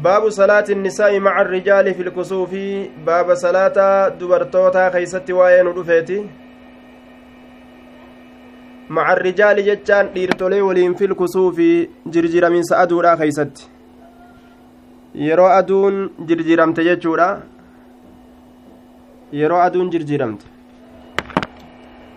baabu 0.00 0.30
salaati 0.30 0.72
الnisaa'i 0.72 1.20
maca 1.20 1.40
الrijaali 1.44 1.94
fi 1.94 2.02
lkusuufi 2.04 2.90
baaba 3.04 3.36
salaata 3.36 4.10
dubartootaa 4.20 4.90
keeysatti 4.90 5.32
waa'ee 5.38 5.62
nu 5.62 5.72
dhufeeti 5.78 6.16
maca 8.88 9.12
الrijaali 9.16 9.62
jechaan 9.66 10.08
dhiirtolee 10.14 10.60
waliin 10.68 10.94
fi 10.94 11.06
lkusuufi 11.12 11.68
jirjiraminsa 12.16 12.78
aduudha 12.78 13.16
keeysatti 13.16 13.68
yeroo 15.26 15.48
aduun 15.60 16.10
jirjiramte 16.28 16.84
jechuudha 16.88 17.28
yeroo 19.40 19.60
aduun 19.68 19.90
jirjiramte 19.90 20.46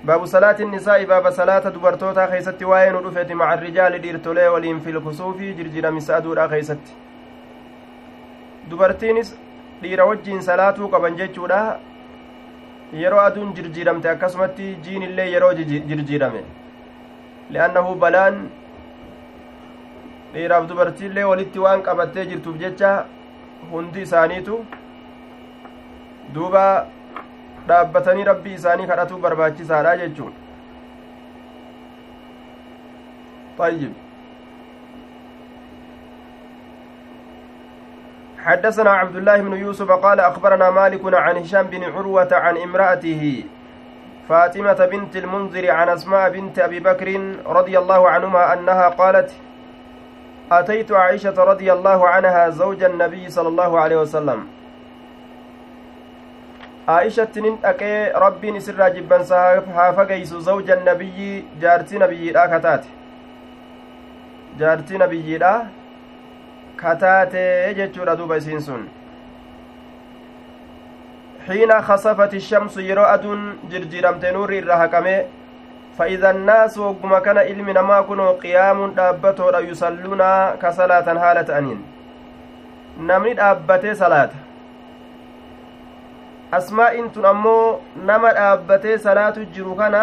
baabu 0.05 0.27
salaati 0.27 0.65
nisaa'i 0.65 1.05
baaba 1.05 1.31
salaata 1.31 1.71
dubartootaa 1.71 2.27
keeysatti 2.27 2.65
waa'ee 2.71 2.91
nu 2.91 3.03
dhufeeti 3.07 3.35
maca 3.41 3.57
الrijaali 3.57 3.99
dhiirtolee 4.05 4.47
waliin 4.55 4.79
fi 4.85 4.91
lkusuufi 4.99 5.53
jirjiraminsa 5.59 6.15
aduudha 6.17 6.47
keeysatti 6.47 6.91
dubartiinis 8.69 9.33
dhiira 9.81 10.05
wajjiin 10.11 10.41
salaatuu 10.49 10.87
qaban 10.93 11.17
jechuudha 11.21 11.59
yeroo 13.01 13.19
aduun 13.23 13.53
jirjiiramte 13.57 14.09
akkasumatti 14.13 14.69
jiin 14.87 15.03
illee 15.09 15.27
yeroo 15.33 15.51
jirjiirame 15.59 16.41
li'annahu 17.55 17.95
balaan 18.05 18.39
dhiiraaf 20.33 20.67
dubartiillee 20.71 21.23
walitti 21.31 21.59
waan 21.65 21.83
qabattee 21.89 22.25
jirtuuf 22.31 22.57
jecha 22.63 22.93
hundi 23.71 24.01
isaaniitu 24.07 24.57
duuba 26.37 26.63
dhaabbatanii 27.67 28.23
rabbii 28.31 28.53
isaanii 28.61 28.87
kadhatuu 28.93 29.21
barbaachisaadha 29.27 29.97
jechuun 30.05 30.33
طيب 33.57 33.93
حدثنا 38.45 38.89
عبد 38.89 39.15
الله 39.15 39.37
بن 39.37 39.53
يوسف 39.53 39.91
قال 39.91 40.19
أخبرنا 40.19 40.69
مالك 40.69 41.01
عن 41.13 41.37
هشام 41.37 41.67
بن 41.67 41.83
عروة 41.83 42.27
عن 42.31 42.57
امرأته 42.57 43.43
فاطمة 44.29 44.85
بنت 44.91 45.15
المنذر 45.15 45.71
عن 45.71 45.89
أسماء 45.89 46.29
بنت 46.29 46.59
أبي 46.59 46.79
بكر 46.79 47.35
رضي 47.45 47.77
الله 47.79 48.09
عنهما 48.09 48.53
أنها 48.53 48.89
قالت 48.89 49.31
أتيت 50.51 50.91
عائشة 50.91 51.43
رضي 51.43 51.73
الله 51.73 52.07
عنها 52.07 52.49
زوج 52.49 52.83
النبي 52.83 53.29
صلى 53.29 53.47
الله 53.47 53.79
عليه 53.79 53.97
وسلم. 53.97 54.47
عائشة 56.87 57.33
ننتقي 57.37 58.11
ربي 58.25 58.51
نسر 58.51 58.89
جبا 58.89 59.25
هافقيس 59.77 60.33
زوج 60.33 60.71
النبي 60.71 61.45
جارتي 61.61 61.97
نبي 61.97 62.31
لا 62.31 62.81
جارتي 64.59 64.97
نبي 64.97 65.37
kataatee 66.75 67.73
jechuudha 67.73 68.15
duuba 68.15 68.37
isiin 68.37 68.61
sun. 68.61 68.89
Xiina 71.47 71.81
khasafati 71.81 72.41
shamsu 72.41 72.81
yeroo 72.81 73.07
aduun 73.15 73.49
jirjiiramte 73.69 74.31
nuurri 74.31 74.57
irra 74.57 74.77
haqame 74.77 75.15
فإذا 75.97 76.29
الناس 76.29 76.77
وقم 76.77 77.17
كان 77.17 77.37
علم 77.37 77.69
نما 77.69 78.01
كنوا 78.01 78.31
قيام 78.31 78.91
دابتو 78.91 79.59
يصلون 79.59 80.21
كصلاة 80.61 81.07
حالة 81.19 81.57
أنين 81.57 81.79
نمني 82.99 83.33
دابتي 83.33 83.93
صلاة 83.93 84.31
أسماء 86.53 86.99
إنتن 86.99 87.25
أمو 87.25 87.79
نما 88.07 88.33
دابتي 88.33 88.97
صلاة 88.97 89.37
جرو 89.55 89.75
كان 89.75 89.95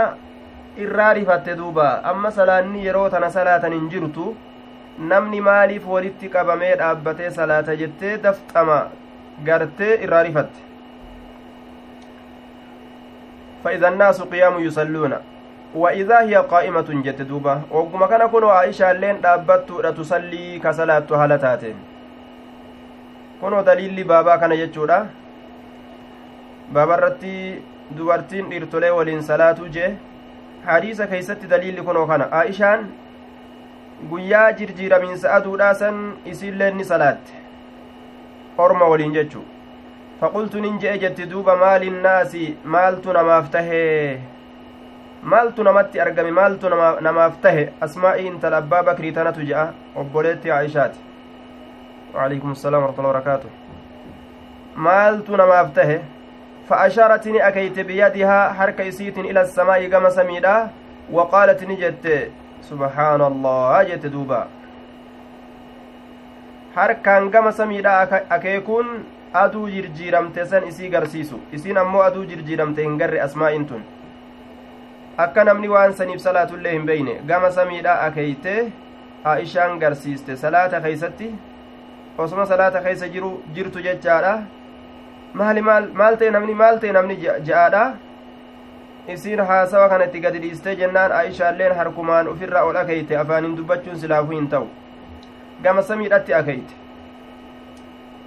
إراري 0.81 1.25
فتدوبا 1.25 2.11
أما 2.11 2.31
صلاة 2.31 2.65
يرو 2.89 3.09
تنا 3.09 3.29
صلاة 3.29 3.69
ننجرتو 3.69 4.35
namni 5.12 5.42
maaliif 5.48 5.86
walitti 5.96 6.30
qabamee 6.36 6.76
dhaabbatee 6.82 7.30
salaata 7.40 7.76
jettee 7.82 8.18
dafxama 8.28 8.80
gartee 9.50 9.94
irraa 10.08 10.24
rifatte 10.30 10.64
فإذا 13.64 13.88
الناس 13.88 14.22
قيام 14.22 14.60
يصلون 14.64 15.14
وإذا 15.76 16.20
هي 16.20 16.36
قائمة 16.36 16.90
جت 17.06 17.22
دوبا 17.22 17.62
وقم 17.72 18.06
كان 18.06 18.28
كن 18.28 18.44
عائشة 18.44 18.92
لين 18.92 19.22
دابت 19.22 19.72
تصلي 19.98 20.60
كصلاة 20.64 21.08
هالتاتين 21.12 21.78
كنو 23.42 23.62
دليل 23.62 24.04
بابا 24.04 24.36
كان 24.36 24.54
جتشورا 24.56 25.00
بابا 26.72 26.96
رتي 26.96 27.62
dubartiin 27.96 28.50
dhiirtolee 28.52 28.92
waliin 28.92 29.24
salaatu 29.24 29.68
jee 29.76 29.98
hadiisa 30.66 31.08
keeysatti 31.08 31.50
daliilli 31.50 31.82
kunoo 31.82 32.08
kana 32.08 32.26
aa'ishaan 32.40 32.82
guyyaa 34.11 34.53
jirjiiramiinsa 34.59 35.33
aduudhaa 35.35 35.75
san 35.75 36.03
isiilleen 36.33 36.77
ni 36.77 36.85
salaatte 36.85 37.33
orma 38.67 38.89
waliin 38.93 39.15
jechuu 39.19 39.45
faqultu 40.21 40.61
nin 40.65 40.79
je'e 40.85 40.99
jetti 41.05 41.31
duuba 41.31 41.57
maalinnaasi 41.63 42.49
maaltu 42.77 43.13
namaaf 43.19 43.51
tahee 43.57 44.21
maaltu 45.35 45.65
namatti 45.69 46.01
argame 46.07 46.31
maaltu 46.41 46.75
namaaf 47.09 47.41
tahe 47.47 47.65
asmaa'ii 47.89 48.27
intala 48.33 48.63
abbaa 48.65 48.83
bakrii 48.91 49.13
tanatu 49.21 49.49
je'a 49.53 49.67
obboleetti 50.05 50.55
aishaati 50.59 51.09
وعليكم 52.15 52.51
السلام 52.53 52.83
ورحمة 52.83 52.99
الله 52.99 53.11
وبركاته 53.11 53.49
maaltu 54.77 55.37
namaaf 55.37 55.73
tahe 55.75 56.01
فأشارت 56.69 57.29
ni 57.29 57.41
أكيت 57.43 57.79
بيدها 57.79 58.53
حركة 58.53 58.89
إسيت 58.89 59.19
إلى 59.19 59.41
السماء 59.41 59.87
كما 59.87 60.09
سميدا 60.11 60.71
وقالت 61.13 61.65
نجت 61.65 62.31
subhaana 62.69 63.27
allah 63.33 63.87
jette 63.89 64.09
duuba 64.17 64.41
harkaan 66.77 67.31
gama 67.31 67.53
samiidha 67.53 67.97
akeekuun 68.37 68.93
aduu 69.43 69.67
jirjiiramte 69.75 70.45
san 70.53 70.69
isii 70.69 70.89
garsiisu 70.95 71.41
isiin 71.59 71.79
ammoo 71.83 72.03
aduu 72.11 72.25
jirjiiramte 72.31 72.83
hin 72.87 72.97
garre 73.03 73.21
asmaa'in 73.27 73.67
tun 73.73 73.83
akka 75.25 75.45
namni 75.45 75.69
waan 75.75 75.95
saniif 76.01 76.21
salaatullee 76.27 76.73
hin 76.77 76.87
beyne 76.91 77.15
gama 77.33 77.51
samiidha 77.59 77.97
akeeyte 78.07 78.55
aishaan 79.35 79.79
garsiiste 79.85 80.37
salaata 80.45 80.81
keeysatti 80.87 81.29
osuma 82.25 82.47
salaata 82.47 82.81
keeysa 82.87 83.09
jiru 83.17 83.33
jirtu 83.59 83.85
jechaadha 83.89 84.33
maali 85.41 85.63
maal 85.69 85.91
maal 86.01 86.17
ta'e 86.23 86.31
namni 86.39 86.55
maal 86.63 86.81
ta'e 86.85 86.93
namni 86.99 87.17
ja'aadha 87.25 87.85
isiin 89.09 89.41
haasawa 89.41 89.89
kanatti 89.89 90.21
gadi 90.21 90.39
dhiistee 90.43 90.75
jennaan 90.77 91.13
aishaalleen 91.13 91.75
harkumaan 91.77 92.29
ufirra 92.29 92.63
ol 92.65 92.77
akeeyte 92.77 93.17
afaanin 93.19 93.57
dubbachuun 93.57 93.99
silaafuu 93.99 94.37
hin 94.37 94.49
ta'u. 94.49 94.69
Gama 95.63 95.83
samiidhatti 95.83 96.35
akeeyte. 96.35 96.75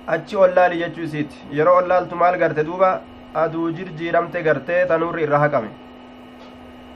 Achi 0.07 0.35
ollaali 0.37 0.79
jechuu 0.79 1.03
isiiti. 1.03 1.35
Yeroo 1.51 1.77
ollaaltu 1.77 2.15
maal 2.15 2.37
garte 2.37 2.63
duuba? 2.65 2.99
Aduu 3.33 3.71
jirjiiramte 3.77 4.43
gartee 4.43 4.85
tanuurri 4.85 5.23
irra 5.23 5.39
haqame. 5.39 5.69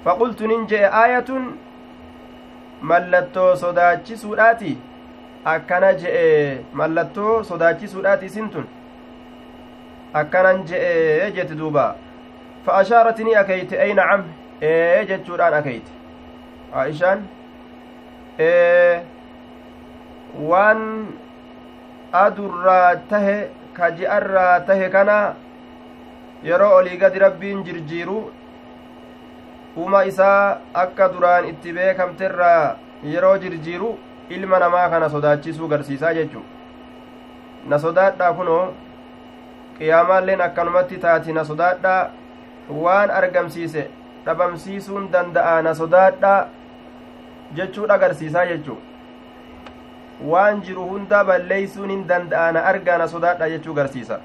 Faqultu 0.03 0.47
nin 0.47 0.67
je'e 0.67 0.85
aayatun 1.03 1.47
mallattoo 2.81 3.55
sodaachisuudhaati 3.55 4.77
akkana 5.53 5.93
je'e 6.03 6.61
mallattoo 6.73 7.43
sodaachisuudhaati 7.43 8.25
isin 8.25 8.49
tun? 8.49 8.67
Akkanan 10.13 10.63
je'e 10.69 11.31
jette 11.35 11.57
duuba 11.57 11.95
فأشارتني 12.66 13.40
أكيت 13.40 13.72
أي 13.72 13.92
نعم 13.92 14.24
إيه 14.62 15.02
جتشوران 15.02 15.52
أكيت 15.52 15.82
عائشان 16.74 17.26
إيه 18.40 19.04
وان 20.40 21.06
أدرى 22.14 23.00
ته 23.10 23.48
كجأرى 23.76 24.60
ته 24.66 24.88
كان 24.88 25.34
yeroo 26.44 26.74
olii 26.76 26.96
gadi 27.00 27.18
rabbiin 27.18 27.62
jirjiiru 27.64 28.16
uma 29.76 30.02
isaa 30.04 30.56
akka 30.74 31.08
duraan 31.12 31.46
itti 31.48 31.72
beekamterraa 31.72 32.76
yeroo 33.12 33.38
jirjiiru 33.44 33.88
ilma 34.36 34.58
namaa 34.58 34.88
kana 34.88 35.08
sodaachisuu 35.14 35.68
garsiisaa 35.68 36.12
jechu 36.18 36.42
na 37.68 37.78
sodaadhaa 37.78 38.32
kunoo 38.40 38.74
qiyaamaalleen 39.78 40.40
akkanumatti 40.48 40.98
taati 41.06 41.32
na 41.32 41.44
sodaadhaa 41.44 42.10
waan 42.69 43.11
argamsiise 43.11 43.89
dhabamsiisuun 44.25 45.11
danda'a 45.11 45.61
na 45.67 45.73
sodaadha 45.75 46.33
jechuudha 47.59 47.93
agarsiisaa 47.99 48.45
jechuu 48.51 48.77
waan 50.31 50.61
jiru 50.67 50.83
hunda 50.89 51.23
balleeysuun 51.29 51.89
hin 51.95 52.03
danda'a 52.11 52.51
na 52.57 52.65
argaa 52.73 52.97
na 53.03 53.07
sodaadha 53.13 53.49
jechuu 53.53 53.73
garsiisa 53.79 54.19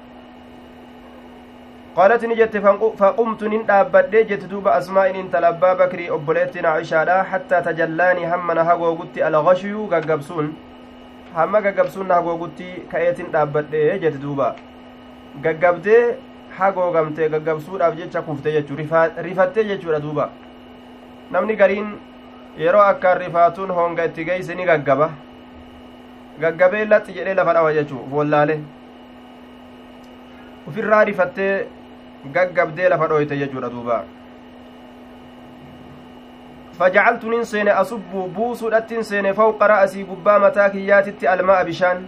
qaalat 1.95 2.23
ni 2.29 2.35
jette 2.41 2.59
faqumtu 3.01 3.49
nin 3.55 3.65
dhaabbadhee 3.71 4.23
jette 4.31 4.47
duuba 4.53 4.75
asmaa'in 4.81 5.19
intala 5.23 5.51
abbaa 5.55 5.75
bakrii 5.81 6.09
obboleettiin 6.19 6.65
aishaadha 6.71 7.17
hattaa 7.33 7.61
tajallaanii 7.67 8.25
hamma 8.35 8.53
na 8.59 8.63
hagoogutti 8.69 9.23
algashiyuu 9.29 9.87
gaggabsuun 9.95 10.53
hamma 11.35 11.61
gaggabsuun 11.67 12.11
hagoogutti 12.17 12.71
ka'eetin 12.93 13.31
dhaabbadhee 13.37 13.99
jette 14.05 14.21
duuba 14.25 14.49
gaggabdee 15.47 16.03
hagoogamte 16.58 17.28
gaggabsuudhaaf 17.32 17.96
jecha 18.00 18.22
kufte 18.28 18.52
jechuu 18.52 18.76
rifattee 19.26 19.64
jechuudha 19.70 20.00
duuba 20.06 20.30
namni 21.30 21.56
gariin 21.56 21.90
yeroo 22.58 22.84
akkaan 22.92 23.18
rifaatuun 23.24 23.74
honga 23.78 24.04
itti 24.10 24.24
geeyse 24.28 24.54
ni 24.54 24.68
gaggaba 24.70 25.10
gaggabee 26.44 26.84
laxxi 26.92 27.18
jedhee 27.18 27.34
lafa 27.40 27.54
dhawa 27.58 27.74
jechuu 27.78 28.06
follaale 28.14 28.56
ufirraa 30.68 31.04
rifattee 31.10 31.52
gaggabdee 32.38 32.88
lafa 32.94 33.12
dhoyte 33.12 33.36
jechuudha 33.42 33.70
duuba 33.76 34.00
فجعلت 36.80 37.24
ننسين 37.24 37.68
أصب 37.68 38.12
بوسو 38.36 38.68
أتنسين 38.68 39.32
فوق 39.32 39.62
رأسي 39.62 40.02
قبا 40.02 40.38
متاك 40.38 40.74
ياتت 40.74 41.24
الماء 41.24 41.64
بشان 41.64 41.98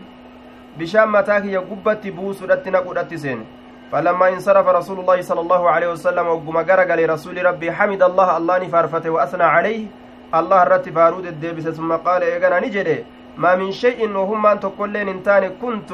بشان 0.79 1.09
متاك 1.09 1.45
يقبت 1.45 2.07
بوسو 2.07 2.45
أتنقود 2.53 2.99
أتسين 2.99 3.45
فلما 3.92 4.30
انصرف 4.30 4.68
رسول 4.68 5.00
الله 5.00 5.22
صلى 5.22 5.42
الله 5.42 5.70
عليه 5.70 5.90
وسلم 5.96 6.28
وقم 6.28 6.58
قرق 6.58 6.90
لرسول 6.96 7.46
ربي 7.46 7.72
حمد 7.72 8.02
الله 8.04 8.38
الله 8.38 8.56
نفارفته 8.58 9.10
وأثنى 9.10 9.44
عليه. 9.44 9.86
الله 10.28 10.64
الرت 10.64 10.90
فارود 10.90 11.26
الديبس 11.26 11.68
ثم 11.72 11.92
قال 12.04 12.24
إيقنا 12.24 12.60
نجده 12.60 12.98
ما 13.38 13.56
من 13.56 13.72
شيء 13.72 14.04
وهم 14.12 14.46
أن 14.46 14.60
تقولين 14.60 15.08
انتان 15.08 15.56
كنت 15.62 15.92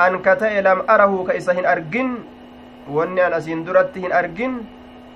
أن 0.00 0.18
كتئ 0.18 0.60
لم 0.66 0.78
أره 0.90 1.24
كإسهن 1.28 1.66
أرجن 1.66 2.08
وأني 2.90 3.26
أن 3.26 3.32
أسين 3.38 3.64
درتهن 3.64 4.12
أرجن 4.12 4.52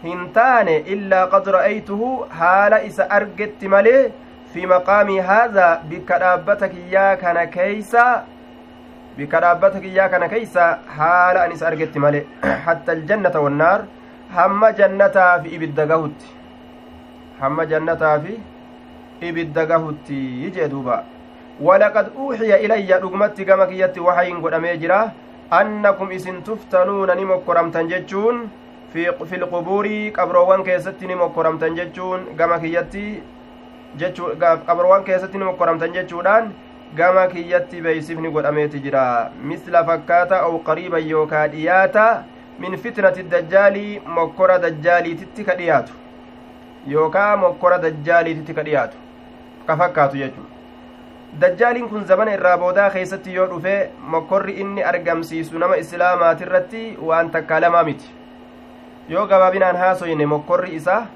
هنتان 0.04 0.68
إلا 0.68 1.24
قد 1.24 1.48
رأيته 1.48 2.02
حال 2.38 2.72
إسا 2.74 3.04
أرجت 3.16 3.60
ملي 3.64 4.10
في 4.54 4.66
مقامي 4.66 5.20
هذا 5.20 5.82
بكرابتك 5.90 6.74
يا 6.90 7.14
كان 7.14 7.38
كيسا. 7.50 8.24
bika 9.20 9.40
dhaabbata 9.44 9.80
kiyyaa 9.84 10.08
kana 10.12 10.28
keeysa 10.34 10.66
haala 10.98 11.46
anis 11.46 11.62
argetti 11.70 12.04
male 12.04 12.20
hatta 12.66 12.92
aljannata 12.98 13.46
wannaar 13.46 13.80
hamma 14.36 14.72
jannataa 14.78 15.32
fi 15.42 15.48
ibidda 15.56 15.86
gahutti. 15.92 16.28
Hamma 17.40 17.66
jannataa 17.72 18.18
fi 18.26 18.34
ibidda 19.30 19.66
gahutti 19.72 20.20
ijee 20.48 20.68
duuba. 20.74 21.04
ولقد 21.60 22.06
gama 22.16 22.36
kiyyatti 22.36 23.02
دغمت 23.02 23.40
كما 23.42 23.66
jira. 23.68 24.00
وحي 24.00 24.32
غدمي 24.32 24.76
جرا 24.76 25.12
أنكم 25.52 26.10
إسن 26.12 26.44
تفتنون 26.44 27.10
نمكرم 27.16 27.70
تنججون 27.70 28.48
في 28.92 29.12
في 29.12 29.36
القبور 29.36 29.86
قبروان 30.16 30.62
كيست 30.64 31.04
نمكرم 31.04 31.58
تنججون 31.58 32.20
كما 32.38 32.56
كيت 32.58 32.94
جچو 34.00 34.24
قبروان 34.68 35.02
كيست 35.04 35.36
نمكرم 35.36 35.78
تنججودان 35.78 36.44
gama 36.96 37.26
kiyyatti 37.26 37.80
beeysifni 37.82 38.30
godhameeti 38.30 38.80
jira. 38.80 39.30
Misla 39.42 39.84
fakkaata 39.84 40.40
aw 40.46 40.58
qariiban 40.68 41.08
yookaa 41.10 41.46
dhiyaata 41.48 42.22
min 42.58 42.76
fitnati 42.78 43.22
dajjaalii 43.22 44.00
mokkora 44.06 44.58
dajjaaliititti 44.58 45.44
ka 45.44 45.54
dhiyaatu. 45.54 45.92
Yookaa 46.94 47.36
mokkora 47.36 47.78
dajjaaliititti 47.78 48.54
ka 48.54 48.62
dhiyaatu. 48.62 48.96
Ka 49.66 49.76
fakkaatu 49.76 50.16
jechuu 50.16 50.46
dajjaaliin 51.40 51.88
kun 51.88 52.04
zamana 52.06 52.32
irraa 52.34 52.56
boodaa 52.58 52.90
keessatti 52.90 53.34
yoo 53.34 53.46
dhufe 53.50 53.90
mokkorri 54.14 54.52
inni 54.62 54.82
argamsiisu 54.82 55.58
nama 55.58 55.76
islaamaatirratti 55.76 56.96
waan 57.10 57.30
takkaa 57.30 57.60
lamaa 57.60 57.84
miti. 57.84 58.10
Yoo 59.08 59.26
gabaabinaan 59.26 59.76
haasoyne 59.76 60.26
mokkorri 60.26 60.74
isaa 60.74 61.06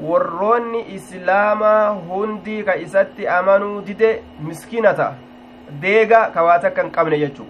warroonni 0.00 0.84
islaamaa 0.94 1.90
hundi 2.08 2.62
ka 2.64 2.76
isatti 2.76 3.28
amanuu 3.28 3.80
dide 3.80 4.22
miskiina 4.48 4.94
ta'a 4.94 5.14
deega 5.82 6.30
ka 6.34 6.44
waa 6.44 6.58
qabne 6.96 7.18
jechuu 7.18 7.46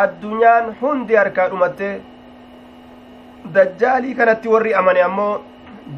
addunyaan 0.00 0.74
hundi 0.80 1.14
harkaa 1.20 1.48
dhumatte 1.48 1.88
dajjaalii 3.54 4.14
kanatti 4.14 4.48
warri 4.48 4.74
amane 4.74 5.02
ammoo 5.02 5.32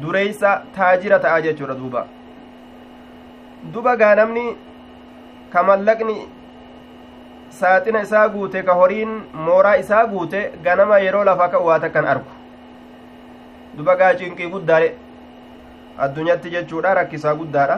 dureeysa 0.01 0.61
taajira 0.75 1.19
ta'a 1.19 1.41
jechuudha 1.41 1.75
duuba. 1.81 2.07
Duba 3.73 3.95
gaa 3.97 4.15
namni 4.15 4.57
ka 5.53 5.63
mallaqni 5.63 6.17
saaxina 7.59 8.01
isaa 8.01 8.27
guute 8.29 8.63
ka 8.63 8.73
horiin 8.73 9.13
mooraa 9.47 9.75
isaa 9.83 10.05
guute 10.07 10.51
ganama 10.63 10.99
yeroo 11.05 11.23
lafa 11.23 11.49
ka'u 11.49 11.65
waa 11.65 11.79
takkan 11.79 12.05
argu. 12.13 12.31
Duba 13.77 13.95
gaa 13.95 14.13
cinqii 14.21 14.49
guddaadhe 14.55 14.95
addunyatti 15.99 16.49
jechuudha 16.55 16.93
rakkisaa 16.99 17.35
guddaadha. 17.35 17.77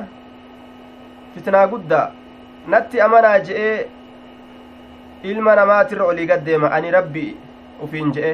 Fitnaa 1.34 1.68
guddaa. 1.68 2.12
Natti 2.68 3.02
amanaa 3.02 3.40
je'ee 3.40 3.88
ilma 5.24 5.56
namaatirra 5.56 6.06
olii 6.06 6.26
gaddeema 6.32 6.72
ani 6.78 6.92
rabbi 6.92 7.26
ufiin 7.84 8.12
je'e. 8.16 8.34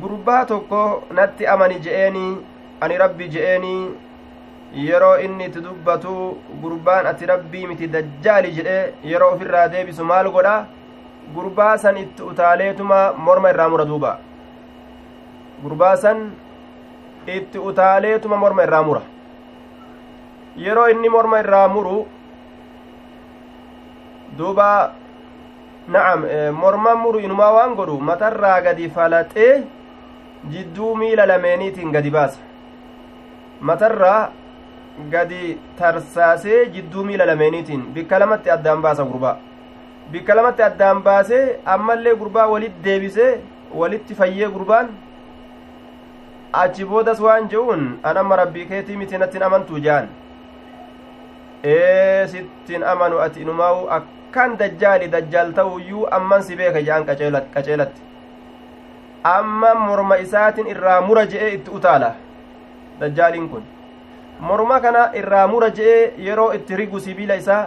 Gurbaa 0.00 0.44
tokko 0.50 0.80
natti 1.18 1.46
amani 1.46 1.78
je'eeni 1.86 2.24
ani 2.80 2.98
rabbi 2.98 3.28
je'eeni 3.34 3.74
yeroo 4.86 5.16
inni 5.24 5.44
itti 5.48 5.60
dubbatu 5.66 6.14
gurbaan 6.62 7.06
ati 7.06 7.26
rabbii 7.32 7.66
miti 7.72 7.86
dajjaali 7.96 8.50
jedhe 8.56 8.78
yeroo 9.10 9.32
ofirraa 9.34 9.68
deebisu 9.74 10.04
maal 10.04 10.30
godha? 10.36 10.54
Gurbaa 11.34 11.76
san 11.78 11.96
itti 11.96 12.22
utaaleetuma 12.30 13.12
morma 13.26 13.50
irraa 13.54 13.68
mura 13.68 13.84
duuba. 13.90 14.18
Gurbaa 15.62 15.96
san 15.96 16.24
itti 17.32 17.58
utaaleetuma 17.58 18.36
morma 18.36 18.62
irraa 18.62 18.82
mura. 18.82 19.02
Yeroo 20.56 20.88
inni 20.88 21.08
morma 21.08 21.38
irraa 21.40 21.68
muru 21.68 22.06
duuba 24.38 24.92
na'am 25.88 26.20
morma 26.52 26.94
muru 26.96 27.18
inumaa 27.20 27.52
waan 27.56 27.74
godhu 27.74 27.98
matarraa 28.00 28.60
gadi 28.60 28.88
falaxee 28.90 29.62
jidduu 30.50 30.94
miila 30.96 31.26
lameeniitiin 31.26 31.92
gadi 31.92 32.10
baasa. 32.10 32.38
Matarraa 33.60 34.30
gadi 35.10 35.58
tarsaasee 35.78 36.66
jidduu 36.74 37.04
miila 37.04 37.26
lameeniitiin 37.26 37.82
bikka 37.94 38.18
lamatti 38.18 38.50
addaan 38.50 38.82
baasa 38.82 39.04
gurbaa. 39.04 39.36
Bikka 40.12 40.34
lamatti 40.36 40.62
addaan 40.62 41.02
baasee 41.02 41.58
ammallee 41.66 42.14
gurbaa 42.14 42.46
walitti 42.48 42.84
deebisee 42.84 43.40
walitti 43.74 44.14
fayyee 44.14 44.48
gurbaan 44.48 44.88
achi 46.62 46.84
boodas 46.84 47.20
waan 47.20 47.48
je'uun 47.52 47.98
an 48.02 48.16
amma 48.16 48.36
rabbii 48.36 48.66
keetii 48.70 48.96
miti 48.96 49.18
nattin 49.18 49.42
amantuu 49.42 49.78
je'an 49.86 50.08
ee 51.64 52.26
sittin 52.32 52.82
amanu 52.92 53.20
ati 53.26 53.40
inumaa'u 53.44 53.86
akkan 53.98 54.56
dajjaali 54.58 55.08
dajjaal 55.14 55.52
ta'uyyuu 55.58 56.06
amman 56.18 56.42
si 56.42 56.56
beeka 56.56 56.82
je'an 56.82 57.04
qaceelatti. 57.54 58.00
Amma 59.24 59.74
morma 59.86 60.18
isaatin 60.24 60.66
irraa 60.74 61.00
mura 61.00 61.24
je'ee 61.26 61.54
itti 61.54 61.70
utaala 61.70 62.10
dajjaaliin 63.00 63.48
kun. 63.48 63.62
Morma 64.40 64.80
kana 64.80 65.08
irraa 65.20 65.46
mura 65.48 65.70
je'ee 65.70 66.12
yeroo 66.26 66.52
itti 66.52 66.76
rigu 66.76 67.00
sibiila 67.00 67.34
isaa 67.42 67.64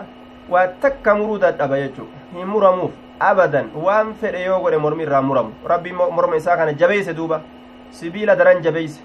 waa 0.50 0.68
takka 0.68 1.16
muruu 1.16 1.40
dadhaba 1.40 1.78
jechuu. 1.84 2.08
Hin 2.34 2.48
muramuuf 2.48 2.92
abadan 3.20 3.72
waan 3.76 4.14
fedhe 4.22 4.44
yoo 4.46 4.60
godhe 4.62 4.78
mormi 4.78 5.04
irraa 5.04 5.22
muramu. 5.22 5.52
Rabbi 5.66 5.92
morma 5.94 6.36
isaa 6.36 6.58
kana 6.58 6.74
jabeeyse 6.74 7.14
duuba 7.14 7.42
sibiila 7.92 8.36
daran 8.36 8.62
jabeeyse 8.62 9.00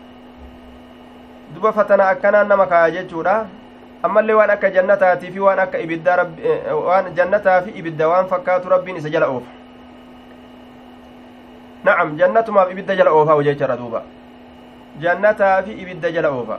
duba 1.54 1.72
fatana 1.72 2.08
akkanaan 2.08 2.48
nama 2.48 2.66
kaya 2.66 2.90
jechuudha 2.90 3.46
ammallee 4.02 4.34
waan 4.34 4.50
akka 4.50 4.70
jannataatii 4.70 5.30
fi 5.32 5.40
waan 5.40 5.58
akka 5.64 5.78
ibidda 5.78 6.26
waan 6.86 7.14
jannataa 7.14 7.60
fi 7.62 7.70
ibidda 7.70 8.08
waan 8.08 8.26
fakkaatu 8.26 8.68
rabbiin 8.74 8.96
isa 8.96 9.10
jala 9.10 9.28
oofa 9.28 9.50
na'am 11.84 12.16
jannatumaaf 12.18 12.70
ibidda 12.72 12.96
jala 12.96 13.10
oofaa 13.20 13.42
jechara 13.48 13.76
duuba 13.76 14.02
jannataa 15.06 15.62
fi 15.62 15.72
ibidda 15.72 16.10
jala 16.10 16.30
oofa 16.30 16.58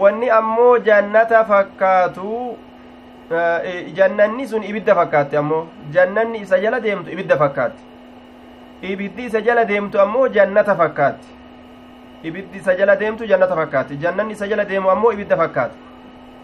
wanni 0.00 0.30
ammoo 0.30 0.78
jannata 0.78 1.44
fakkaatu 1.44 2.56
jannanni 3.98 4.48
sun 4.48 4.62
ibidda 4.64 4.94
fakkaatti 4.94 5.36
ammoo 5.36 5.66
jannanni 5.92 6.38
isa 6.46 6.58
jala 6.60 6.80
deemtu 6.80 7.10
ibidda 7.16 7.36
fakkaatti 7.36 7.82
ibiddi 8.82 9.24
isa 9.26 9.40
jala 9.40 9.64
deemtu 9.64 10.00
ammoo 10.00 10.28
jannata 10.28 10.74
fakkaatti. 10.76 11.28
Ibiddi 12.24 12.58
isa 12.58 12.74
jala 12.76 12.96
deemtu 12.96 13.26
jannata 13.26 13.56
fakkaatti. 13.56 13.96
Jannanni 13.96 14.32
isa 14.32 14.46
jala 14.48 14.64
deemu 14.64 14.90
ammoo 14.90 15.12
ibidda 15.12 15.36
fakkaatti. 15.36 15.78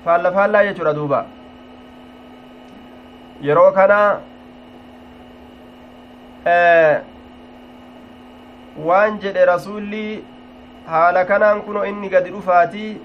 Faalla 0.05 0.33
faallaa 0.33 0.65
jechuudha 0.65 0.93
duuba. 0.95 1.25
Yeroo 3.43 3.73
kana 3.73 3.99
waan 8.87 9.19
jedhe 9.23 9.45
rasuulli 9.47 10.25
haala 10.87 11.25
kanaan 11.25 11.63
kuno 11.67 11.85
inni 11.91 12.09
gadi 12.15 12.31
dhufaatii 12.35 13.01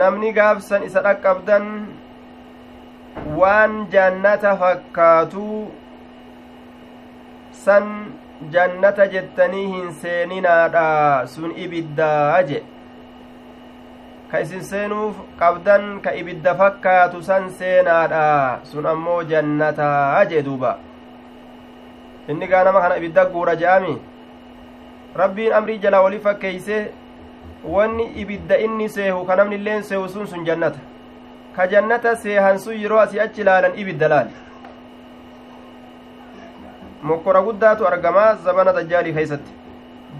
namni 0.00 0.32
gaafsan 0.38 0.82
isa 0.88 1.02
dhaqqabdan 1.06 1.66
waan 3.40 3.74
jannata 3.94 4.56
fakkaatuu 4.62 5.70
san 7.64 7.84
jannata 8.56 9.06
jettanii 9.12 9.66
hin 9.66 9.92
seeninaadha 10.00 11.26
sun 11.34 11.52
ibiddaa 11.66 12.42
je 12.50 12.62
ka 14.30 14.40
isin 14.44 14.62
seenuuf 14.70 15.16
qabdan 15.40 16.00
ka 16.04 16.12
ibidda 16.20 16.54
fakkaatu 16.60 17.22
san 17.22 17.48
seenaadha 17.60 18.24
sun 18.72 18.86
ammoo 18.92 19.22
jannataa 19.32 20.24
jee 20.32 20.42
duuba 20.50 20.76
inni 22.28 22.46
gaa 22.52 22.64
nama 22.68 22.80
kana 22.84 22.96
ibidda 23.02 23.24
guura 23.34 23.56
je'ami 23.62 23.94
rabbiin 25.22 25.52
amrii 25.58 25.78
jalaa 25.84 26.02
walii 26.06 26.18
fakkeeyse 26.26 26.80
wanni 27.76 28.04
ibidda 28.24 28.58
inni 28.66 28.88
seehu 28.96 29.24
ka 29.28 29.36
namni 29.36 29.56
illeen 29.60 29.82
seehu 29.92 30.08
sun 30.08 30.26
sun 30.32 30.44
jannata 30.50 30.78
ka 31.56 31.66
jannata 31.74 32.16
seehansu 32.24 32.72
yeroo 32.82 32.98
asii 33.04 33.20
achi 33.26 33.40
ilaalan 33.46 33.78
ibidda 33.84 34.08
laal 34.14 34.28
mokkora 37.02 37.42
guddaatu 37.42 37.86
argamaa 37.86 38.34
zabana 38.44 38.72
dajjaalii 38.78 39.12
keeysatti 39.18 39.52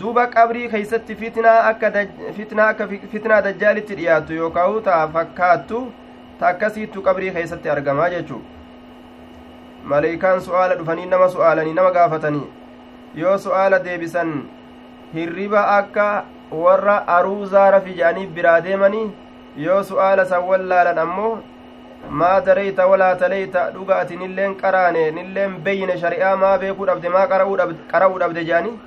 duuba 0.01 0.27
qabrii 0.27 0.69
keeysatti 0.69 1.15
fitnaa 1.23 1.61
akka 1.69 1.91
fitnaa 2.37 2.69
akka 2.75 2.89
fitnaa 3.13 3.41
dajjaalitti 3.49 3.97
dhiyaattu 4.01 4.33
yookaan 4.41 4.83
taa 4.91 5.09
fakkaattu 5.17 5.81
ta 6.39 6.49
akkasiittu 6.49 7.03
qabrii 7.03 7.31
keeysatti 7.39 7.71
argamaa 7.77 8.09
jechuu 8.17 8.43
maleeykaan 9.93 10.41
su'aala 10.49 10.79
dhufanii 10.79 11.07
nama 11.07 11.29
su'aalanii 11.35 11.75
nama 11.81 11.91
gaafatanii 11.99 12.47
yoo 13.23 13.39
su'aala 13.39 13.79
deebisan 13.85 14.33
hirriba 15.15 15.63
akka 15.77 16.07
warra 16.65 16.97
aruuzaa 17.19 17.71
rafi 17.71 17.95
jedhanii 18.01 18.27
biraa 18.39 18.61
deemanii 18.65 19.05
yoo 19.67 19.83
su'aala 19.91 20.25
san 20.33 20.43
wallaalan 20.51 20.99
ammoo 21.05 21.39
maa 22.11 22.41
dareyta 22.41 22.87
walaa 22.87 23.15
taleyta 23.17 23.71
dhuga 23.75 23.99
ati 23.99 24.17
nilleen 24.17 24.55
qaraane 24.63 25.11
nilleen 25.11 25.57
beyne 25.69 25.99
shari'aa 25.99 26.37
maa 26.37 26.59
beekuu 26.59 26.87
dhabde 26.87 27.09
maa 27.09 27.27
qara'uu 27.33 28.19
dhabde 28.19 28.45
jedhanii 28.45 28.79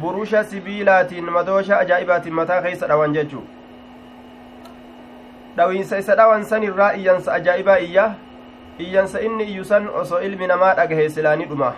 burusha 0.00 0.44
sibiilaatiin 0.44 1.30
madoosha 1.38 1.78
ajaa'ibaatiin 1.78 2.34
mataa 2.34 2.62
keeysa 2.62 2.86
dhawan 2.92 3.14
jechuu 3.18 3.42
dhawiinsa 5.56 5.98
isa 6.04 6.16
dhawan 6.22 6.44
san 6.44 6.62
irraa 6.70 6.92
iyyansa 7.02 7.32
ajaa'ibaa 7.32 7.76
iyya 7.88 8.06
iyyansa 8.78 9.20
inni 9.20 9.44
iyyu 9.44 9.64
san 9.64 9.88
osoo 9.88 10.20
ilmi 10.20 10.46
namaa 10.46 10.74
dhagahe 10.74 11.08
silaanii 11.10 11.46
dhuma. 11.52 11.72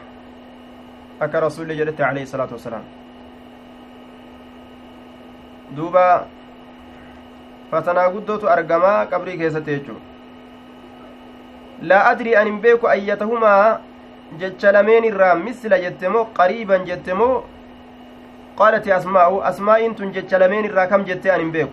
Akka 1.20 1.40
rasulli 1.40 1.76
jedhette 1.76 2.04
alayhi 2.04 2.26
salaatu 2.26 2.54
wasalaam 2.54 2.82
duuba 5.76 6.26
fatanaa 7.70 8.10
guddootu 8.10 8.48
argamaa 8.50 9.06
qabrii 9.06 9.38
keessatti 9.38 9.70
jechuu 9.76 9.96
misla 15.44 15.78
jette 15.84 16.08
moo 16.08 16.24
qariiban 16.38 16.86
jette 16.86 17.12
moo 17.14 17.44
qaalati 18.58 18.92
asmaa'u 18.92 19.40
asmaa'iin 19.50 19.94
tun 19.94 20.12
jecha 20.12 20.38
lameen 20.38 20.64
irraa 20.64 20.86
kam 20.86 21.04
jettee 21.10 21.30
an 21.34 21.40
hin 21.40 21.52
beeku 21.52 21.72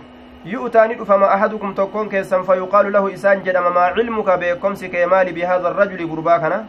yu'taani 0.53 0.95
dhufama 0.95 1.29
ahadukum 1.35 1.73
tokkoon 1.75 2.09
keessan 2.09 2.43
fayuqaalu 2.45 2.91
lahu 2.95 3.09
isaan 3.17 3.43
jedhama 3.45 3.69
maa 3.77 3.93
cilmuka 3.95 4.37
beekomsi 4.37 4.89
kee 4.89 5.05
maali 5.13 5.33
bihaada 5.33 5.69
arrajuli 5.69 6.05
gurbaa 6.11 6.39
kana 6.39 6.59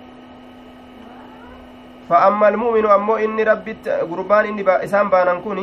fa 2.09 2.23
amma 2.29 2.47
almu'minu 2.53 2.89
ammoo 2.99 3.19
inni 3.19 3.45
rabbitti 3.45 3.91
gurbaan 4.13 4.47
inni 4.47 4.65
isaan 4.89 5.11
baanan 5.11 5.43
kun 5.43 5.61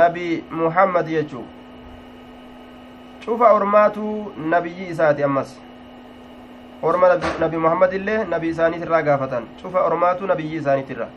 nabi 0.00 0.44
muhammad 0.50 1.06
jechuu 1.08 1.44
cufa 3.28 3.52
ormaatu 3.52 4.32
nabiyyi 4.50 4.88
isaati 4.88 5.22
ammas 5.22 5.50
orma 6.82 7.08
nabi 7.40 7.56
muhammad 7.56 7.92
illee 7.92 8.24
nabi 8.24 8.48
isaaniitirraa 8.48 9.02
gaafatan 9.02 9.44
cufa 9.62 9.82
ormaatu 9.88 10.26
nabiyyi 10.26 10.60
isaaniitirra 10.60 11.08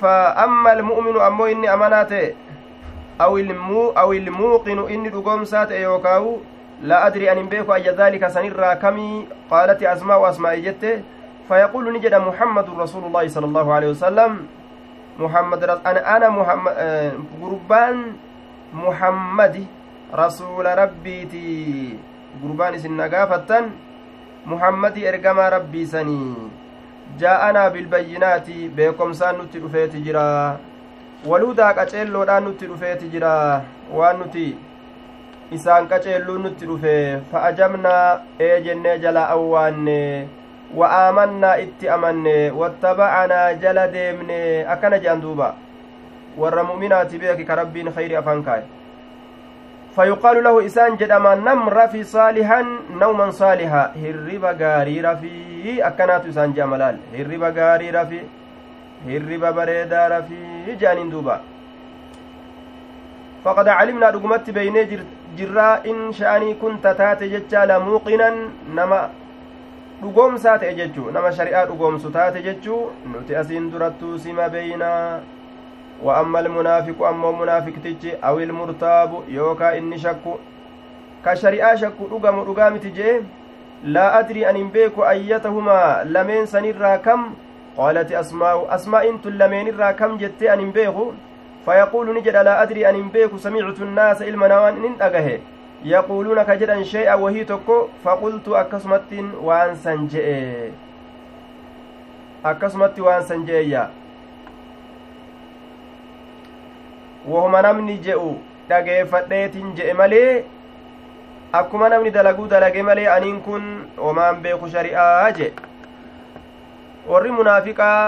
fa 0.00 0.14
amma 0.44 0.70
almu'minu 0.70 1.20
ammoo 1.26 1.46
inni 1.52 1.68
amanaa 1.74 2.04
ta'e 2.04 2.34
aw 3.18 4.10
ilmuuqinu 4.14 4.88
inni 4.96 5.08
dhugoomsaa 5.14 5.66
ta'e 5.66 5.82
yookaawu 5.82 6.32
laa 6.82 7.04
adri 7.10 7.28
an 7.28 7.38
hin 7.42 7.48
beeku 7.54 7.72
ayya 7.78 7.92
daalika 7.92 8.30
sanirraa 8.30 8.74
kamii 8.86 9.28
qaalati 9.54 9.86
asmaa'u 9.94 10.26
asmaa'i 10.32 10.66
jette 10.66 10.92
فيقول 11.48 11.92
نجد 11.96 12.14
محمد 12.14 12.66
رسول 12.78 13.04
الله 13.04 13.28
صلى 13.28 13.46
الله 13.46 13.72
عليه 13.74 13.88
وسلم 13.88 14.46
محمد 15.18 15.62
أنا 15.64 16.16
أنا 16.16 16.28
محمد 16.28 16.72
قربان 17.40 17.96
قربان 22.42 22.74
إسن 22.74 22.96
نقافة 22.96 23.50
محمد 24.46 24.98
إرقما 24.98 25.48
ربي 25.48 25.86
سني 25.86 26.34
جاءنا 27.18 27.68
بالبينات 27.68 28.48
بكم 28.76 29.12
سان 29.12 29.34
نتي 29.38 29.58
رفيت 29.58 29.96
جرا 29.96 30.58
waluudaa 31.26 31.74
qaceelloodhaan 31.74 32.44
nutti 32.46 32.66
dhufeeti 32.70 33.08
jira 33.12 33.60
waan 33.90 34.18
nuti 34.22 34.44
isaan 35.56 35.88
qaceelluu 35.90 36.38
nutti 36.38 36.66
dhufe 36.70 36.92
fa'ajamnaa 37.32 38.20
ee 38.46 38.60
jennee 38.66 38.98
jala 39.04 39.24
awwaanne 39.34 39.98
wa'aamannaa 40.80 41.56
itti 41.64 41.90
amanne 41.96 42.36
wattabacanaa 42.60 43.54
jala 43.64 43.86
deemne 43.94 44.38
akkana 44.74 45.02
jedhan 45.02 45.20
duuba 45.24 45.48
warra 46.44 46.62
mu'minaati 46.70 47.18
beeki 47.24 47.44
ka 47.50 47.58
rabbiin 47.62 47.90
khayri 47.98 48.16
afaan 48.22 48.44
kaaye 48.50 48.64
فيقال 49.98 50.36
له 50.46 50.54
إسان 50.66 50.96
جدما 50.96 51.34
نم 51.34 51.68
رفي 51.68 52.02
صالحا 52.04 52.60
نوما 53.02 53.30
صالحا. 53.30 53.84
هرب 54.02 54.44
غاري 54.60 55.00
رفي. 55.00 55.82
أكنات 55.88 56.26
إسان 56.30 56.52
جملال 56.54 56.96
هرب 57.18 57.42
غاري 57.58 57.90
رفي. 57.90 58.20
هرب 59.06 59.42
بريدا 59.56 60.02
رفي. 60.14 60.42
جانين 60.80 61.10
دوبا. 61.10 61.40
فقد 63.44 63.68
علمنا 63.68 64.10
رقمت 64.10 64.50
بيني 64.50 64.82
جرا 65.38 65.68
إن 65.90 66.12
شأني 66.12 66.54
كنت 66.62 66.84
تات 66.98 67.22
جتشا 67.22 67.78
موقنا 67.78 68.28
نما 68.74 69.10
dhugoomsaa 70.02 70.58
ta'e 70.62 70.74
jechuu 70.78 71.10
nama 71.10 71.30
shari'aa 71.36 71.64
dhugoomsu 71.66 72.10
taate 72.16 72.42
jechuu 72.42 72.82
nuti 73.12 73.36
asiin 73.36 73.64
durattuu 73.70 74.18
sima 74.18 74.44
wa 76.02 76.16
amma 76.20 76.38
almunaafiqu 76.38 77.06
ammoo 77.06 77.32
munaafiqtichi 77.40 78.14
aw 78.22 78.40
ilmurtaabu 78.40 79.24
yookaa 79.38 79.72
inni 79.80 79.98
shakku 79.98 80.38
ka 81.24 81.36
shari'aa 81.36 81.76
shakku 81.76 82.06
dhugamu 82.10 82.44
dhugaa 82.44 82.70
miti 82.70 82.90
jee 82.98 83.14
laa 83.96 84.12
adrii 84.20 84.44
an 84.44 84.56
hin 84.56 84.70
beeku 84.76 85.04
ayyatahumaa 85.12 86.04
lameen 86.04 86.46
sanirraa 86.46 86.98
kam 87.08 87.26
qaalati 87.76 88.16
asmaa'u 88.22 88.66
asmaa'in 88.78 89.18
tun 89.26 89.38
lameenirraa 89.42 89.92
kam 90.02 90.18
jettee 90.24 90.50
an 90.54 90.60
hin 90.64 90.72
beeku 90.78 91.10
fayaquulu 91.66 92.12
ni 92.16 92.22
jedha 92.30 92.42
laa 92.50 92.58
adrii 92.64 92.84
an 92.90 92.96
hin 93.02 93.10
beeku 93.18 93.38
samictu 93.46 93.84
nnaasa 93.92 94.26
ilma 94.32 94.48
namaan 94.54 94.76
inin 94.82 94.96
dhagahe 95.04 95.38
yaquuluuna 95.92 96.44
ka 96.44 96.56
jedhan 96.62 96.84
shay'a 96.94 97.16
wahii 97.24 97.44
tokko 97.52 97.76
faqultu 98.04 98.56
akkasumattiin 98.64 99.30
waan 99.50 99.76
san 99.86 100.08
je'e 100.14 100.72
akkasumatti 102.52 103.00
waan 103.10 103.22
san 103.30 103.46
je'eyya 103.50 103.88
wahuma 107.32 107.62
namni 107.68 107.96
je'u 108.06 108.28
dhageeffadheetin 108.68 109.74
je'e 109.80 109.92
malee 110.02 110.44
akkuma 111.60 111.88
namni 111.94 112.10
dalaguu 112.18 112.46
dalage 112.54 112.82
malee 112.90 113.08
aniin 113.16 113.40
kun 113.48 113.66
homaan 114.04 114.40
beeku 114.46 114.68
shari'aa 114.76 115.32
je 115.40 115.48
warri 117.10 117.30
munaafiqaa 117.40 117.98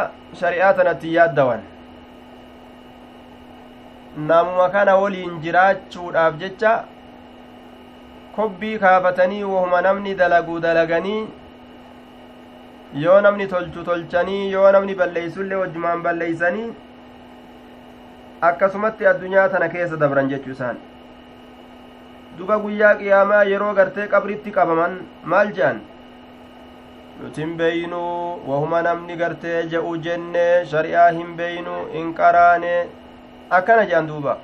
shari'aa 0.41 0.73
tanatti 0.81 1.15
yaaddawan 1.17 1.61
namuma 4.31 4.69
kana 4.77 4.97
waliin 5.03 5.41
jiraachuudhaaf 5.45 6.35
jecha 6.43 6.73
kobbii 8.37 8.79
kaafatanii 8.85 9.43
wahuma 9.53 9.81
namni 9.87 10.15
dalaguu 10.21 10.61
dalaganii 10.67 11.23
yoo 13.05 13.21
namni 13.27 13.47
tolchu 13.53 13.85
tolchanii 13.89 14.51
yoo 14.53 14.71
namni 14.77 14.95
balleeysullee 15.01 15.57
wajjumaan 15.63 16.03
balleeysanii 16.07 16.71
akkasumatti 18.49 19.07
addunyaa 19.07 19.49
tana 19.49 19.69
keessa 19.69 19.97
dabran 20.01 20.29
jechuu 20.29 20.53
isaan. 20.53 20.77
Duba 22.39 22.59
guyyaa 22.59 22.95
qiyaamaa 23.01 23.43
yeroo 23.53 23.73
gartee 23.75 24.07
qabritti 24.15 24.53
qabaman 24.59 25.01
maal 25.25 25.53
je'an? 25.59 25.81
Nutin 27.23 27.57
beeynuu 27.57 28.41
wahuma 28.51 28.83
namni 28.83 29.17
gartee 29.17 29.67
je'u 29.75 29.97
jenne 30.07 30.47
shari'aa 30.71 31.11
hin 31.19 31.35
beeynu 31.43 31.75
hin 31.97 32.15
qaraane 32.23 32.73
akkana 33.59 33.85
je'an 33.91 34.09
duuba. 34.13 34.39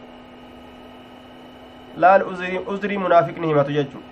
Laal 1.97 2.27
uzrii 2.33 2.99
munaafiqni 2.99 3.49
himatu 3.53 3.73
jechu 3.79 4.03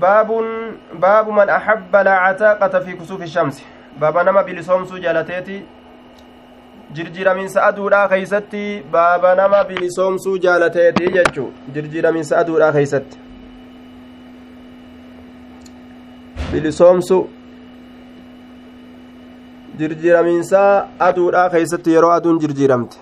baabun 0.00 0.46
baabu 0.92 1.32
man 1.32 1.48
axabba 1.48 2.02
laacataaqata 2.04 2.80
fi 2.80 2.96
kusuufi 2.96 3.28
shamsi 3.28 3.64
baaba 4.00 4.22
nama 4.24 4.42
bilisoomsuu 4.42 4.98
jaalateeti 5.04 5.56
jirjiraminsa 6.96 7.62
aduudhaa 7.68 8.08
keeysatti 8.08 8.64
baaba 8.96 9.34
nama 9.34 9.64
bilisoomsuu 9.70 10.36
jaalateeti 10.46 11.12
jechu 11.16 11.44
jirjiraminsa 11.74 12.38
aduudhaa 12.38 12.72
keeysatti 12.72 13.18
bilisoomsu 16.52 17.18
jirjiraminsa 19.78 20.60
aduudhaa 21.08 21.48
keeysatti 21.56 21.96
yeroo 21.96 22.12
aduun 22.18 22.38
jirjiramte 22.44 22.96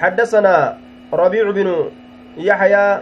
حدثنا 0.00 0.78
ربيع 1.12 1.50
بن 1.50 1.68
يحيى 2.36 3.00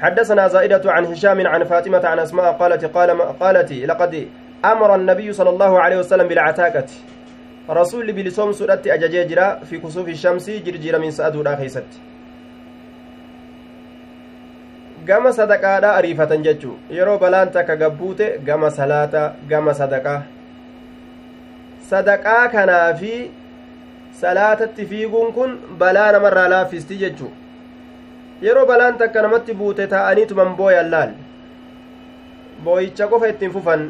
حدثنا 0.00 0.48
زائدة 0.48 0.92
عن 0.92 1.04
هشام 1.06 1.46
عن 1.46 1.64
فاطمة 1.64 2.06
عن 2.06 2.18
أسماء 2.18 2.52
قالت 2.52 2.84
قال 2.84 3.10
قالت 3.20 3.72
لقد 3.72 4.28
أمر 4.64 4.94
النبي 4.94 5.32
صلى 5.32 5.50
الله 5.50 5.80
عليه 5.80 5.98
وسلم 5.98 6.28
بالعتاقة 6.28 6.88
rasuulli 7.70 8.12
bilisoomsuudhatti 8.12 8.90
ajajee 8.92 9.24
jira 9.24 9.60
fi 9.64 9.78
kusuufi 9.78 10.16
shamsii 10.16 10.60
jirjiiramiinsa 10.60 11.26
aduudhaa 11.26 11.56
keeysatti 11.56 12.00
gama 15.06 15.32
sadaqaadha 15.32 15.92
ariifatan 15.98 16.42
jechuu 16.42 16.78
yeroo 16.96 17.18
balaan 17.18 17.50
takka 17.56 17.76
gabbuute 17.76 18.26
gama 18.48 18.70
salaata 18.70 19.22
gama 19.52 19.74
sadaqaa 19.74 20.22
sadaqaa 21.90 22.48
kanaa 22.48 22.94
fi 22.94 23.12
salaatatti 24.22 24.86
fiiguun 24.86 25.32
kun 25.32 25.58
balaa 25.84 26.12
namarraa 26.12 26.48
laaffisti 26.54 26.98
jechuu 27.04 27.32
yeroo 28.42 28.66
balaan 28.66 28.98
takka 28.98 29.22
namatti 29.22 29.54
buute 29.60 29.86
taa'aniituman 29.94 30.54
booyan 30.60 30.90
laal 30.94 31.10
booyicha 32.64 33.06
qofa 33.12 33.28
ittiin 33.32 33.52
fufan 33.56 33.82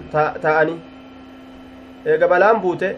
taa'anii 0.43 0.79
eega 2.15 2.29
balaan 2.33 2.61
buute 2.65 2.89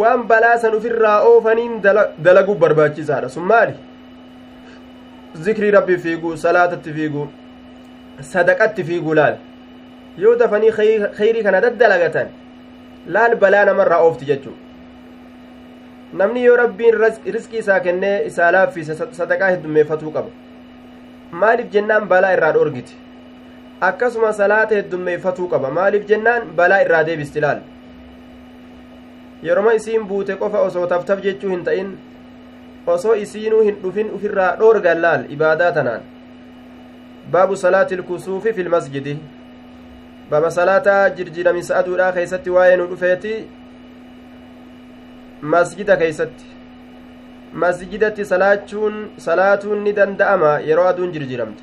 waan 0.00 0.22
balaa 0.32 0.56
san 0.64 0.74
ufirraa 0.78 1.18
oofaniin 1.32 1.76
dalaguu 2.28 2.54
barbaachisaadha 2.64 3.28
sun 3.36 3.44
maali 3.52 3.74
zikrii 5.46 5.70
rabbii 5.76 5.98
fiiguu 6.06 6.36
salaatatti 6.44 6.92
fiiguu 6.98 7.26
sadaqatti 8.32 8.84
fiiguu 8.90 9.14
laal 9.20 9.36
yoo 10.24 10.34
dafanii 10.42 10.72
kheyrii 11.18 11.42
kana 11.48 11.60
daddalagatan 11.66 12.28
laal 13.16 13.36
balaa 13.44 13.64
namarraa 13.70 14.00
oofti 14.06 14.24
jechuu 14.30 14.54
namni 16.12 16.44
yoo 16.44 16.56
rabbiin 16.56 16.94
riskii 17.32 17.58
isaa 17.58 17.80
kennee 17.80 18.26
isaa 18.26 18.52
laaffise 18.52 18.94
sadaqaa 19.12 19.50
heddummeeffatuu 19.50 20.10
qaba. 20.12 20.30
Maaliif 21.30 21.72
jennaan 21.72 22.08
balaa 22.08 22.32
irraa 22.32 22.52
dhoorgiti? 22.52 22.96
Akkasuma 23.80 24.32
salaata 24.32 24.74
heddummeeffatuu 24.74 25.48
qaba. 25.48 25.70
Maaliif 25.70 26.06
jennaan 26.08 26.48
balaa 26.56 26.80
irraa 26.84 27.04
deebisti 27.06 27.40
laal 27.40 27.60
yeroma 29.42 29.72
isiin 29.72 30.06
buute 30.08 30.34
qofa 30.36 30.60
osoo 30.68 30.86
taftaf 30.86 31.20
jechuu 31.22 31.50
hin 31.50 31.64
ta'in 31.64 31.90
osoo 32.86 33.14
isiinuu 33.14 33.60
hin 33.66 33.76
dhufin 33.82 34.08
ufirraa 34.14 34.56
dhoorgan 34.58 35.02
laal 35.02 35.24
ibaadaa 35.28 35.72
tanaan. 35.72 36.00
Baabu 37.30 37.56
salaati 37.56 37.94
ilkusuufi 37.94 38.52
fil 38.52 38.68
masjidi. 38.68 39.18
Baaba 40.30 40.50
salaataa 40.50 41.10
jirjiiramisa 41.10 41.76
aduudhaa 41.76 42.12
keeysatti 42.12 42.50
waa'ee 42.50 42.76
nu 42.76 42.86
dhufeeti 42.90 43.34
masjida 45.42 45.96
keeysatti. 45.96 46.44
Masjidatti 47.52 48.24
salaachuun 48.24 49.10
salaatuun 49.16 49.82
ni 49.84 49.92
danda'ama 49.92 50.58
yeroo 50.60 50.86
aduun 50.88 51.12
jirjiramte. 51.12 51.62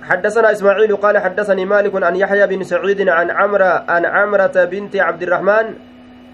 حدثنا 0.00 0.52
إسماعيل 0.52 0.96
قال 0.96 1.18
حدثني 1.18 1.64
مالك 1.64 2.02
عن 2.02 2.16
يحيى 2.16 2.46
بن 2.46 2.64
سعيد 2.64 3.08
عن 3.08 3.30
عمرة 3.30 3.84
عن 3.88 4.06
عمرة 4.06 4.64
بنت 4.64 4.96
عبد 4.96 5.22
الرحمن 5.22 5.74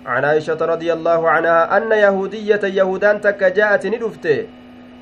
عن 0.07 0.25
عائشة 0.25 0.59
رضي 0.61 0.93
الله 0.93 1.31
عنها 1.31 1.77
أن 1.77 1.93
يهودية 1.93 2.61
يهودان 2.63 3.21
تك 3.21 3.45
جاءت 3.45 3.87
ندفت 3.87 4.47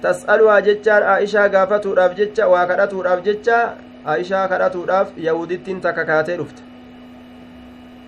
تسألها 0.03 0.61
جتان 0.61 1.03
عائشة 1.03 1.47
قافتو 1.49 1.93
راف 1.93 2.15
جتة 2.15 2.49
وكرتو 2.49 3.01
راف 3.03 3.21
جتة 3.21 3.59
عائشة 4.07 4.47
كرتو 4.47 4.85
راف 4.85 5.09
يهوديت 5.17 5.71
تك 5.85 6.07
كاتي 6.07 6.37
رفت 6.37 6.59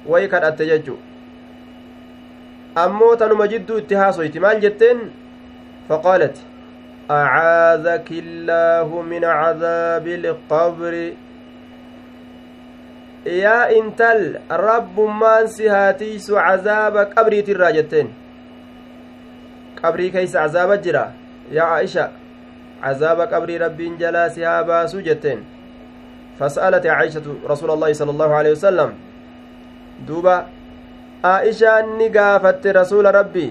ويكرت 0.07 0.63
ججو 2.77 2.85
أمو 2.85 3.15
تنم 3.15 3.45
جدو 3.45 3.79
اتهاسويت 3.79 4.39
مال 4.39 4.61
جتين 4.61 5.11
فقالت 5.89 6.37
أعاذك 7.11 8.09
الله 8.11 9.03
من 9.03 9.25
عذاب 9.25 10.07
القبر 10.07 11.13
yaa 13.27 13.75
intal 13.75 14.39
rabbummaan 14.51 15.49
si 15.51 15.67
haatiisu 15.67 16.39
cazaaba 16.39 17.11
qabriitirraa 17.11 17.73
jetteen 17.75 18.15
qabrii 19.83 20.11
keeysa 20.15 20.47
cazaaba 20.47 20.77
jira 20.79 21.11
yaa 21.51 21.75
aisha 21.75 22.11
cazaaba 22.85 23.27
qabrii 23.27 23.59
rabbiin 23.59 23.99
jalaa 23.99 24.31
si 24.31 24.43
haa 24.43 24.63
baasuu 24.65 25.03
jetteen 25.03 25.43
فسألت 26.39 26.87
عائشة 26.87 27.23
رسول 27.49 27.71
الله 27.71 27.93
صلى 27.93 28.11
الله 28.11 28.31
عليه 28.35 28.53
وسلم 31.35 31.67
دوبا 31.67 31.67
عائشة 31.67 31.81
نقافت 31.81 32.67
رسول 32.67 33.15
ربي 33.15 33.49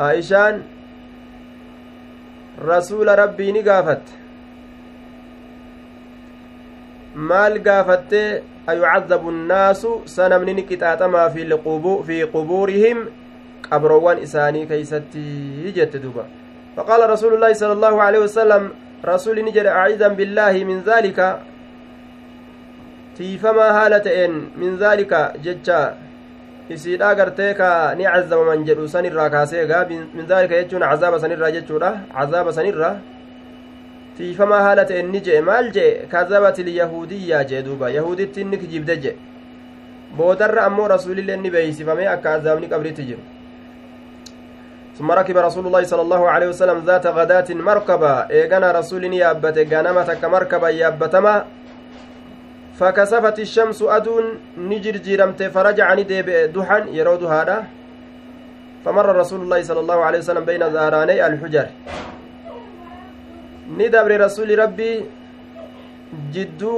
عائشة 0.00 0.58
رسول 2.62 3.18
ربي 3.18 3.52
نقافت 3.52 4.02
maal 7.18 7.58
gaafattee 7.58 8.42
ayucadabu 8.66 9.30
nnaasu 9.32 10.02
sanamni 10.04 10.54
ni 10.54 10.62
qixaaxamaa 10.62 11.30
fi 11.30 12.26
qubuurihim 12.32 13.08
qabroowwan 13.68 14.22
isaanii 14.22 14.66
keeysatti 14.66 15.72
jette 15.74 15.98
duba 15.98 16.26
faqaala 16.76 17.06
rasuulu 17.06 17.36
llaahi 17.36 17.54
sala 17.54 17.72
allaahu 17.72 18.00
aleyhi 18.00 18.22
wasalam 18.22 18.70
rasuli 19.02 19.42
ni 19.42 19.52
jedhe 19.52 19.70
aciidan 19.70 20.14
billaahi 20.14 20.64
min 20.64 20.84
daalika 20.84 21.40
tiifamaa 23.18 23.72
haala 23.72 23.98
ta'een 24.00 24.34
min 24.56 24.78
daalika 24.78 25.20
jecha 25.44 25.78
isiidha 26.74 27.14
gartee 27.18 27.54
ka 27.60 27.94
ni 27.98 28.04
cazabaman 28.04 28.64
jedhu 28.68 28.88
sanirraa 28.88 29.30
kaaseegaa 29.34 29.84
min 29.90 30.26
daalika 30.28 30.60
jechuun 30.60 30.84
cazaaba 30.90 31.18
sanirraa 31.22 31.50
jechuudha 31.56 31.90
cazaaba 32.18 32.52
sanirraa 32.58 32.92
tiifamaa 34.18 34.60
haala 34.66 34.84
ta'e 34.90 35.02
ni 35.08 35.20
jee 35.30 35.40
maal 35.48 35.72
jee 35.78 35.90
kazabatil 36.12 36.70
yahudiyyaa 36.76 37.42
jee 37.50 37.62
duuba 37.70 37.90
yahuditti 37.96 38.40
inni 38.46 38.62
kijibde 38.62 38.96
jee 39.06 39.16
boodarra 40.20 40.68
ammoo 40.68 40.88
rasuulillee 40.94 41.36
ni 41.42 41.50
beeysifame 41.56 42.08
akka 42.14 42.38
azaabni 42.38 42.72
qabritti 42.74 43.08
jiru 43.10 43.24
ثم 44.98 45.10
ركب 45.12 45.36
رسول 45.36 45.66
الله 45.66 45.82
صلى 45.84 46.02
الله 46.02 46.22
عليه 46.30 46.48
وسلم 46.48 46.78
ذات 46.86 47.06
غداة 47.06 47.48
مركبة 47.54 48.12
إيغانا 48.30 48.72
رسول 48.72 49.04
يابت 49.14 49.58
غنمة 49.72 50.08
كمركبة 50.22 50.68
يابتما 50.68 51.34
فكسفت 52.78 53.38
الشمس 53.38 53.82
أدون 53.82 54.24
نجر 54.70 54.96
جيرمت 55.06 55.42
فرجع 55.42 55.94
ندب 55.94 56.28
دحا 56.54 56.78
يرود 56.98 57.22
هذا 57.24 57.64
فمر 58.84 59.06
رسول 59.16 59.40
الله 59.40 59.60
صلى 59.62 59.80
الله 59.80 59.98
عليه 60.06 60.18
وسلم 60.18 60.44
بين 60.44 60.62
ظهراني 60.70 61.26
الحجر 61.26 61.66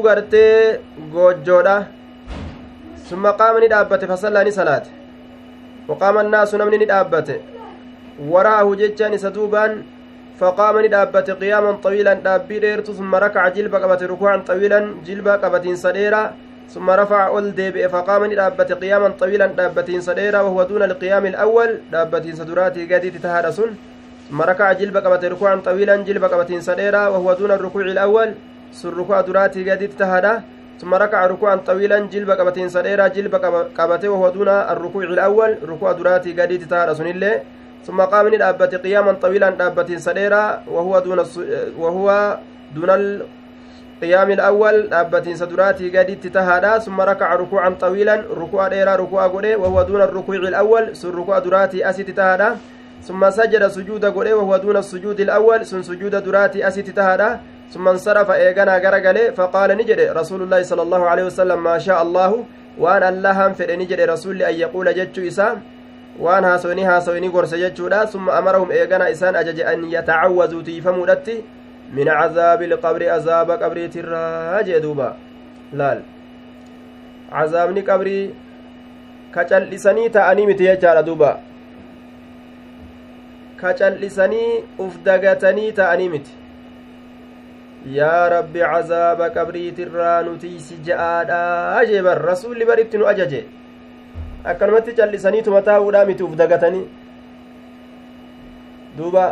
gartee 0.05 0.81
goojjoodha 1.13 1.77
summa 3.09 3.33
qaama 3.41 3.61
ni 3.61 3.69
dhaabbate 3.73 4.07
fasallaa 4.13 4.45
ni 4.45 4.53
salaate 4.53 4.91
waqaama 5.89 6.21
annaasu 6.25 6.59
namni 6.59 6.79
ni 6.83 6.87
dhaabbate 6.93 7.37
waraahu 8.33 8.77
jechaan 8.81 9.15
isa 9.19 9.31
duubaan 9.37 9.73
فقام 10.41 10.75
ندابت 10.85 11.29
قياما 11.31 11.73
طويلا 11.85 12.15
دابي 12.27 12.59
ديرت 12.59 12.91
ثم 12.99 13.15
ركع 13.15 13.49
جلب 13.57 13.75
قبت 13.83 14.03
ركوعا 14.03 14.37
طويلا 14.51 14.81
جلب 15.07 15.29
قبتين 15.29 15.77
صديرا 15.77 16.23
ثم 16.75 16.91
رفع 16.91 17.27
أول 17.27 17.55
ديب 17.59 17.77
فقام 17.95 18.23
ندابت 18.33 18.73
قياما 18.73 19.09
طويلا 19.21 19.47
دابتين 19.47 20.01
صديرا 20.01 20.41
وهو 20.41 20.63
دون 20.63 20.83
القيام 20.83 21.25
الأول 21.27 21.71
دابتين 21.93 22.35
صدراتي 22.41 22.83
قديت 22.95 23.17
تهارسون 23.25 23.71
ثم 24.31 24.43
ركع 24.43 24.73
جلب 24.73 24.97
قبت 24.97 25.25
ركوعا 25.25 25.57
طويلا 25.69 25.97
جلب 25.97 26.25
قبتين 26.25 26.61
صديرا 26.61 27.03
وهو 27.13 27.33
دون 27.41 27.51
الركوع 27.51 27.83
الأول 27.83 28.29
سر 28.73 28.95
ركوع 29.01 29.21
دراتي 29.21 29.71
قديت 29.71 29.93
تهادا 30.01 30.43
ثم 30.81 30.95
ركع 30.95 31.27
ركوعا 31.27 31.57
طويلا 31.57 31.99
جلب 32.13 32.31
قبتين 32.31 32.69
صديرا 32.69 33.09
جلب 33.09 33.35
قبته 33.79 34.09
وهو 34.09 34.29
دون 34.37 34.49
الركوع 34.49 35.03
الأول 35.03 35.51
ركوع 35.73 35.93
دراتي 35.93 36.31
قديت 36.41 36.63
تهادا 36.71 36.95
سنله 36.95 37.35
ثم 37.87 38.01
قام 38.01 38.27
من 38.27 38.43
أبت 38.43 38.75
قياما 38.75 39.13
طويلا 39.13 39.49
أبت 39.67 39.93
سديرا 39.93 40.63
وهو 40.69 40.99
دون 40.99 41.19
وهو 41.79 42.39
دون 42.75 42.91
القيام 42.91 44.31
الأول. 44.31 44.95
أبت 44.95 45.29
سدراتي 45.29 45.99
قديت 45.99 46.27
تهادا 46.27 46.79
ثم 46.79 47.01
ركع 47.01 47.35
ركوعا 47.35 47.71
طويلا. 47.81 48.25
ركوع 48.37 48.69
ديرا 48.69 48.97
ركوع 48.97 49.27
قولي 49.27 49.55
وهو 49.57 49.83
دون 49.83 50.03
الركوع 50.03 50.37
الأول. 50.37 50.97
سر 50.97 51.15
ركوع 51.15 51.39
دراتي 51.39 51.91
أسيت 51.91 52.11
تهادا 52.11 52.57
ثم 53.03 53.31
سجد 53.31 53.69
سجود 53.69 54.05
قولي 54.05 54.33
وهو 54.33 54.57
دون 54.57 54.77
السجود 54.77 55.21
الأول. 55.21 55.67
سن 55.67 55.83
سجود 55.83 56.15
دراتي 56.25 56.69
أسيت 56.69 56.91
تهادا 56.91 57.41
ثم 57.71 57.89
انصرف 57.89 58.31
إيغانا 58.31 58.79
غرغلي 58.79 59.33
فقال 59.39 59.71
نجد 59.79 60.01
رسول 60.01 60.43
الله 60.43 60.63
صلى 60.63 60.83
الله 60.83 61.03
عليه 61.09 61.25
وسلم 61.25 61.63
ما 61.63 61.79
شاء 61.79 62.03
الله 62.03 62.45
وأن 62.79 63.03
الله 63.03 63.53
فر 63.53 63.71
نجد 63.79 64.01
رسول 64.01 64.43
أن 64.43 64.55
يقول 64.55 64.95
جدت 64.95 65.19
إسام 65.19 65.63
waan 66.21 66.45
haasoyni 66.45 66.83
haasoyni 66.85 67.29
gorse 67.29 67.59
jechuudha 67.59 68.07
summa 68.07 68.33
amarahum 68.39 68.73
eegana 68.73 69.11
isaan 69.11 69.37
ajaje 69.37 69.65
an 69.65 69.85
yatacawwazuu 69.91 70.63
tiifamuudhatti 70.63 71.37
min 71.99 72.09
cazaabi 72.09 72.65
ilqabri 72.65 73.11
azaaba 73.11 73.59
qabriitirraa 73.59 74.63
jee 74.71 74.81
duuba 74.87 75.07
laal 75.83 76.03
cazaabni 77.31 77.83
qabrii 77.91 78.25
ka 79.37 79.45
cal'isanii 79.53 80.11
ta'anii 80.17 80.47
miti 80.51 80.69
jechaadha 80.71 81.03
duuba 81.09 81.31
ka 83.63 83.73
cal'isanii 83.81 84.51
uf 84.87 84.99
dagatanii 85.09 85.73
ta'anii 85.81 86.09
miti 86.17 86.37
yaa 87.99 88.29
rabbi 88.35 88.67
cazaaba 88.75 89.31
qabriitirraa 89.39 90.19
nutiisi 90.29 90.79
ja'aadha 90.91 91.41
jee 91.93 92.03
bar 92.09 92.19
rasuulli 92.33 92.69
baritti 92.73 92.99
nu 93.03 93.09
ajaje 93.15 93.43
akkanumatti 94.45 94.93
callisaniituma 94.99 95.63
taa'uudhaa 95.63 96.05
miti 96.11 96.23
uf 96.23 96.35
dagatanii 96.43 96.87
duuba 98.99 99.25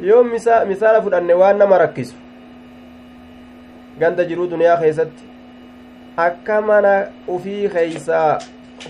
yoo 0.00 0.22
misaala 0.24 1.02
fudhanne 1.02 1.34
waan 1.42 1.58
nama 1.64 1.78
rakkisu 1.84 2.14
ganda 4.00 4.24
jiruu 4.30 4.46
duniyaa 4.54 4.76
keessatti 4.84 5.24
akka 6.26 6.60
mana 6.70 6.94
ufii 7.36 7.68
keeysaa 7.74 8.38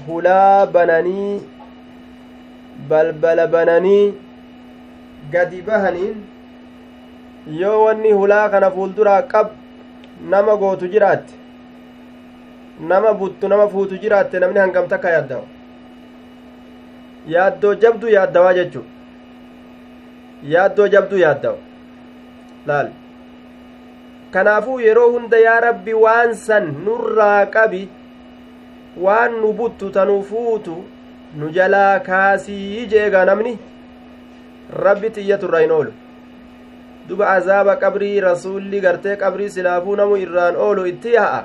hulaa 0.07 0.67
bananii 0.67 1.41
balbala 2.89 3.47
bananii 3.57 4.15
gadi 5.33 5.63
bahaniin 5.63 6.25
yoo 7.61 7.85
wanni 7.85 8.13
hulaa 8.23 8.49
kana 8.49 8.71
fuulduraa 8.71 9.23
qab 9.35 9.49
nama 10.35 10.57
gootu 10.57 10.89
jiraatte 10.97 11.42
nama 12.81 13.13
buttu 13.15 13.49
nama 13.49 13.69
fuutu 13.69 13.99
jiraatte 13.99 14.39
namni 14.41 14.59
hangam 14.61 14.89
takka 14.89 15.11
yaaddawa 15.11 15.45
yaaddoo 17.35 17.75
jabduu 17.75 18.09
yaaddawaa 18.17 18.55
jechu 18.55 18.85
yaaddoo 20.55 20.89
jabduu 20.89 21.19
yaaddawa 21.19 21.59
laal 22.67 22.89
kanaafuu 24.31 24.81
yeroo 24.81 25.11
hunda 25.11 25.39
yaa 25.47 25.61
rabbi 25.61 25.95
waan 26.05 26.35
san 26.35 26.75
nurraa 26.85 27.47
qabi 27.47 27.89
waan 29.07 29.33
nu 29.41 29.53
buttu 29.53 29.91
tanu 29.91 30.23
fuutu 30.31 30.77
nu 31.35 31.51
jalaa 31.51 32.01
kaasii 32.01 32.87
jeegaa 32.87 33.25
namni 33.25 33.59
rabbi 34.85 35.11
xiyyatu 35.11 35.47
irraa 35.47 35.61
hin 35.65 35.71
oolu 35.79 35.93
duba 37.09 37.29
azaaba 37.31 37.77
qabrii 37.77 38.21
rasuulli 38.21 38.81
gartee 38.81 39.17
qabrii 39.23 39.51
silaafuu 39.51 39.97
namu 39.97 40.17
irraan 40.27 40.57
oolu 40.57 40.87
itti 40.87 41.15
yaa'a 41.15 41.41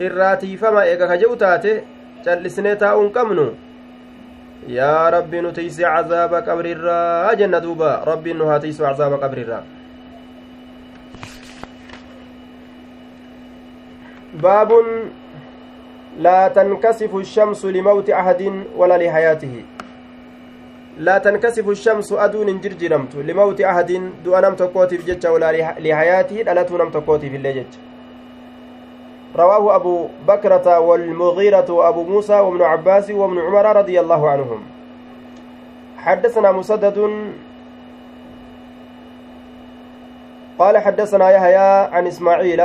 irraa 0.00 0.36
tiifama 0.36 0.86
eega 0.86 1.06
ka 1.08 1.16
je'u 1.22 1.36
taate 1.36 1.72
cal'isnee 2.24 2.76
taa'uun 2.76 3.10
qabnu 3.16 3.46
yaa 4.68 5.10
rabbi 5.10 5.40
nu 5.42 5.52
tiisi 5.52 5.82
cazaaba 5.82 6.42
qabrirraa 6.42 7.34
jenna 7.40 7.60
duuba 7.60 7.90
rabbiin 8.06 8.38
nu 8.38 8.46
haa 8.46 8.62
tiisu 8.66 8.82
cazaaba 8.82 9.18
qabrirraa 9.18 9.64
باب 14.34 14.70
لا 16.18 16.48
تنكسف 16.48 17.14
الشمس 17.14 17.64
لموت 17.64 18.10
أحد 18.10 18.42
ولا 18.76 18.96
لحياته 18.98 19.64
لا 20.98 21.18
تنكسف 21.18 21.68
الشمس 21.68 22.12
أدون 22.12 22.60
جرجرمت 22.60 23.16
لموت 23.16 23.60
أحد 23.60 24.10
دو 24.24 24.34
أنم 24.38 24.54
تقوتي 24.54 24.98
في 24.98 25.04
جتة 25.12 25.32
ولا 25.32 25.52
لحياته 25.80 26.52
ألته 26.52 26.78
نم 26.78 26.90
تقوتي 26.90 27.30
في 27.30 27.36
اللي 27.36 27.64
رواه 29.36 29.76
أبو 29.76 30.08
بكرة 30.28 30.80
والمغيرة 30.80 31.70
وأبو 31.70 32.02
موسى 32.02 32.40
وابن 32.40 32.62
عباس 32.62 33.10
وابن 33.10 33.38
عمر 33.38 33.76
رضي 33.76 34.00
الله 34.00 34.30
عنهم. 34.30 34.60
حدثنا 35.98 36.52
مسدد. 36.52 36.98
قال 40.58 40.78
حدثنا 40.78 41.30
يحيى 41.30 41.70
عن 41.92 42.06
إسماعيل. 42.06 42.60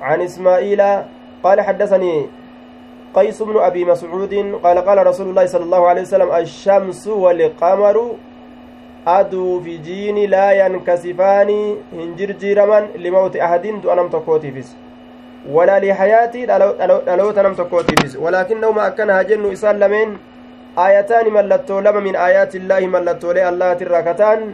عن 0.00 0.18
إسماعيل. 0.20 0.82
قال 1.42 1.60
حدثني 1.60 2.26
قيس 3.14 3.42
بن 3.42 3.56
أبي 3.58 3.84
مسعود. 3.84 4.34
قال 4.62 4.78
قال 4.78 5.06
رسول 5.06 5.28
الله 5.28 5.46
صلى 5.46 5.64
الله 5.64 5.88
عليه 5.88 6.02
وسلم 6.02 6.30
الشمس 6.34 7.06
والقمر 7.06 7.96
aduu 9.14 9.60
fi 9.64 9.78
jiini 9.88 10.26
laa 10.34 10.52
yankaasifaanii 10.60 11.66
hin 11.96 12.14
jirjiiraman 12.20 12.88
limawti 13.06 13.42
ahadin 13.48 13.82
du'a 13.82 13.98
nam 14.00 14.10
tokkootiifis 14.14 14.76
walaa 15.56 15.80
lihayaatii 15.84 16.46
dhaloota 16.46 17.42
nam 17.48 17.56
tokkootiifis 17.60 18.16
walaakinnahuma 18.26 18.84
akkana 18.84 19.18
haa 19.18 19.28
jennu 19.32 19.52
isaan 19.58 19.84
lameen 19.84 20.16
aayataani 20.86 21.36
mallattoo 21.36 21.80
lama 21.88 22.00
min 22.08 22.16
aayaati 22.24 22.58
illaahi 22.62 22.90
mallattoolee 22.96 23.44
allahatirraa 23.52 24.02
kataan 24.08 24.48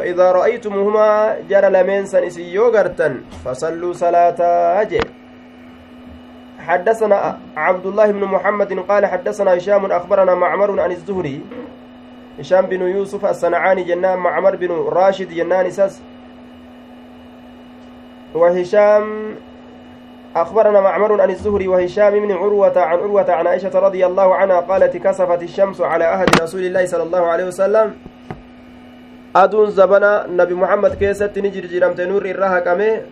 فإذا 0.00 0.32
رأيتموهما 0.32 1.36
جرى 1.50 1.68
لمن 1.68 2.06
سن 2.06 2.24
إسيو 2.24 2.68
غرتن 2.68 3.20
فصلوا 3.44 3.92
صلاة 3.92 4.40
أجي 4.82 5.00
حدثنا 6.66 7.38
عبد 7.56 7.86
الله 7.86 8.06
بن 8.10 8.24
محمد 8.24 8.78
قال 8.88 9.06
حدثنا 9.06 9.56
هشام 9.56 9.92
أخبرنا 9.92 10.34
معمر 10.34 10.80
عن 10.80 10.92
الزهري 10.92 11.40
هشام 12.40 12.66
بن 12.66 12.82
يوسف 12.82 13.24
الصنعاني 13.24 13.82
جنان 13.82 14.18
معمر 14.18 14.56
بن 14.56 14.70
راشد 14.88 15.28
جنان 15.28 15.66
إساس. 15.66 16.00
وهشام 18.34 19.34
أخبرنا 20.36 20.80
معمر 20.80 21.20
عن 21.20 21.30
الزهري 21.30 21.68
وهشام 21.68 22.12
بن 22.26 22.32
عروة 22.32 22.78
عن 22.78 22.98
عروة 22.98 23.30
عن 23.32 23.46
عائشة 23.46 23.74
رضي 23.78 24.06
الله 24.06 24.34
عنها 24.34 24.60
قالت 24.60 24.96
كسفت 24.96 25.42
الشمس 25.42 25.80
على 25.80 26.04
أهد 26.04 26.28
رسول 26.42 26.62
الله 26.64 26.86
صلى 26.86 27.02
الله 27.02 27.26
عليه 27.26 27.44
وسلم. 27.44 27.94
أدون 29.36 29.70
زبنا 29.70 30.26
نبي 30.30 30.54
محمد 30.54 30.94
كيست 30.94 31.38
نجر 31.38 31.66
جرمت 31.66 32.00
نور 32.00 32.24
الرها 32.24 32.60
كمي. 32.60 33.02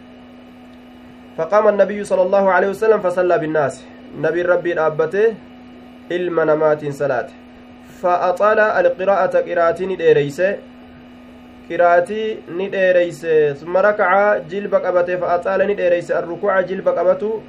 فقام 1.36 1.68
النبي 1.68 2.04
صلى 2.04 2.22
الله 2.22 2.50
عليه 2.50 2.68
وسلم 2.68 3.00
فصلى 3.00 3.38
بالناس. 3.38 3.84
نبي 4.18 4.42
ربي 4.42 4.80
أبته 4.80 5.34
إلما 6.12 6.44
نمات 6.44 6.86
صلاته 6.90 7.34
فأطال 8.02 8.58
القراءة 8.60 9.34
قراءتي 9.38 9.86
نديريسه 9.86 10.56
قراءتي 11.70 12.38
نديريسه 12.48 13.52
ثم 13.52 13.76
ركع 13.76 14.38
جلب 14.38 14.74
قبته 14.74 15.16
فأطال 15.16 15.60
نديريسه 15.66 16.18
الركوع 16.18 16.60
جلب 16.60 16.88
قبته. 16.88 17.40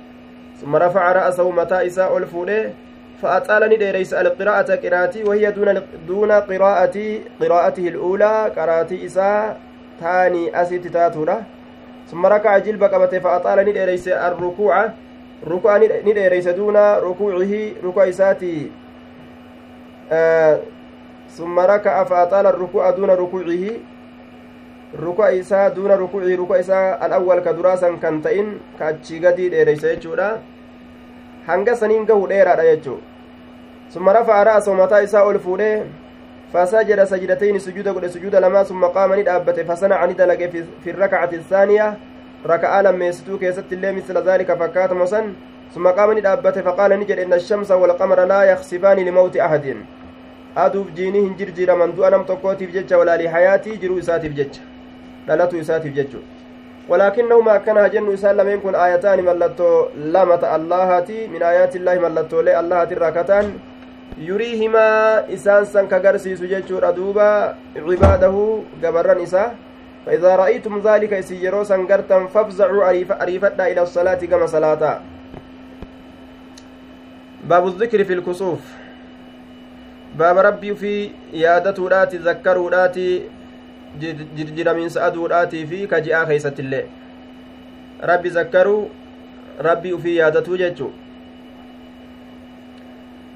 ثم 0.62 0.76
رفع 0.76 1.12
رأسه 1.12 1.52
متى 1.52 1.88
إساء 1.88 2.18
الفوله 2.18 2.74
فأطال 3.22 3.70
نديريسه 3.70 4.22
القراءة 4.22 4.76
قراءتي 4.76 5.24
وهي 5.24 5.52
دون 5.52 5.82
دون 6.08 6.32
قراءة 6.32 6.98
قراءته 7.42 7.88
الأولى. 7.88 8.52
قراءتي 8.58 9.06
إساء 9.06 9.58
ثاني 10.00 10.62
أسيت 10.62 10.88
تاتورة 10.88 11.42
ثم 12.12 12.26
ركع 12.26 12.58
جلب 12.58 12.84
قبته 12.84 13.20
فأطال 13.20 13.58
نديريسه 13.70 14.28
الركوع. 14.28 14.90
ركوع 15.48 15.78
نديريسه 15.78 16.52
دون 16.52 16.78
ركوعه. 16.78 17.54
ركوع 17.84 18.10
إساتي. 18.10 18.72
ثم 21.30 21.60
ركع 21.60 22.04
فأطال 22.04 22.46
الركوع 22.48 22.90
دون 22.90 23.10
ركوعه 23.10 23.66
ركوع 25.02 25.40
إساء 25.40 25.70
دون 25.70 25.92
ركوعه 25.92 26.36
ركوع 26.36 26.60
إساء 26.60 27.06
الأول 27.06 27.40
كدراسا 27.40 27.96
كان 28.02 28.22
تئن 28.22 28.58
كأتشي 28.80 29.28
قدي 29.28 29.50
ديريس 29.50 29.84
يجودا 29.84 30.42
hanga 31.50 31.74
saniin 31.76 32.06
gahu 32.06 32.28
dheeraadha 32.30 32.66
jechuu 32.68 33.00
summa 33.94 34.14
rafa'a 34.14 34.44
ra'asa 34.50 34.74
mataa 34.80 35.02
isaa 35.06 35.24
ol 35.26 35.40
fuudhee 35.46 35.86
fasajada 36.54 37.06
sajdatayni 37.12 37.60
sujuuda 37.60 37.94
godhe 37.94 38.10
sujuuda 38.16 38.42
lamaa 38.46 38.66
summa 38.72 38.90
qaama 38.98 39.16
ni 39.18 39.24
dhaabbate 39.30 39.66
fasanaca 39.70 40.08
ni 40.08 40.18
dalage 40.20 40.46
fi 40.84 40.92
rakacati 40.92 41.40
isaaniya 41.42 41.88
raka'aa 42.52 42.82
lammeessituu 42.88 43.38
keessatti 43.44 43.76
illee 43.76 43.94
misla 43.98 44.22
daalika 44.22 44.58
fakkaatamo 44.62 45.08
san 45.14 45.34
summa 45.74 45.94
qaama 45.94 46.14
ni 46.14 46.22
dhaabbate 46.28 46.62
faqaala 46.68 46.98
ni 46.98 47.10
jedhe 47.12 47.26
inna 47.26 47.42
ashamsa 47.42 47.78
walqamara 47.78 48.26
laa 48.34 48.44
yaksifaani 48.52 49.04
limawti 49.10 49.42
ahadin 49.48 49.82
aduuf 50.56 50.92
jiinii 50.96 51.22
hin 51.22 51.38
jirjiiraman 51.38 51.96
du'a 51.98 52.10
nam 52.10 52.26
tokkootiif 52.26 52.74
jecha 52.74 52.98
walaalii 52.98 53.28
hayaatii 53.38 53.78
jiruu 53.78 53.98
isaatiif 54.04 54.34
jecha 54.42 54.62
dhalatu 55.28 55.58
isaatiif 55.58 55.96
jechu 55.96 56.24
walaakinnahuma 56.90 57.54
akkana 57.54 57.82
hajennu 57.88 58.14
isaan 58.18 58.38
lameen 58.38 58.62
kun 58.62 58.76
aayataani 58.76 59.22
mallattoo 59.22 59.92
lamata 60.18 60.52
allahaati 60.58 61.28
min 61.32 61.44
aayaati 61.44 61.78
illaahi 61.78 62.00
mallattoolee 62.08 62.56
allahaatirraa 62.62 63.12
kataan 63.12 63.54
yuriihimaa 64.28 65.24
isaan 65.38 65.66
san 65.66 65.88
kagarsiisu 65.88 66.48
jechuudha 66.54 66.94
duuba 66.96 67.56
cibaadahu 67.74 68.46
gabarran 68.82 69.26
isaa 69.30 69.50
فإذا 70.06 70.36
رأيتم 70.36 70.80
ذلك 70.80 71.14
إسيرو 71.14 71.64
سنغرتم 71.64 72.28
فافزعوا 72.28 72.90
أريفتا 73.24 73.68
إلى 73.68 73.82
الصلاة 73.82 74.16
كما 74.16 74.46
صلاة 74.46 75.02
باب 77.44 77.68
الذكر 77.68 78.04
في 78.04 78.14
الكسوف 78.14 78.79
baaba 80.20 80.42
rabbii 80.50 80.72
ufii 80.72 81.12
yaadatuudhaati 81.44 82.18
zakkaruudhaati 82.30 83.06
jirjiramiinsa 84.38 85.04
aduudhaatii 85.10 85.66
fi 85.74 85.80
kaji'aa 85.94 86.26
keeysatti 86.32 86.62
illee. 86.68 86.86
Rabbi 88.12 88.30
zakkaruu 88.40 88.82
rabbii 89.70 89.94
ufii 90.00 90.18
yaadatuu 90.18 90.58
jechuu 90.64 90.92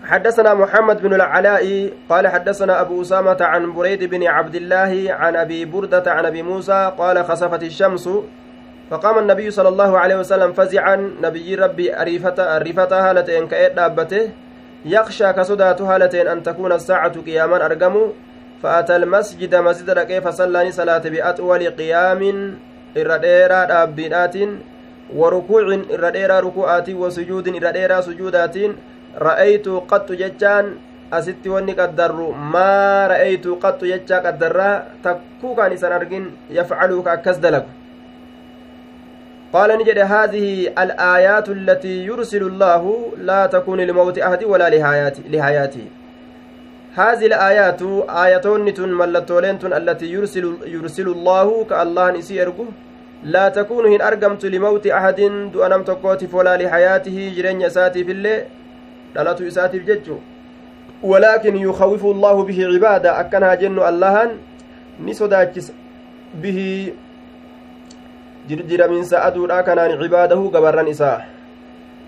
حدثنا 0.03 0.53
محمد 0.53 1.01
بن 1.01 1.13
العلاء 1.13 1.89
قال 2.09 2.27
حدثنا 2.27 2.81
أبو 2.81 3.01
أسامة 3.01 3.37
عن 3.41 3.73
بريد 3.73 4.03
بن 4.03 4.27
عبد 4.27 4.55
الله 4.55 5.07
عن 5.09 5.35
أبي 5.35 5.65
بردة 5.65 6.03
عن 6.11 6.25
أبي 6.25 6.43
موسى 6.43 6.91
قال 6.97 7.25
خسفت 7.25 7.63
الشمس 7.63 8.09
فقام 8.89 9.17
النبي 9.19 9.51
صلى 9.51 9.69
الله 9.69 9.99
عليه 9.99 10.15
وسلم 10.15 10.53
فزعا 10.53 10.95
نبي 11.21 11.55
ربي 11.55 12.01
أريفة 12.01 12.35
أريفتها 12.55 13.09
هالتين 13.09 13.47
كأيد 13.47 13.75
دابته 13.75 14.29
يخشى 14.85 15.33
كصدات 15.33 15.81
هالتين 15.81 16.27
أن 16.27 16.43
تكون 16.43 16.71
الساعة 16.71 17.21
قياما 17.21 17.65
أرقم 17.65 18.11
فأتى 18.63 18.95
المسجد 18.95 19.55
مسجد 19.55 19.99
كيف 19.99 20.27
صلى 20.27 20.71
صلاة 20.71 20.97
بأطول 20.97 21.69
قيام 21.69 22.21
إرديرا 22.97 23.63
دابينات 23.65 24.35
وركوع 25.15 25.61
الرديرة 25.61 26.39
ركوعات 26.39 26.89
وسجود 26.89 27.47
الرديرة 27.47 28.01
سجودات 28.01 28.55
رأيت 29.17 29.67
قط 29.67 30.11
ججان 30.11 30.75
asitti 31.13 31.49
wanni 31.49 31.75
qaddarru 31.77 32.33
maa 32.33 33.07
ra'aytu 33.13 33.59
qaxxu 33.61 33.85
jechaa 33.91 34.21
qaddarraa 34.25 34.97
takkuu 35.05 35.53
kaan 35.55 35.75
isan 35.77 35.93
argin 35.93 36.25
yafcaluu 36.49 37.05
ka 37.05 37.17
قال 39.53 39.69
نجد 39.79 39.99
هذه 39.99 40.67
الآيات 40.83 41.49
التي 41.49 42.05
يرسل 42.05 42.43
الله 42.43 43.11
لا 43.17 43.45
تكون 43.45 43.81
لموت 43.81 44.19
أحد 44.19 44.43
ولا 44.43 44.69
لحياته 45.33 45.85
هذه 46.95 47.25
الآيات 47.25 47.81
آياتون 48.09 48.61
ملتولين 49.01 49.57
التي 49.63 50.05
يرسل 50.05 50.45
يرسل 50.65 51.07
الله 51.07 51.65
كالله 51.69 52.11
نسي 52.11 52.41
أرجو. 52.41 52.65
لا 53.23 53.49
تكون 53.49 53.85
هن 53.93 54.01
أرقمت 54.01 54.45
لموت 54.45 54.87
أحد 54.87 55.19
دون 55.53 55.85
تقوتف 55.85 56.33
ولا 56.33 56.57
لحياته 56.57 57.33
جرين 57.37 57.61
يساتي 57.61 58.03
في 58.03 58.11
الليل. 58.11 58.41
دلت 59.15 59.41
يساتي 59.41 59.79
في 59.79 59.85
ججو. 59.85 60.17
ولكن 61.03 61.57
يخوف 61.57 62.05
الله 62.05 62.43
به 62.43 62.59
عبادة. 62.73 63.19
أكنها 63.19 63.53
جن 63.55 63.79
اللهن 63.89 64.29
نسوداكس 65.05 65.71
به 66.41 66.59
جرجرمينsa 68.49 69.23
aduudha 69.27 69.63
kanaan 69.63 69.99
cibaadahu 70.01 70.51
gabarran 70.51 70.88
isaa. 70.88 71.34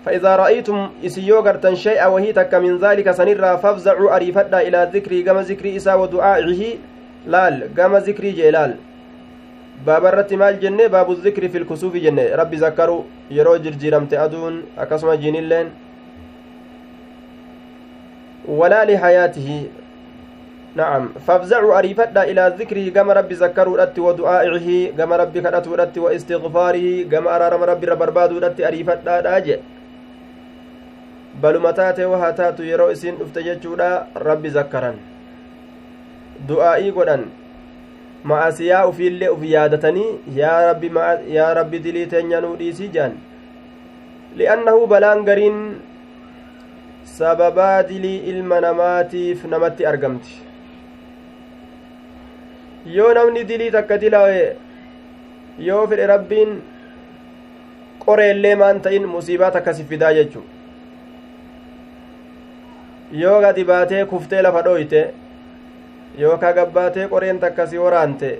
فإذا 0.06 0.36
رأيتم 0.36 0.90
إسيو 1.06 1.38
غرتن 1.42 1.74
شيئا 1.74 2.06
وهي 2.06 2.32
تك 2.32 2.54
من 2.54 2.78
ذلك 2.78 3.10
سنرا 3.10 3.56
فافزعوا 3.56 4.16
أريفتا 4.16 4.60
إلى 4.60 4.90
ذكري 4.94 5.22
كما 5.22 5.42
ذكري 5.42 5.76
إسا 5.76 5.94
ودعائه 5.94 6.62
لال 7.26 7.74
كما 7.76 7.98
ذكري 7.98 8.30
جلال 8.30 8.74
باب 9.86 10.06
الرتمال 10.06 10.60
جنة 10.60 10.86
باب 10.86 11.10
الذكر 11.10 11.48
في 11.48 11.58
الكسوف 11.58 11.96
جنة 11.96 12.34
ربي 12.38 12.56
ذكروا 12.56 13.02
يرو 13.30 13.56
جرجرمت 13.56 14.14
أدون 14.14 14.62
أكسما 14.78 15.14
جنين 15.14 15.70
ولا 18.48 18.84
لحياته 18.84 19.66
نعم 20.76 21.08
فافزعوا 21.26 21.78
أريفتا 21.78 22.22
إلى 22.30 22.42
ذكره 22.58 22.86
كما 22.96 23.12
ربي 23.12 23.34
ذكروا 23.34 23.76
رتي 23.82 24.00
ودعائه 24.00 24.92
كما 24.98 25.16
ربي 25.16 25.40
كرتوا 25.40 25.76
رتي 25.76 26.00
واستغفاره 26.00 26.86
كما 27.12 27.36
أرارم 27.36 27.62
ربي 27.70 27.86
ربربادوا 27.86 28.40
رتي 28.40 28.68
أريفتا 28.68 29.20
داجئ 29.20 29.60
baluma 31.40 31.72
taate 31.76 32.04
wahaa 32.10 32.32
taatu 32.32 32.64
yeroo 32.64 32.92
isiin 32.92 33.16
dhufte 33.20 33.42
jechuudha 33.46 33.88
rabbi 34.28 34.52
zakkaran 34.54 34.94
du'aa'ii 36.48 36.92
godhan 36.98 37.26
ma'asiyaa 38.30 38.86
ufiillee 38.90 39.28
uf 39.34 39.44
yaadatanii 39.50 40.06
yaa 40.38 41.50
rabbi 41.58 41.82
dilii 41.88 42.06
teenya 42.14 42.40
nuu 42.44 42.54
dhiisii 42.62 42.88
jedhan 42.96 43.18
li'annahu 44.40 44.88
balaan 44.94 45.22
gariin 45.28 45.60
sababaa 47.18 47.82
dilii 47.92 48.16
ilma 48.32 48.64
namaatiif 48.68 49.44
namatti 49.56 49.90
argamti 49.92 50.45
yoo 52.94 53.12
namni 53.14 53.44
dilii 53.48 53.70
takka 53.70 53.98
dilawe 54.00 54.56
yoo 55.68 55.86
fedhe 55.92 56.06
rabbiin 56.12 56.58
qoreellee 58.04 58.54
maan 58.62 58.80
ta'in 58.80 59.06
musiibaa 59.14 59.50
takkasi 59.56 59.84
fidaa 59.92 60.12
jechuu 60.18 60.44
yoo 63.22 63.40
gadi 63.40 63.64
baatee 63.64 64.04
kuftee 64.12 64.42
lafa 64.42 64.62
dhoyte 64.68 65.02
yookaa 66.18 66.52
gabbaatee 66.58 67.08
qoreen 67.14 67.38
takkasi 67.40 67.78
waraante 67.84 68.30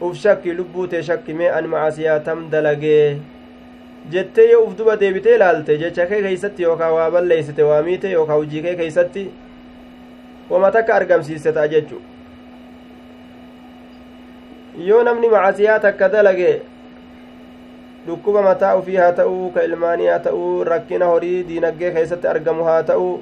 uf 0.00 0.16
shakki 0.22 0.54
lubbuute 0.58 1.02
shakkimee 1.08 1.50
an 1.58 1.68
macasiyaatam 1.74 2.46
dalagee 2.52 3.18
jettee 4.14 4.48
yoo 4.52 4.62
uf 4.68 4.76
duba 4.78 4.96
deebitee 5.02 5.34
ilaalte 5.40 5.78
jecha 5.82 6.06
kee 6.12 6.22
keeysatti 6.22 6.62
yookaa 6.68 6.92
waa 6.98 7.10
balleeysite 7.16 7.62
waa 7.72 7.82
miite 7.88 8.10
yookaa 8.14 8.38
hujii 8.40 8.62
kee 8.62 8.74
keeysatti 8.80 9.26
wama 10.50 10.70
takka 10.78 10.94
argamsiiste 10.94 11.52
ta'a 11.52 11.68
jechu 11.74 12.00
yoo 14.78 15.02
namni 15.04 15.28
macasiyaa 15.28 15.78
takka 15.80 16.08
dalage 16.08 16.62
dhukkuba 18.06 18.42
mataa 18.42 18.76
ufii 18.76 18.96
haa 18.96 19.12
ta'uu 19.12 19.50
ka 19.54 19.62
ilmaanii 19.68 20.06
haa 20.12 20.18
ta'uu 20.26 20.64
rakkina 20.64 21.06
horii 21.12 21.44
diinaggee 21.48 21.90
keessatti 21.96 22.28
argamu 22.28 22.64
haa 22.64 22.82
ta'uu 22.90 23.12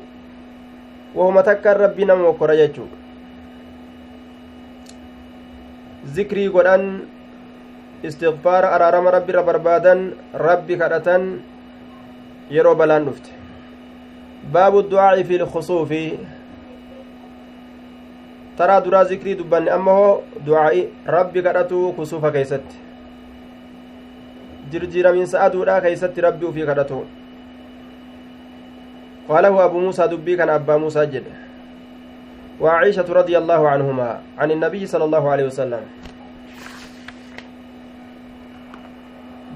wahuma 1.14 1.42
takkaan 1.42 1.76
rabbii 1.84 2.04
nama 2.10 2.22
mokkora 2.22 2.56
jechuu 2.56 2.88
zikrii 6.14 6.48
godhan 6.48 6.86
istigfaara 8.02 8.70
araarama 8.76 9.10
rabbi 9.18 9.32
irra 9.34 9.42
barbaadan 9.42 10.04
rabbi 10.46 10.76
kadhatan 10.82 11.26
yeroo 12.50 12.74
balaan 12.74 13.04
dhufte 13.10 13.30
baabu 14.52 14.82
du'aa'i 14.92 15.24
fi 15.24 15.38
lkusuufi 15.42 16.04
taraa 18.60 18.80
duraa 18.86 19.04
zikrii 19.12 19.38
dubbanne 19.40 19.70
amma 19.78 19.94
hoo 20.00 20.12
du'aa'i 20.48 20.82
rabbi 21.16 21.46
kadhatuu 21.48 21.92
kusuufa 22.00 22.32
keeysatti 22.36 22.76
jirjiiramiinsa 24.74 25.40
aduudha 25.46 25.80
keeysatti 25.86 26.28
rabbi 26.28 26.46
ufii 26.52 26.68
kadhatu. 26.72 27.00
قاله 29.30 29.64
أبو 29.64 29.78
موسى 29.78 30.06
دبي 30.06 30.36
كان 30.36 30.48
أبا 30.50 30.76
موسى 30.76 31.06
جد 31.06 31.24
وعائشة 32.60 33.06
رضي 33.08 33.38
الله 33.38 33.68
عنهما 33.68 34.20
عن 34.38 34.50
النبي 34.50 34.86
صلى 34.86 35.04
الله 35.04 35.30
عليه 35.30 35.44
وسلم 35.44 35.82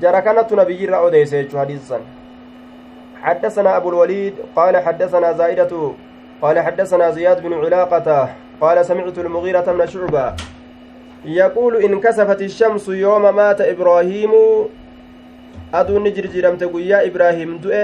جرى 0.01 0.21
كانت 0.21 0.53
نبي 0.53 0.87
رأوديس 0.87 1.35
حديثا 1.57 2.01
حدثنا 3.23 3.77
أبو 3.77 3.89
الوليد 3.89 4.35
قال 4.57 4.77
حدثنا 4.77 5.33
زائدة 5.33 5.93
قال 6.43 6.57
حدثنا 6.61 7.11
زياد 7.11 7.43
بن 7.43 7.53
علاقة 7.65 8.29
قال 8.61 8.87
سمعت 8.87 9.19
المغيرة 9.19 9.73
من 9.73 9.87
شعبة 9.87 10.35
يقول 11.25 11.85
إن 11.85 12.01
كسفت 12.01 12.43
الشمس 12.43 12.89
يوم 12.89 13.37
مات 13.37 13.61
إبراهيم. 13.61 14.33
أدو 15.75 15.99
نجر 15.99 16.27
جرمت 16.27 16.63
يا 16.63 17.07
إبراهيم 17.07 17.59
دؤ 17.59 17.75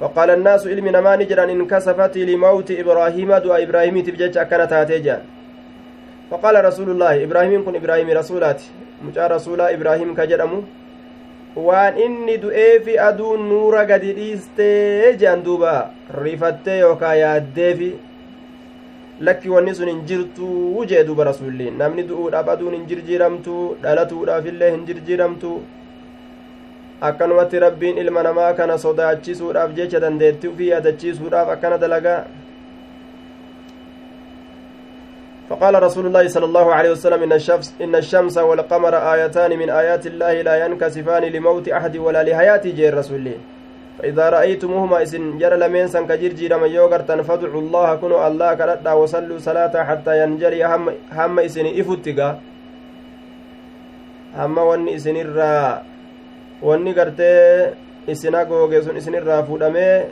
فقال 0.00 0.30
الناس 0.30 0.66
علم 0.66 0.88
نما 0.88 1.16
نجرا 1.16 1.44
انكسفت 1.44 2.16
لموت 2.16 2.70
إبراهيم 2.70 3.30
دعا 3.34 3.62
إبراهيم 3.62 4.00
تبجج 4.00 4.38
أكنا 4.38 4.64
تاتيجان 4.64 5.20
فقال 6.30 6.64
رسول 6.64 6.90
الله 6.90 7.24
إبراهيم 7.24 7.64
كن 7.64 7.74
إبراهيم 7.76 8.10
رسولات. 8.10 8.60
مجا 9.04 9.26
رسولا 9.26 9.74
إبراهيم 9.74 10.14
كجرمو. 10.14 10.62
waan 11.54 11.94
inni 11.98 12.34
du'eefi 12.42 12.98
aduun 12.98 13.46
nuura 13.48 13.84
gadi 13.86 14.12
dhiistee 14.12 15.14
jean 15.20 15.38
duuba 15.44 15.90
rifattee 16.10 16.78
yookaa 16.78 17.14
yaaddeefi 17.14 17.94
lakki 19.20 19.48
wanni 19.48 19.74
sun 19.74 19.88
hin 19.88 20.02
jirtuu 20.06 20.84
jee 20.86 21.04
duuba 21.06 21.24
rasulliin 21.24 21.78
namni 21.78 22.02
du'uudhaaf 22.08 22.48
aduun 22.54 22.74
hin 22.74 22.86
jirjiiramtu 22.92 23.76
dhalatuudhaaf 23.82 24.46
illee 24.52 24.70
hin 24.70 24.86
jirjiiramtu 24.86 25.50
akkanumatti 27.00 27.58
rabbiin 27.66 27.98
ilma 27.98 28.22
namaa 28.28 28.52
kana 28.54 28.78
sodaachisuudhaaf 28.78 29.74
jecha 29.76 30.00
dandeettii 30.06 30.48
ufii 30.54 30.68
yaadachiisuudhaaf 30.72 31.48
akkana 31.58 31.78
dalagaa 31.78 32.24
فقال 35.48 35.82
رسول 35.82 36.06
الله 36.06 36.28
صلى 36.28 36.44
الله 36.44 36.74
عليه 36.74 36.90
وسلم 36.90 37.22
إن 37.22 37.32
الشمس, 37.32 37.74
إن 37.80 37.94
الشمس 37.94 38.38
والقمر 38.38 38.94
آيتان 39.14 39.58
من 39.58 39.70
آيات 39.70 40.06
الله 40.06 40.42
لا 40.42 40.54
ينكسفان 40.66 41.22
لموت 41.24 41.68
أحد 41.68 41.96
ولا 41.96 42.22
لحياة 42.24 42.64
جير 42.64 42.94
رسول 42.96 43.16
الله 43.16 43.38
فإذا 43.98 44.30
رأيتموهما 44.30 45.02
إسن 45.02 45.38
جر 45.38 45.54
لمن 45.56 45.88
سن 45.88 46.06
كجرجي 46.06 46.48
لما 46.48 46.66
يوغر 46.66 47.02
فادعوا 47.22 47.60
الله 47.60 47.94
كنوا 47.94 48.26
الله 48.28 48.54
كردا 48.54 48.92
وصلوا 48.92 49.38
صلاة 49.38 49.74
حتى 49.84 50.12
ينجلي 50.22 50.64
هم, 50.64 50.84
هم 51.12 51.38
إسن 51.38 51.66
إفتقا 51.80 52.28
هم 54.36 54.58
ون 54.58 54.88
إسن 54.88 55.16
الرّا 55.16 55.82
wanni 56.64 56.94
gartee 56.94 57.74
isina 58.06 58.44
googe 58.44 58.82
sun 58.82 58.96
isinirraa 58.96 59.42
fuudhamee 59.42 60.06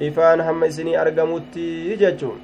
ifaan 0.00 0.40
hamma 0.40 0.66
isinii 0.66 0.96
argamutti 0.96 1.96
jechuun 1.96 2.40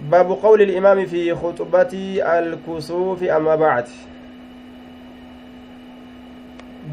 باب 0.00 0.32
قول 0.32 0.62
الإمام 0.62 1.06
في 1.06 1.34
خطبة 1.34 2.22
الكسوف 2.38 3.22
أما 3.22 3.54
بعد. 3.54 3.88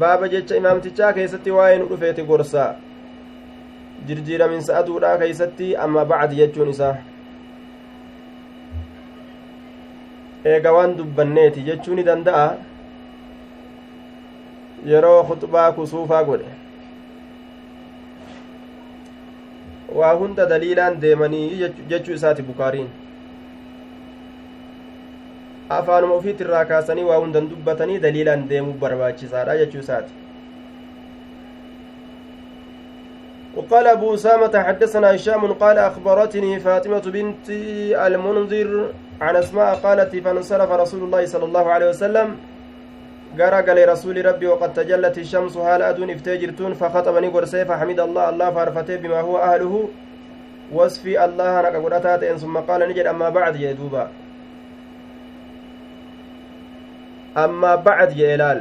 جتش 0.02 0.52
إمام 0.52 0.78
تجا 0.80 1.10
كيستي 1.10 1.50
وين 1.50 1.82
رفيت 1.92 2.20
قرصا 2.20 2.76
جرجير 4.08 4.48
من 4.48 4.60
سأدورا 4.60 5.16
كيستي 5.16 5.78
أما 5.84 6.02
بعد 6.02 6.34
جتشون 6.34 6.68
إسا 6.68 6.96
eega 10.44 10.72
waan 10.72 10.94
dubbanneeti 10.96 11.62
jechuu 11.66 11.94
ni 11.94 12.02
danda'a 12.08 12.44
yeroo 14.90 15.22
khuxbaa 15.28 15.72
kusuufaa 15.72 16.22
godhe 16.28 16.52
waa 19.98 20.12
hunda 20.20 20.46
daliilaan 20.46 21.00
deemanii 21.00 21.70
jechuu 21.90 22.14
isaati 22.18 22.42
bukaariin 22.42 22.88
afaanuma 25.68 26.14
ofiitti 26.14 26.44
irraa 26.44 26.64
kaasanii 26.64 27.04
waa 27.04 27.16
hundan 27.16 27.48
dubbatanii 27.48 27.98
daliilaan 27.98 28.48
deemuu 28.48 28.72
barbaachisaadha 28.72 29.56
jechuu 29.56 29.78
isaati. 29.78 30.12
وقال 33.56 33.86
أبو 33.86 34.14
أسامة 34.14 34.62
حدثنا 34.62 35.14
هشام 35.14 35.52
قال 35.52 35.78
أخبرتني 35.78 36.60
فاطمة 36.60 37.02
بنت 37.10 37.50
المنذر 38.06 38.92
عن 39.20 39.36
أسماء 39.36 39.74
قالت 39.74 40.16
فانصرف 40.16 40.70
رسول 40.70 41.02
الله 41.02 41.26
صلى 41.26 41.44
الله 41.44 41.66
عليه 41.72 41.88
وسلم. 41.88 42.28
قرأ 43.38 43.60
قال 43.60 43.88
رسول 43.88 44.26
ربي 44.26 44.46
وقد 44.46 44.72
تجلت 44.74 45.18
الشمس 45.18 45.56
هال 45.56 45.82
أدون 45.82 46.10
افتجرتون 46.10 46.74
فخطبني 46.74 47.28
قرسي 47.28 47.64
فحمد 47.64 48.00
الله 48.00 48.28
الله 48.28 48.50
فارفته 48.50 48.96
بما 48.96 49.20
هو 49.20 49.38
أهله. 49.38 49.88
وصفي 50.72 51.24
الله 51.24 51.60
نك 51.60 51.76
قرأتات 51.76 52.24
ثم 52.38 52.56
قال 52.58 52.80
نجد 52.88 53.06
أما 53.06 53.28
بعد 53.28 53.56
يدوبا 53.56 54.08
ammaa 57.34 57.76
bacad 57.76 58.14
jee 58.16 58.34
ilaal 58.34 58.60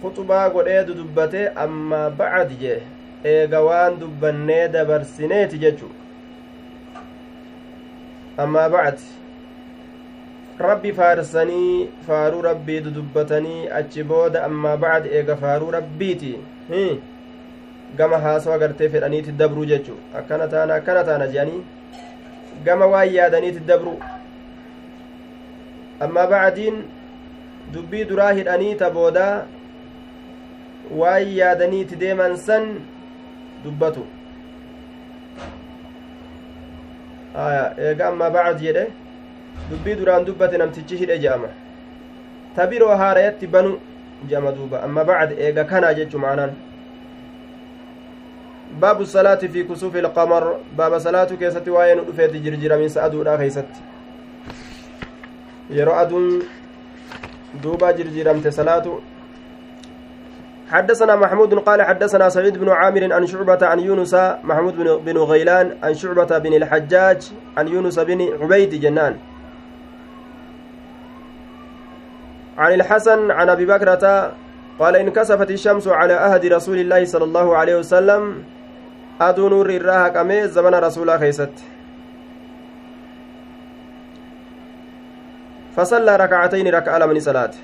kuxubaa 0.00 0.48
godhee 0.50 0.84
dudubbate 0.84 1.48
ammaa 1.48 2.10
bacad 2.10 2.50
jee 2.60 2.80
eega 3.24 3.60
waan 3.60 3.98
dubbannee 4.00 4.68
dabarsineeti 4.68 5.58
jechu. 5.58 5.88
Ammaa 8.36 8.68
bacad 8.68 8.98
rabbi 10.58 10.92
faarsanii 10.92 11.88
faaruu 12.06 12.42
rabbii 12.42 12.80
dudubbatanii 12.80 13.68
achi 13.68 14.02
booda 14.02 14.44
ammaa 14.44 14.76
bacad 14.76 15.06
eega 15.06 15.36
faaruu 15.36 15.70
rabbiiti. 15.70 16.38
Gama 17.96 18.18
haasawa 18.18 18.58
gartee 18.58 18.88
fedhaniiti 18.88 19.32
dabru 19.32 19.64
jechu. 19.66 19.94
Akkana 20.18 20.48
taana 20.48 20.74
akkana 20.74 21.04
taana 21.04 21.26
jedhanii 21.26 21.62
gama 22.64 22.86
waan 22.86 23.14
yaadaniiti 23.14 23.60
dabru. 23.60 23.98
Ammaa 26.00 26.26
bacadiin 26.26 26.84
dubbii 27.74 28.04
duraa 28.04 28.32
hidhanii 28.32 28.74
ta 28.74 28.90
boodaa 28.90 29.46
waan 30.90 31.28
yaadaniiti 31.36 31.96
deeman 31.96 32.36
san 32.36 32.68
dubbatu 33.64 34.06
eega 37.78 38.08
amma 38.08 38.30
bacd 38.30 38.60
jedhe 38.66 38.84
dubbii 39.70 39.96
duraan 39.96 40.24
dubbate 40.24 40.58
namtichi 40.58 40.96
hidhe 40.96 41.18
je'ama 41.18 41.48
ta 42.56 42.68
haarayatti 43.02 43.46
banu 43.46 43.78
je'ama 44.28 44.52
duuba 44.52 44.82
amma 44.82 45.04
bacd 45.04 45.38
eega 45.38 45.64
kanaa 45.64 45.94
jechu 45.94 46.18
maanaan 46.18 46.52
baabu 48.80 49.06
salaati 49.06 49.48
fi 49.48 49.64
kusuufi 49.64 49.98
ilqamar 49.98 50.44
baaba 50.76 51.00
salaatu 51.00 51.36
keessatti 51.36 51.70
waa'ee 51.70 51.94
nu 51.94 52.04
dhufeeti 52.04 52.40
jirjiraminsa 52.40 53.02
aduudha 53.02 53.38
keeysatti 53.38 53.80
yeroo 55.70 55.94
aduun 55.94 56.42
duuba 57.62 57.92
jirjiramte 57.92 58.52
salaatu 58.52 59.00
حدثنا 60.64 61.16
محمود 61.16 61.54
قال 61.54 61.82
حدثنا 61.82 62.28
سعيد 62.28 62.58
بن 62.58 62.68
عامر 62.68 63.12
عن 63.12 63.26
شعبة 63.26 63.66
عن 63.66 63.80
يونس 63.80 64.14
محمود 64.44 64.76
بن 65.04 65.18
غيلان 65.18 65.76
عن 65.82 65.94
شعبة 65.94 66.38
بن 66.38 66.52
الحجاج 66.54 67.20
عن 67.56 67.68
يونس 67.68 67.98
بن 67.98 68.20
عبيد 68.40 68.80
جنان. 68.80 69.16
عن 72.58 72.72
الحسن 72.72 73.30
عن 73.30 73.48
أبي 73.48 73.66
بكرة 73.66 74.32
قال 74.78 74.96
انكسفت 74.96 75.50
الشمس 75.50 75.88
على 75.88 76.14
أهد 76.14 76.46
رسول 76.46 76.78
الله 76.78 77.04
صلى 77.04 77.24
الله 77.24 77.56
عليه 77.56 77.76
وسلم 77.76 78.42
أدو 79.20 79.48
نور 79.48 79.70
الراها 79.70 80.08
كمي 80.08 80.48
زمن 80.48 80.74
رسول 80.74 81.18
خيست 81.18 81.52
فصلى 85.76 86.16
ركعتين 86.16 86.74
ركعة 86.74 87.06
من 87.06 87.20
صلاته 87.20 87.58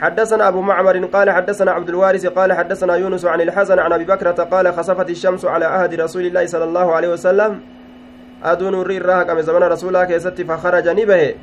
حدثنا 0.00 0.48
أبو 0.48 0.60
معمر 0.60 1.04
قال 1.04 1.30
حدثنا 1.30 1.70
عبد 1.72 1.88
الوارث 1.88 2.26
قال 2.26 2.52
حدثنا 2.52 2.94
يونس 2.96 3.24
عن 3.24 3.40
الحسن 3.40 3.78
عن 3.78 3.92
أبي 3.92 4.04
بكرة 4.04 4.30
قال 4.30 4.72
خسفت 4.74 5.10
الشمس 5.10 5.44
على 5.44 5.64
عهد 5.64 6.00
رسول 6.00 6.26
الله 6.26 6.46
صلى 6.46 6.64
الله 6.64 6.94
عليه 6.94 7.08
وسلم. 7.08 7.60
أدون 8.44 8.74
الرير 8.80 9.06
راهك 9.06 9.30
من 9.30 9.42
زمن 9.42 9.62
رسول 9.62 9.88
الله 9.88 10.04
كيست 10.04 10.42
فخرج 10.42 10.88
نبه. 10.88 11.34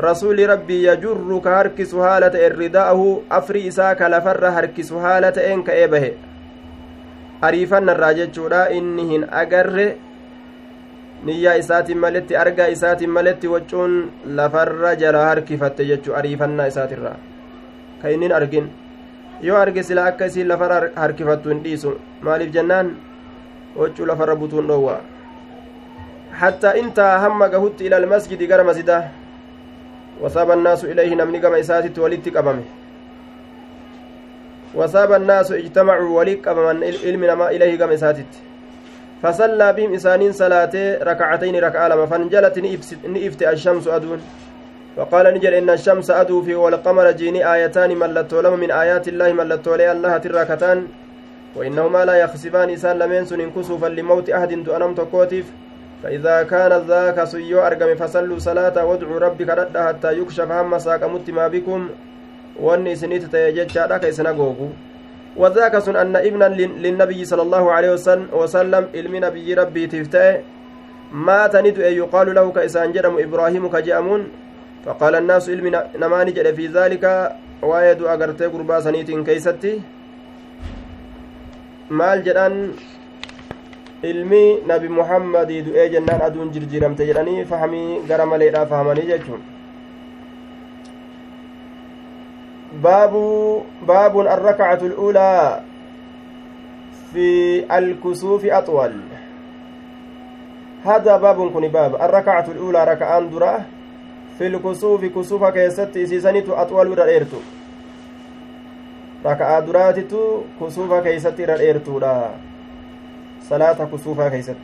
رسول 0.00 0.50
ربي 0.50 0.88
يجر 0.88 1.40
كهركس 1.44 1.94
هالة 1.94 2.46
الرداءه. 2.46 3.22
أفري 3.30 3.68
إساك 3.68 4.02
لفر 4.02 4.46
هركس 4.48 4.92
هالة 4.92 5.54
إنك 5.54 5.70
إبه. 5.70 6.12
أريفن 7.44 7.88
الراجج 7.88 8.38
إنهن 8.52 9.24
أقر 9.30 9.94
niyyaa 11.26 11.54
isaatiin 11.62 11.98
maletti 12.04 12.36
argaa 12.36 12.66
isaatiin 12.76 13.10
maletti 13.16 13.48
waccuun 13.54 13.92
lafarra 14.38 14.94
jala 15.02 15.24
harkifatte 15.28 15.84
jechuu 15.90 16.14
ariifannaa 16.20 16.66
isaatirraa 16.72 17.16
ka 18.02 18.08
innin 18.14 18.32
argin 18.38 18.66
yoo 19.46 19.56
arge 19.64 19.82
sila 19.88 20.04
akka 20.10 20.26
isiin 20.32 20.48
lafara 20.52 20.78
harkifattu 21.02 21.48
hin 21.54 21.62
dhiisu 21.64 21.94
maaliif 22.28 22.52
jennaan 22.58 22.92
hoccuu 23.78 24.06
lafarra 24.12 24.36
butuun 24.44 24.66
dhoowwa 24.72 25.00
hattaa 26.44 26.74
intaa 26.84 27.18
hamma 27.26 27.48
gahutti 27.56 27.86
ila 27.90 27.96
almasjidi 28.02 28.46
gara 28.52 28.64
masjida 28.70 29.02
wasaaba 30.22 30.52
annaasu 30.58 30.86
ilayhi 30.94 31.14
namni 31.20 31.38
gama 31.44 31.58
isaatitti 31.66 32.00
walitti 32.06 32.30
qabame 32.38 32.64
wasaaba 34.80 35.16
annaasu 35.16 35.56
ijtamacuu 35.66 36.16
walitti 36.16 36.42
qabaman 36.48 36.82
ilmi 36.82 37.26
namaa 37.26 37.50
ilayhi 37.58 37.76
gama 37.76 37.94
isaatitti 38.00 38.38
فصلى 39.22 39.72
بهم 39.72 39.94
إسانين 39.94 40.32
صلاة 40.32 40.98
ركعتين 41.02 41.56
ركعة 41.64 41.88
لما 41.88 42.06
فانجلت 42.06 42.58
نئفت 43.04 43.42
الشمس 43.42 43.88
أدون. 43.88 44.20
وقال 44.96 45.34
نجل 45.34 45.54
إن 45.54 45.70
الشمس 45.70 46.10
أدو 46.10 46.42
في 46.42 46.54
والقمر 46.54 47.10
جيني 47.10 47.52
آيتان 47.54 47.96
ملتو 47.96 48.40
لهم 48.40 48.60
من 48.60 48.70
آيات 48.70 49.08
الله 49.08 49.32
ملتو 49.32 49.74
لي 49.74 49.92
الله 49.92 50.18
تراكتان 50.18 50.86
وإنهما 51.56 52.04
لا 52.04 52.14
يخسفان 52.14 52.70
إسان 52.70 52.98
لمن 52.98 53.24
سن 53.24 53.50
كسوفا 53.50 53.86
لموت 53.86 54.30
أحد 54.30 54.52
دؤنم 54.52 54.94
تكوتف 54.94 55.44
فإذا 56.02 56.42
كان 56.42 56.72
ذاك 56.88 57.24
سيو 57.24 57.66
أرقم 57.66 57.94
فصلوا 57.94 58.38
صلاة 58.38 58.84
وادعوا 58.84 59.18
ربك 59.18 59.48
رد 59.48 59.78
حتى 59.78 60.18
يكشف 60.18 60.50
هم 60.50 60.78
ساقمت 60.78 61.30
ما 61.30 61.48
بكم. 61.48 61.88
وأني 62.60 62.96
سنيت 62.96 63.24
تيجج 63.24 63.78
لك 63.78 64.04
إسنقوكو 64.04 64.68
وذاك 65.36 65.78
سن 65.78 65.96
أن 65.96 66.16
ابنا 66.16 66.48
للنبي 66.84 67.24
صلى 67.24 67.42
الله 67.42 67.64
عليه 67.72 67.90
وسلم 68.32 68.84
علم 68.94 69.14
نبي 69.26 69.54
ربي 69.54 69.86
تفتئ 69.86 70.40
مات 71.12 71.54
ندؤ 71.56 71.82
يقال 72.02 72.34
له 72.34 72.46
كإسان 72.52 72.92
جرم 72.92 73.18
إبراهيم 73.18 73.64
كجأمون 73.68 74.22
فقال 74.84 75.14
الناس 75.14 75.44
علم 75.50 75.66
نماني 76.02 76.30
جد 76.36 76.54
في 76.54 76.66
ذلك 76.66 77.04
du'a 77.64 78.16
gartee 78.20 78.48
gurbaa 78.52 78.80
saniitiin 78.84 79.24
keeysatti 79.24 79.70
maal 81.88 82.20
jedhan 82.26 82.56
ilmi 84.02 84.60
nabi 84.66 84.88
muhammadii 84.88 85.62
du'ee 85.66 85.88
jennaan 85.94 86.22
aduun 86.26 86.52
jirjiiramte 86.52 87.06
jedhanii 87.10 87.44
fahamii 87.44 88.00
gara 88.08 88.26
maleedhaa 88.26 88.66
fahamanii 88.66 89.06
jechuun 89.12 89.53
baabu 92.82 93.66
baabun 93.86 94.26
arrakacatu 94.26 94.86
اlأulaa 94.90 95.60
fi 97.12 97.64
alkusuufi 97.68 98.50
axwal 98.50 98.98
hada 100.84 101.18
baabun 101.18 101.52
kun 101.52 101.68
baab 101.68 101.96
arrakacatu 102.00 102.52
اlأulaa 102.52 102.84
raka'aan 102.84 103.30
duraa 103.30 103.64
في 104.38 104.46
الكسوف 104.46 105.04
كسوفا 105.04 105.50
كيست 105.50 105.96
إسيسانيتو 105.96 106.52
أطول 106.52 106.88
ورا 106.88 107.04
إيرتو. 107.04 107.36
ركعة 109.26 109.60
دراتتو 109.60 110.40
كسوفا 110.60 111.00
كيست 111.00 111.40
ورا 111.40 111.58
إيرتو 111.58 111.98
لا 111.98 112.30
صلاة 113.50 113.78
كسوفا 113.92 114.28
كيست 114.28 114.56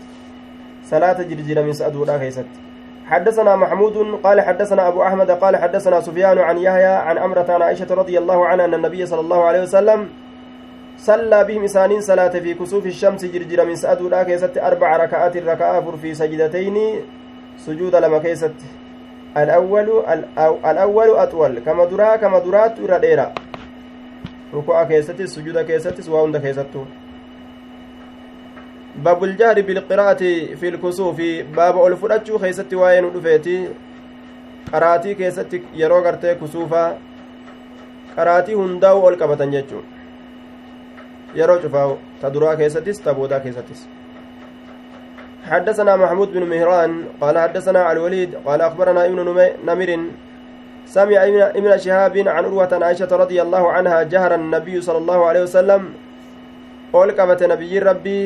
صلاة 0.91 1.23
جرجيرة 1.23 1.63
من 1.63 1.73
سأدولا 1.73 2.19
كيست 2.19 2.51
حدثنا 3.11 3.57
محمود 3.57 3.97
قال 4.23 4.41
حدثنا 4.41 4.89
أبو 4.89 5.03
أحمد 5.03 5.31
قال 5.31 5.57
حدثنا 5.57 6.01
سفيان 6.01 6.39
عن 6.39 6.59
يحيى 6.59 6.87
عن 6.87 7.19
أمرة 7.19 7.47
عن 7.49 7.63
عائشة 7.63 7.95
رضي 7.95 8.19
الله 8.19 8.47
عنها 8.47 8.65
أن 8.65 8.75
النبي 8.75 9.07
صلى 9.07 9.21
الله 9.21 9.45
عليه 9.45 9.63
وسلم 9.63 10.09
صلى 10.97 11.45
بهم 11.45 11.65
إسانين 11.65 12.01
صلاة 12.01 12.29
في 12.29 12.55
كسوف 12.55 12.87
الشمس 12.87 13.25
جرجيرة 13.25 13.65
من 13.65 13.77
سأدولا 13.77 14.23
كيست 14.23 14.59
أربع 14.59 14.97
ركعات 14.97 15.37
ركعة 15.37 15.97
في 15.97 16.15
سجدتين. 16.15 16.77
سجود 17.59 17.95
لما 17.97 18.19
كيست. 18.19 18.55
الأول 19.37 20.05
الأول 20.65 21.09
أطول. 21.11 21.59
كما 21.59 21.85
درا 21.85 22.17
كما 22.17 22.39
درات 22.39 22.79
إرى 22.79 23.33
ركوع 24.55 24.85
كيستس 24.85 25.29
سجود 25.35 25.59
كيستس 25.59 26.09
وهند 26.09 26.37
كيستو. 26.37 26.85
باب 28.97 29.25
الجهر 29.25 29.61
بالقراءة 29.61 30.23
في 30.61 30.69
الكسوف. 30.69 31.21
باب 31.57 31.87
الفراتشو 31.87 32.39
كيستي 32.39 32.77
وين 32.77 33.13
دفيتي 33.13 33.69
qaraatii 34.71 35.15
keessatti 35.19 35.59
yeroo 35.75 36.03
gartee 36.03 36.35
kusuufaa 36.35 36.95
qaraatii 38.17 38.55
hundaa'u 38.55 39.01
ol 39.09 39.17
qabatan 39.23 39.51
jechuun 39.55 39.83
yeroo 41.39 41.59
cufaa'u 41.65 41.97
ta 42.21 42.31
duraa 42.35 42.53
keessattis 42.61 43.01
ta 43.07 43.15
boodaa 43.15 43.41
keessattis 43.41 43.89
حدثنا 45.51 45.97
محمود 45.97 46.33
بن 46.33 46.45
مهران 46.53 47.05
قال 47.21 47.39
حدثنا 47.39 47.93
الوليد 47.93 48.35
قال 48.45 48.61
أخبرنا 48.61 49.07
ابن 49.07 49.19
نمر 49.65 49.91
سمع 50.87 51.21
ابن 51.59 51.79
شهاب 51.79 52.19
عن 52.19 52.29
عروة 52.29 52.73
عائشة 52.83 53.11
رضي 53.23 53.43
الله 53.43 53.73
عنها 53.73 54.03
جهر 54.03 54.35
النبي 54.35 54.81
صلى 54.81 54.99
الله 54.99 55.27
عليه 55.27 55.43
وسلم. 55.43 55.83
قول 56.93 57.11
قبت 57.11 57.43
نبي 57.43 57.79
ربي. 57.79 58.21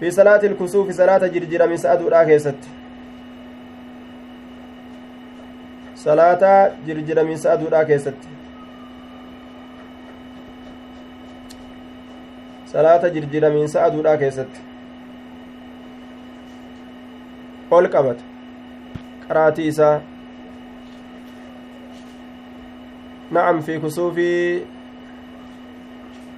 في 0.00 0.10
صلاة 0.10 0.40
الكسوف 0.44 0.90
صلاة 0.90 1.26
جرجر 1.26 1.68
من 1.68 1.76
سعد 1.76 2.02
الآكيست 2.02 2.54
صلاة 5.94 6.72
جرجر 6.86 7.24
من 7.24 7.36
سعد 7.36 7.62
الآكيست 7.62 8.14
صلاة 12.66 13.08
جرجر 13.08 13.50
من 13.50 13.66
سعد 13.66 13.94
الآكيست 13.94 14.48
قول 17.70 17.86
قبت 17.86 18.16
قراتي 19.28 19.68
إساه 19.68 20.00
نعم 23.30 23.60
في 23.60 23.78
كسوف 23.78 24.18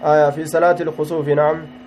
آية 0.04 0.30
في 0.30 0.46
صلاة 0.46 0.76
الخسوف 0.80 1.28
نعم. 1.28 1.77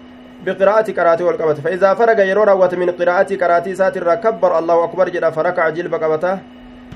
بقراءة 0.46 0.92
قراءته 0.92 1.26
والقبة 1.26 1.54
فإذا 1.54 1.94
فرق 1.94 2.20
يرو 2.20 2.44
روت 2.44 2.76
من 2.76 2.90
قراءة 2.90 3.36
قراءة 3.36 3.74
ساتر 3.74 4.16
كبر 4.16 4.60
الله 4.60 4.84
أكبر 4.84 5.10
جل 5.10 5.32
فركع 5.32 5.70
جلب 5.70 5.96
قبته 5.96 6.40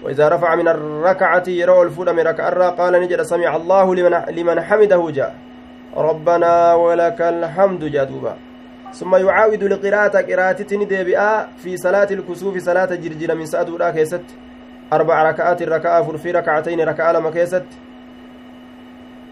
وإذا 0.03 0.29
رفع 0.29 0.55
من 0.55 0.67
الركعة 0.67 1.43
يرو 1.47 1.83
الفول 1.83 2.13
من 2.13 2.19
ركع 2.19 2.69
قال 2.69 2.93
نجد 2.93 3.21
سمع 3.21 3.55
الله 3.55 3.95
لمن, 3.95 4.21
لمن 4.29 4.61
حمده 4.61 5.11
جاء 5.11 5.35
ربنا 5.97 6.73
ولك 6.73 7.21
الحمد 7.21 7.83
جدوبا 7.83 8.35
ثم 8.93 9.15
يعاود 9.15 9.63
لقراءة 9.63 10.21
قراءة 10.21 10.75
ندبئا 10.75 11.47
في 11.57 11.77
صلاة 11.77 12.07
الكسوف 12.11 12.57
صلاة 12.57 12.85
جرجر 12.95 13.35
من 13.35 13.45
سأدو 13.45 13.77
لا 13.77 13.91
كيست. 13.91 14.21
أربع 14.93 15.23
ركعات 15.29 15.63
ركعة 15.63 16.17
في 16.17 16.31
ركعتين 16.31 16.79
ركعة 16.81 17.11
لما 17.11 17.31
كيست. 17.31 17.65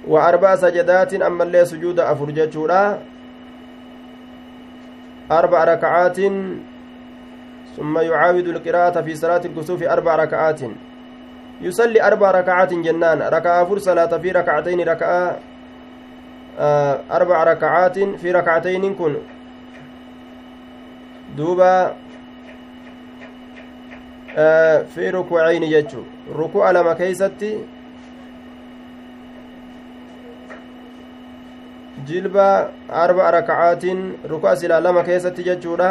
وأربع 0.08 0.56
سجدات 0.56 1.14
أما 1.14 1.44
اللي 1.44 1.66
سجود 1.66 2.00
أفرجتشورا 2.00 3.00
أربع 5.32 5.64
ركعات 5.64 6.20
ثم 7.76 7.98
يعاود 8.00 8.48
القراءة 8.48 9.02
في 9.02 9.16
صلاة 9.16 9.42
الكسوف 9.46 9.84
أربع 9.84 10.16
ركعات. 10.16 10.62
يصلي 11.62 12.04
أربع 12.04 12.32
ركعات 12.32 12.74
جنان 12.74 13.22
ركعة 13.22 13.66
فر 13.66 13.78
صلاة 13.78 14.18
في 14.18 14.32
ركعتين 14.32 14.90
ركعة 14.90 15.40
آه 16.60 17.00
أربع 17.12 17.44
ركعات 17.44 18.00
في 18.00 18.32
ركعتين 18.32 18.96
كن. 18.96 19.16
دوبا 21.38 21.94
آه 24.38 24.82
في 24.84 25.10
ركوعين 25.10 25.64
يجو. 25.64 26.04
ركوع 26.36 26.72
لما 26.72 26.94
كيستي 26.94 27.66
jilba 32.08 32.72
arba 32.90 33.32
rakacaatiin 33.32 34.02
ruku'a 34.30 34.56
silaa 34.56 34.84
lama 34.84 35.04
keessatti 35.04 35.44
jechuudha 35.44 35.90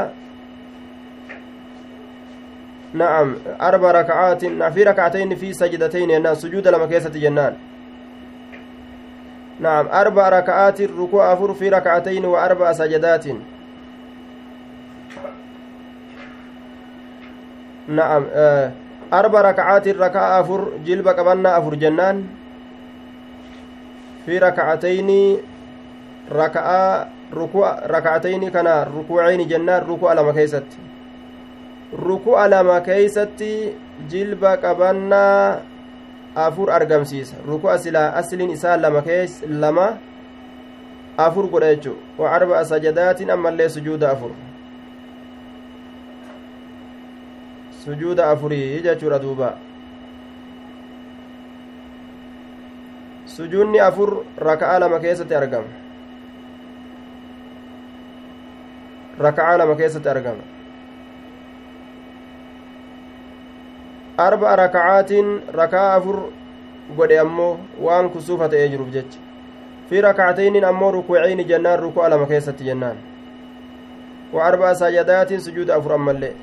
na'am 2.94 3.36
arba 3.58 3.92
rakacaatiin 3.92 4.64
fi 4.74 4.84
rakacatayni 4.84 5.36
fi 5.36 5.54
sajdatayni 5.54 6.12
jennaan 6.12 6.36
sujuuda 6.36 6.70
lama 6.70 6.88
keessatti 6.88 7.20
jennaan 7.20 7.60
نعم 9.62 9.86
أربع 9.88 10.28
ركعات 10.28 10.82
ركوع 10.82 11.32
أفر 11.32 11.54
في 11.54 11.68
ركعتين 11.68 12.24
وأربع 12.24 12.72
سجدات 12.72 13.26
نعم 17.88 18.26
آه 18.32 18.72
أربع 19.12 19.40
ركعات 19.40 19.88
ركعة 19.88 20.40
أفر 20.40 20.68
جلب 20.86 21.08
قبلنا 21.08 21.58
أفر 21.58 21.74
جنان 21.74 22.26
في 24.26 24.38
ركعتين 24.38 25.38
raka'aa 26.30 27.06
raka'atayni 27.86 28.50
kana 28.50 28.84
rukuucayni 28.84 29.46
jennaan 29.46 29.86
ruku'a 29.86 30.14
lama 30.14 30.32
keeysatti 30.32 30.78
ruku'a 31.92 32.48
lama 32.48 32.80
keeysatti 32.80 33.74
jilba 34.08 34.56
qabannaa 34.56 35.60
afur 36.34 36.70
argamsiisa 36.70 37.36
ruku'a 37.46 37.78
silaa 37.78 38.12
asliin 38.20 38.50
isaa 38.50 38.76
lama 38.76 39.02
kees 39.02 39.42
lama 39.48 39.98
afur 41.16 41.48
godha 41.48 41.74
jechu 41.74 41.96
wa 42.18 42.30
arba'a 42.30 42.64
sajadaatin 42.64 43.30
ammallee 43.30 43.68
sujuuda 43.68 44.10
afur 44.10 44.30
sujuuda 47.84 48.30
afurii 48.30 48.80
jechuudha 48.82 49.18
duuba 49.18 49.54
sujuudni 53.26 53.80
afur 53.80 54.24
raka'a 54.38 54.78
lama 54.78 55.00
keessatti 55.00 55.34
argama 55.34 55.81
arba 64.18 64.56
raka'aatiin 64.56 65.42
rakaa 65.54 65.94
afur 65.94 66.16
godhe 66.96 67.18
ammoo 67.18 67.58
waan 67.80 68.10
kusuufa 68.10 68.48
ta'ee 68.48 68.68
jiruuf 68.68 68.92
jecha 68.92 69.18
fi 69.90 70.00
rakacataynin 70.00 70.64
ammoo 70.64 70.90
rukuucayni 70.90 71.44
jennaan 71.44 71.78
ruku'a 71.78 72.10
lama 72.10 72.26
keessatti 72.26 72.64
jennaan 72.64 72.96
wa 74.32 74.44
arba'a 74.44 74.74
saajadaatiin 74.74 75.40
sujuuda 75.40 75.76
afur 75.76 75.92
ammallee 75.92 76.34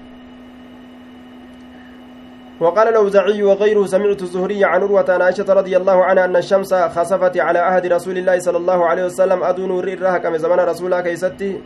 وقال 2.60 2.88
الأوزاعي 2.88 3.44
وغيره 3.44 3.86
سمعت 3.86 4.22
الزهري 4.22 4.66
عن 4.66 4.82
عروة 4.82 5.06
عائشة 5.10 5.54
رضي 5.54 5.78
الله 5.78 6.06
عنها 6.06 6.26
أن 6.26 6.36
الشمس 6.36 6.74
خسفت 6.74 7.38
على 7.38 7.60
عهد 7.60 7.86
رسول 7.86 8.18
الله 8.18 8.40
صلى 8.40 8.58
الله 8.58 8.86
عليه 8.86 9.04
وسلم 9.06 9.44
أدون 9.44 9.80
الرئ 9.80 10.20
كم 10.20 10.38
زمان 10.38 10.60
رسول 10.60 10.86
الله 10.86 11.02
كيستي 11.02 11.62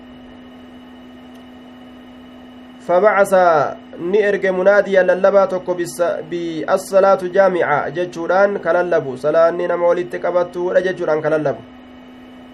فبعث 2.88 3.34
نئرج 4.00 4.46
مناديا 4.48 5.04
للبا 5.04 5.46
توكو 5.46 5.74
بالصلاة 6.30 7.22
جامعة 7.24 7.90
جتشوران 7.90 8.58
كللبو. 8.58 9.16
صلاة 9.16 9.52
نما 9.52 9.88
ولدت 9.88 10.16
قبطو 10.26 10.74
جتشوران 10.74 11.22
كللبو. 11.22 11.60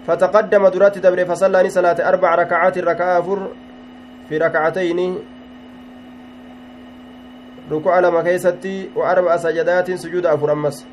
فتقدم 0.06 0.68
درات 0.68 0.98
دبر 0.98 1.24
فصلى 1.24 1.70
صلاة 1.70 2.08
أربع 2.08 2.34
ركعات 2.34 2.78
ركعة 2.78 3.20
فر 3.22 3.48
في 4.28 4.38
ركعتين. 4.38 5.18
ركوع 7.72 7.98
لما 7.98 8.22
كيستي 8.22 8.90
وأربع 8.96 9.36
سجدات 9.36 9.90
سجود 9.90 10.26
أفر 10.26 10.52
أمس. 10.52 10.86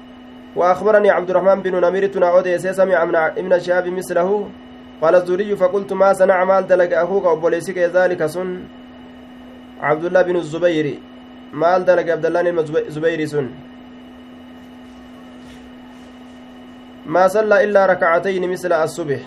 وأخبرني 0.56 1.10
عبد 1.10 1.30
الرحمن 1.30 1.62
بن 1.62 1.82
نمير 1.86 2.08
تناودي 2.08 2.58
سمع 2.58 3.06
من 3.38 3.54
الشهاب 3.54 3.88
مثله. 3.88 4.50
قال 5.02 5.16
الزوري 5.16 5.56
فقلت 5.56 5.94
ما 5.94 6.14
صنع 6.14 6.44
مال 6.44 6.68
دلق 6.68 7.00
أخوك 7.00 7.26
وبوليسك 7.26 7.78
ذلك 7.78 8.26
سن. 8.26 8.64
عبد 9.82 10.06
الله 10.06 10.22
بن 10.22 10.36
الزبير. 10.36 11.00
maal 11.54 11.88
dalage 11.88 12.12
abdallaan 12.14 12.46
ilma 12.46 12.64
zubeyri 12.90 13.28
sun 13.28 13.48
ما 17.08 17.28
صلى 17.28 17.64
إلا 17.64 17.86
ركعتين 17.86 18.50
مثل 18.52 18.74
الصبح. 18.74 19.20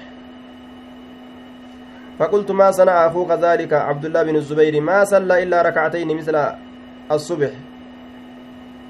فقلت 2.18 2.50
ما 2.50 2.70
صنع 2.70 3.06
أخوك 3.06 3.30
ذلك 3.30 3.72
عبد 3.72 4.04
الله 4.04 4.22
بن 4.22 4.36
الزبير؟ 4.36 4.80
ما 4.80 5.04
صلى 5.04 5.42
إلا 5.42 5.62
ركعتين 5.62 6.16
مثل 6.16 6.36
الصبح. 7.12 7.50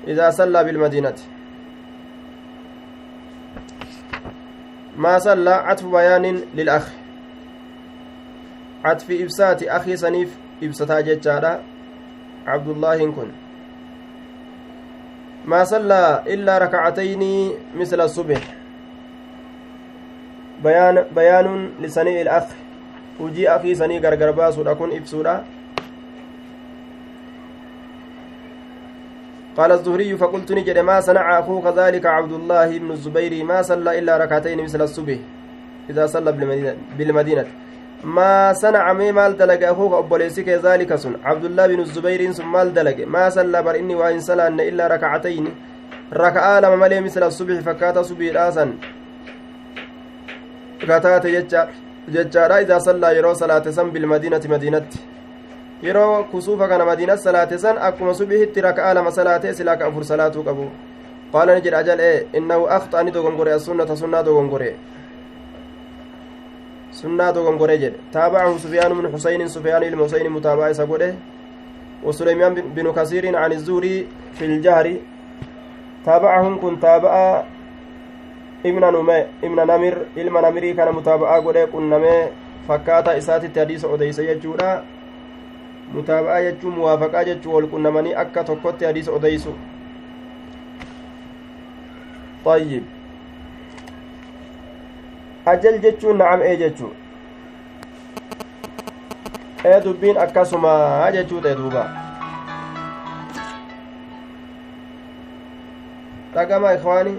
إذا 0.08 0.30
صلى 0.30 0.64
بالمدينة. 0.64 1.14
ما 4.96 5.18
صلى 5.18 5.50
عطف 5.50 5.86
بيان 5.86 6.42
للأخ. 6.54 6.88
عطف 8.84 9.10
إبسات 9.10 9.62
أخي 9.62 9.96
سنيف 9.96 10.36
ibsataa 10.60 11.02
jechaadha 11.02 11.52
cabdullaahin 12.46 13.12
kun 13.12 13.30
maa 15.44 15.64
sallaa 15.64 16.22
illaa 16.34 16.58
rakacatayni 16.64 17.30
misla 17.74 18.08
subh 18.08 18.42
bayaanuun 20.62 21.62
lisanii 21.80 22.20
ilaq 22.24 22.52
hujii 23.18 23.46
akii 23.54 23.76
sanii 23.76 24.00
gargar 24.00 24.32
baasuudha 24.32 24.74
kun 24.74 24.92
ibsuudha 24.92 25.40
قال 29.56 29.72
الزهري 29.72 30.16
فقلت 30.16 30.52
نجد 30.52 30.78
ما 30.78 31.00
صنع 31.00 31.38
أخوك 31.38 31.66
ذلك 31.66 32.06
عبد 32.06 32.32
الله 32.32 32.78
بن 32.78 32.90
الزبير 32.90 33.44
ما 33.44 33.62
صلى 33.62 33.98
إلا 33.98 34.16
ركعتين 34.16 34.62
مثل 34.62 34.82
الصبح 34.82 35.18
إذا 35.90 36.06
صلى 36.06 36.32
بالمدينة, 36.32 36.76
بالمدينة 36.98 37.44
sanacamee 38.02 39.12
maal 39.12 39.34
dalage 39.36 39.66
akuuka 39.66 39.96
obboleessi 39.96 40.44
kee 40.44 40.58
zaalika 40.58 40.98
sun 40.98 41.16
cabdullaa 41.24 41.68
binu 41.68 41.84
zubayriin 41.84 42.34
sun 42.34 42.46
maal 42.46 42.72
dalage 42.72 43.06
maa 43.06 43.30
salla 43.30 43.62
bar 43.62 43.76
inni 43.76 43.94
waa 43.94 44.08
hin 44.10 44.22
salaanne 44.22 44.68
illaa 44.68 44.88
rakacatayni 44.88 45.52
raka'aa 46.12 46.60
lama 46.60 46.76
malee 46.76 47.00
misla 47.00 47.30
subixi 47.30 47.62
fakkaata 47.62 48.04
subiidhaasan 48.04 48.72
kataate 50.86 51.32
jechaadha 52.08 52.60
idaa 52.60 52.80
sallaa 52.80 53.12
yeroo 53.12 53.34
salaate 53.34 53.72
san 53.72 53.90
bilmadiinati 53.90 54.48
madiinatti 54.48 54.98
yeroo 55.82 56.24
kusuufa 56.24 56.68
kana 56.68 56.84
madiina 56.84 57.16
salaate 57.16 57.58
san 57.58 57.78
akkuma 57.78 58.14
subihitti 58.14 58.60
raka'aa 58.60 58.94
lama 58.94 59.12
salaatee 59.12 59.54
silaa 59.54 59.76
ka 59.76 59.86
afur 59.86 60.04
salaatuu 60.04 60.44
qabu 60.44 60.70
qaala 61.32 61.54
ni 61.54 61.60
jedhe 61.60 61.76
ajal 61.76 62.00
ee 62.00 62.26
innahu 62.32 62.66
akhxaa 62.76 63.02
ni 63.02 63.10
dogongore 63.10 63.52
assunnata 63.52 63.96
sunnaa 63.96 64.22
dogongore 64.22 64.76
sunnaa 67.02 67.32
dogongore 67.32 67.78
jedhe. 67.82 67.98
Taabacahu 68.12 68.58
sufyaanu 68.64 68.94
min 69.02 69.12
xusaynin 69.12 69.48
sufyaanu 69.48 69.86
ilma 69.86 70.02
husayni 70.08 70.28
mutaabaa 70.38 70.70
isa 70.76 70.86
godhe. 70.86 71.10
وسليمان 72.04 72.54
بن 72.54 72.92
كثير 72.92 73.36
عن 73.36 73.52
الزوري 73.52 74.06
في 74.32 74.44
الجهر 74.44 74.96
تابعهم 76.04 76.60
كن 76.60 76.80
تابع 76.80 77.44
ابن 78.66 78.84
نمي 78.96 79.20
ابن 79.44 79.58
نمر 79.70 79.96
علم 80.16 80.38
نمري 80.38 80.72
كان 80.72 80.94
متابعة 80.94 81.40
قد 81.40 81.58
كن 81.72 81.90
نمي 81.90 82.16
فكاتا 82.68 83.18
إسات 83.18 83.44
التحديث 83.44 83.84
أديس 83.84 84.18
يجورا 84.18 84.84
متابعة 85.94 86.38
يجو 86.38 86.70
موافقة 86.70 87.20
يجو 87.20 87.56
والكن 87.56 87.82
نمني 87.82 88.20
أكا 88.20 88.42
تكوت 88.42 88.84
حديث 88.84 89.08
أديس 89.08 89.48
طيب 92.44 92.84
أجل 95.46 95.80
جتشو 95.80 96.12
نعم 96.12 96.40
إيه 96.40 96.68
جتشو 96.68 96.88
ee 99.64 99.80
dubbiin 99.84 100.16
akkasuma 100.16 100.70
jechuu 101.12 101.40
ta'e 101.44 101.56
duuba 101.56 101.82
dhagama 106.34 106.72
ikwaani 106.76 107.14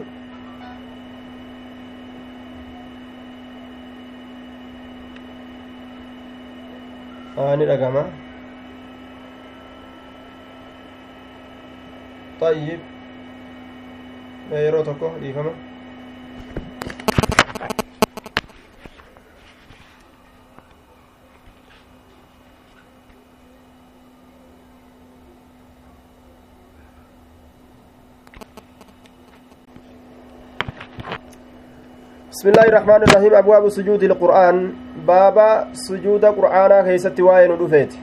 ni 7.57 7.65
dhagama 7.65 8.03
طيب 12.41 12.79
yeroo 14.51 14.83
tokko 14.83 15.13
dhiifama 15.21 15.51
بسم 32.41 32.57
الله 32.57 32.67
الرحمن 32.73 33.01
الرحيم. 33.05 33.33
أبواب 33.37 33.69
سجود 33.69 34.01
القرآن. 34.01 34.73
بابا 35.05 35.77
سجود 35.77 36.25
قرآن 36.25 36.71
كيست 36.89 37.13
واين 37.21 37.53
رفيت 37.53 37.93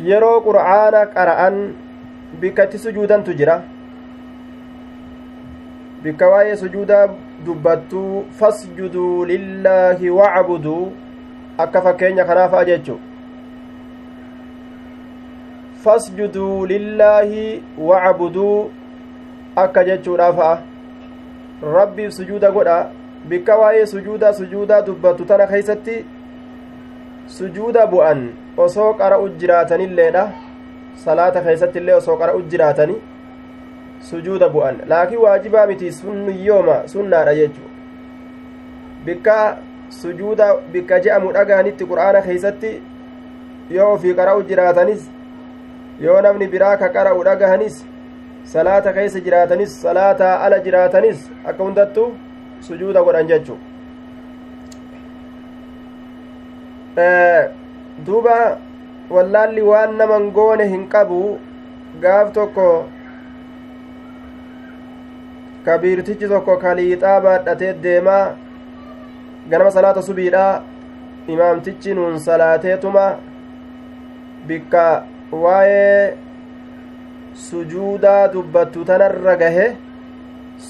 يرو 0.00 0.40
قرآن 0.40 0.94
قرآن 1.12 1.54
بكت 2.40 2.72
سجودا 2.80 3.20
تجرى. 3.20 3.56
بك 6.04 6.20
واي 6.22 6.56
سجودا 6.56 7.00
دبتو. 7.44 8.32
فاسجدوا 8.32 9.16
لله 9.28 10.00
واعبدوا. 10.00 10.84
akka 11.60 11.84
fakkeenya 11.84 12.24
kanaaf 12.24 12.56
jechu 12.64 12.96
فاسجدوا 15.84 16.64
لله 16.64 17.60
واعبدوا 17.76 18.72
akka 19.56 19.84
jechuudhaafa'a 19.84 20.69
rabbiif 21.62 22.12
sujuuda 22.12 22.50
godha 22.50 22.90
bikka 23.28 23.56
waa'ee 23.56 23.86
sujuuda 23.86 24.32
sujuudaa 24.34 24.82
dubbattu 24.82 25.24
tana 25.24 25.46
keeysatti 25.46 26.04
sujuuda 27.26 27.86
bu'an 27.86 28.28
osoo 28.56 28.92
qara'u 29.00 29.28
jiraatanilleedha 29.40 30.22
salaata 31.04 31.40
keessatti 31.40 31.78
illee 31.78 31.94
osoo 31.94 32.16
qara'u 32.16 32.42
jiraatani 32.54 32.96
sujuuda 34.10 34.48
bu'an 34.48 34.80
laakiin 34.92 35.20
waajibaa 35.24 35.66
miti 35.66 35.92
sunnuyyooma 35.92 36.76
sunnaadha 36.94 37.34
jechu 37.34 37.62
bikka 39.04 39.36
sujuuda 40.00 40.54
bikka 40.72 41.00
je'amu 41.06 41.32
dhagaanitti 41.32 41.86
qur'aana 41.92 42.22
keeysatti 42.26 42.72
yoo 43.70 43.92
ofii 43.94 44.14
qara'u 44.14 44.42
jiraatanis 44.50 45.08
yoo 46.00 46.20
namni 46.20 46.48
biraa 46.48 46.76
ka 46.76 46.88
qara'u 46.88 47.24
dhagahanis 47.24 47.84
salaata 48.44 48.92
keessa 48.92 49.20
jiraatanis 49.26 49.82
salaataa 49.82 50.34
ala 50.46 50.58
jiraatanis 50.66 51.26
akka 51.44 51.64
hundattu 51.64 52.06
sujuuda 52.68 53.02
godhan 53.02 53.28
jechu 53.32 53.58
duuba 58.06 58.58
wallaalli 59.10 59.62
waan 59.62 59.96
naman 60.00 60.30
goone 60.38 60.64
hin 60.72 60.86
qabu 60.94 61.20
gaaf 62.02 62.32
tokko 62.38 62.66
kabiirtichi 65.64 66.28
tokko 66.28 66.56
kaliixaa 66.64 67.20
baadhatee 67.26 67.72
deemaa 67.86 68.24
ganama 69.50 69.70
salaata 69.76 70.02
subiidha 70.08 70.44
imaamtichi 71.34 71.94
nuun 71.94 72.18
salaateetuma 72.26 73.06
bikka 74.46 74.84
waa'ee 75.44 76.16
sujuudaa 77.34 78.28
dubbattu 78.32 78.84
tanarra 78.84 79.36
gahe 79.36 79.76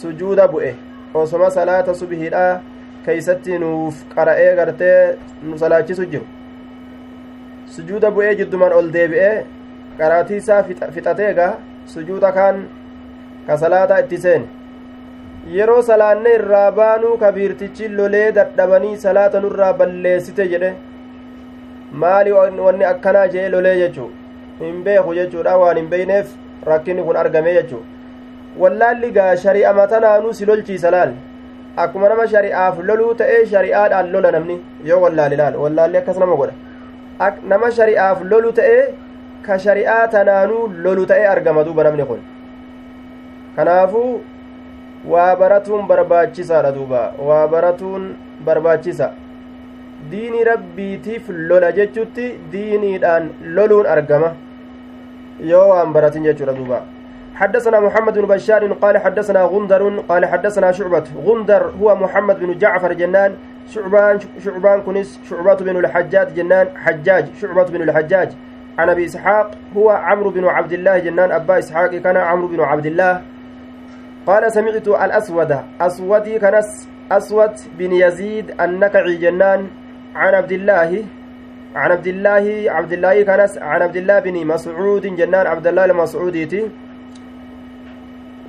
sujuuda 0.00 0.48
bu'e. 0.48 0.74
Osoma 1.14 1.50
salaata 1.50 1.94
subhiidha 1.94 2.61
keeysatti 3.04 3.58
nuuf 3.58 4.04
qara'ee 4.14 4.54
gartee 4.56 5.16
nu 5.42 5.58
salaachisu 5.58 6.04
jiru. 6.12 6.26
Sujuuda 7.66 8.11
bu'ee 8.11 8.34
jidduman 8.42 8.72
ol 8.72 8.92
deebi'ee 8.92 9.44
qaraatii 9.98 10.40
fixatee 10.94 11.34
gaa 11.34 11.52
sujuuda 11.86 12.32
kaan 12.32 12.64
ka 13.46 13.56
salaataa 13.56 13.98
itti 14.04 14.18
seene. 14.18 14.46
Yeroo 15.56 15.82
salaanne 15.82 16.34
irraa 16.38 16.70
baanuu 16.72 17.16
kabiirtichi 17.18 17.88
lolee 17.88 18.32
dadhabanii 18.38 18.96
salaata 19.04 19.40
nurraa 19.40 19.72
balleessite 19.72 20.46
jedhe 20.52 20.74
maali 21.92 22.32
wanni 22.32 22.84
akkanaa 22.84 23.26
jee 23.28 23.48
lolee 23.48 23.76
jechuu? 23.78 24.11
Hin 24.61 24.82
beeku 24.84 25.14
jechuudha 25.14 25.56
waan 25.58 25.76
hin 25.76 25.88
beeyneef 25.88 26.34
rakkinni 26.66 27.02
kun 27.02 27.16
argame 27.16 27.52
jechuu 27.54 27.82
wallaalli 28.58 29.11
gaa 29.12 29.36
shari'a 29.36 29.72
matanaanuu 29.74 30.32
si 30.32 30.46
lolchiisa 30.46 30.90
laal? 30.90 31.12
Akkuma 31.76 32.08
nama 32.08 32.26
shari'aaf 32.32 32.78
loluu 32.88 33.14
ta'ee 33.14 33.44
shari'aadhaan 33.52 34.11
lola 34.12 34.30
namni? 34.32 34.56
Yoo 34.84 35.00
wallaali 35.04 35.36
laal 35.36 35.56
wallaalli 35.56 35.96
akkas 36.02 36.18
nama 36.18 36.36
godha. 36.36 36.54
Nama 37.52 37.70
shari'aaf 37.78 38.22
lolu 38.32 38.52
ta'ee 38.52 38.82
ka 39.46 39.58
shari'aa 39.58 40.08
tanaanuu 40.14 40.66
lolu 40.86 41.06
ta'ee 41.06 41.26
argama 41.34 41.64
duuba 41.64 41.84
namni 41.84 42.04
kun. 42.11 42.20
Kanaafuu 43.56 44.20
waa 45.14 45.36
baratuun 45.36 45.86
barbaachisaadha 45.86 46.72
duuba. 46.72 47.12
Waa 47.18 47.46
baratuun 47.48 48.14
barbaachisa. 48.44 49.11
Diinii 50.11 50.44
rabbiitiif 50.44 51.28
lola 51.28 51.72
jechutti 51.72 52.28
diiniidhaan 52.52 53.30
loluun 53.56 53.86
argama 53.86 54.34
yoo 55.43 55.68
waan 55.68 55.93
baratin 55.93 56.24
حدثنا 57.41 57.80
محمد 57.80 58.18
بن 58.18 58.26
بشار 58.26 58.72
قال 58.72 58.99
حدثنا 58.99 59.43
غندر 59.43 59.99
قال 60.09 60.26
حدثنا 60.26 60.72
شعبة. 60.72 61.05
غندر 61.24 61.72
هو 61.80 61.97
محمد 61.97 62.41
بن 62.41 62.59
جعفر 62.59 62.93
جنان. 62.93 63.34
شعبان 63.68 64.18
شعبان 64.45 64.80
كنس 64.80 65.20
شعبة 65.24 65.55
بن 65.55 65.76
الحجاج 65.76 66.34
جنان. 66.34 66.68
حجاج 66.76 67.26
شعبة 67.41 67.64
بن 67.64 67.82
الحجاج. 67.82 68.30
عن 68.78 68.88
أبي 68.88 69.05
إسحاق 69.05 69.51
هو 69.76 69.91
عمرو 69.91 70.30
بن 70.30 70.45
عبد 70.45 70.72
الله 70.72 70.99
جنان. 70.99 71.32
أبا 71.32 71.59
إسحاق 71.59 71.91
كان 72.05 72.16
عمرو 72.16 72.49
بن 72.49 72.61
عبد 72.61 72.86
الله. 72.86 73.20
قال 74.26 74.53
سمعت 74.53 74.88
الأسود. 74.88 75.57
اسودي 75.80 76.38
كنس 76.38 76.88
أسود 77.12 77.55
بن 77.78 77.93
يزيد 77.93 78.61
النكعي 78.61 79.16
جنان. 79.16 79.66
عن 80.14 80.34
عبد 80.34 80.53
الله 80.53 81.05
عن 81.75 81.91
عبد 81.91 82.07
الله 82.07 82.47
عبد 82.66 82.93
الله 82.93 83.23
كانس 83.23 83.59
عن 83.59 83.83
عبد 83.83 83.97
الله 83.97 84.18
بن 84.18 84.37
مسعود 84.47 85.07
جنان 85.07 85.47
عبد 85.47 85.66
الله 85.66 85.85
المسعوديتي 85.85 86.71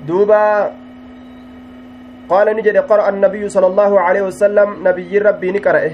دوبا 0.08 0.72
قال 2.30 2.48
نجد 2.58 2.78
قرأ 2.78 3.10
النبي 3.10 3.44
صلى 3.50 3.68
الله 3.68 3.92
عليه 4.00 4.22
وسلم 4.22 4.88
نبي 4.88 5.18
ربي 5.18 5.52
نقرأه. 5.52 5.94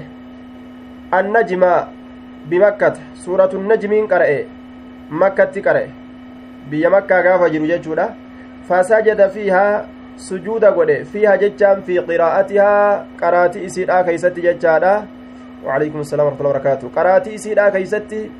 النجم 1.14 1.62
بمكة 2.46 2.94
سورة 3.14 3.52
النجم 3.54 4.06
قرأه. 4.06 4.44
مكة 5.10 5.54
قرأه 5.66 5.88
بيا 6.70 6.88
مكة 6.88 7.16
غافة 7.20 7.48
جرو 7.48 7.96
فسجد 8.68 9.20
فيها 9.28 9.66
سجود 10.16 10.64
قد 10.64 10.90
فيها 11.12 11.36
ججام 11.36 11.80
في 11.80 11.98
قراءتها. 11.98 13.06
قراتي 13.20 13.66
إسيرا 13.66 14.02
كيست 14.02 14.36
ججادا 14.38 15.17
وعليكم 15.64 16.00
السلام 16.00 16.26
ورحمة 16.26 16.40
الله 16.40 16.50
وبركاته 16.50 16.88
قراتي 16.96 17.34
إسيرا 17.34 17.68
كيستي 17.68 18.30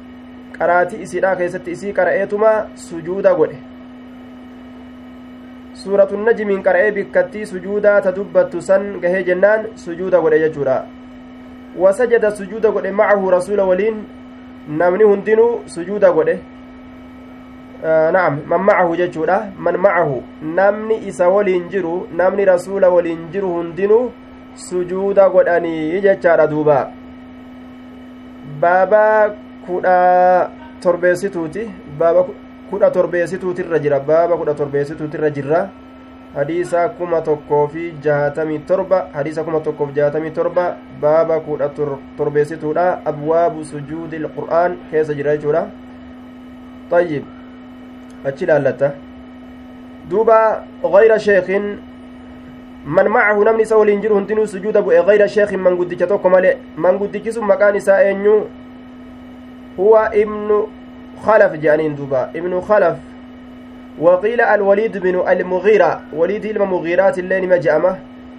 qaraatii 0.58 1.02
isiidhaa 1.02 1.36
keessatti 1.36 1.70
isii 1.76 1.92
qara'eetuma 1.98 2.52
sujuuda 2.84 3.34
godhe 3.40 3.58
suuratu 5.82 6.18
najmiin 6.28 6.62
qara'ee 6.68 6.92
bikkattii 6.98 7.46
sujuudaa 7.52 8.00
ta 8.06 8.12
dubbattu 8.16 8.62
san 8.68 8.88
gahee 9.04 9.22
jennaan 9.28 9.68
sujuuda 9.84 10.20
godhe 10.24 10.40
jechuudha 10.44 10.76
wasajada 11.84 12.30
sujuuda 12.40 12.74
godhe 12.76 12.92
macahu 13.02 13.30
rasuula 13.36 13.68
waliin 13.70 14.02
namni 14.82 15.10
hundinuu 15.10 15.50
sujuuda 15.76 16.12
godhe 16.18 16.38
na'am 18.18 18.42
man 18.52 18.68
macahu 18.70 19.00
jechuudha 19.02 19.40
man 19.68 19.82
macahu 19.86 20.22
namni 20.60 21.02
isa 21.12 21.28
waliin 21.38 21.68
jiru 21.74 21.96
namni 22.22 22.50
rasuula 22.52 22.90
waliin 22.98 23.26
jiru 23.32 23.54
hundinuu 23.58 24.04
sujuuda 24.68 25.28
godhanii 25.34 26.00
jechaadha 26.00 26.46
duuba 26.54 26.78
baaba 28.60 29.34
kudha 29.66 30.50
torbeessituuti 30.80 31.68
baaba 31.98 32.24
kudha 32.70 32.90
torbeessituutirra 32.90 33.78
jira 33.78 34.00
baaba 34.00 34.36
kudha 34.36 34.54
torbeessituutirra 34.54 35.30
jirra 35.30 35.60
hadiisa 36.34 36.88
kuma 36.88 37.20
tokkoo 37.20 37.66
fi 37.68 37.94
jahatamii 38.02 38.58
torba 38.58 39.08
hadiisa 39.12 39.44
kuma 39.44 39.60
tokkoof 39.60 39.92
jahatamii 39.94 40.30
torba 40.30 40.76
baaba 41.00 41.40
kudha 41.40 41.68
torbeessituudha 42.16 42.86
abwaabu 43.04 43.64
sujuudi 43.64 44.16
ilqur'aan 44.16 44.76
keessa 44.90 45.14
jira 45.14 45.36
jechuudha 45.36 45.66
ayyib 46.92 47.24
achi 48.24 48.44
ilaallata 48.44 48.92
duuba 50.10 50.64
gayra 50.82 51.18
sheekin 51.18 51.78
man 52.88 53.08
macahu 53.08 53.44
namni 53.44 53.62
isa 53.62 53.76
waliin 53.76 54.00
jiru 54.00 54.14
hundinuu 54.14 54.46
sujuuda 54.46 54.82
bu'e 54.82 55.04
gayra 55.06 55.28
sheekin 55.28 55.60
manguddicha 55.60 56.06
tokko 56.06 56.28
male 56.30 56.56
manguddichi 56.76 57.32
sun 57.32 57.44
maqaan 57.44 57.76
isaa 57.76 58.00
eenyu 58.08 58.34
huwa 59.76 60.02
ibnu 60.24 60.66
خلف 61.18 61.52
جانين 61.52 61.94
دوبا. 61.94 62.30
ابن 62.36 62.60
خلف. 62.60 62.96
وقيل 63.98 64.40
الوليد 64.40 64.98
بن 64.98 65.22
المغيرة. 65.28 66.00
وليد 66.12 66.44
المغيرات 66.44 67.18
اللي 67.18 67.40
نما 67.40 67.56
جأمه. 67.56 67.98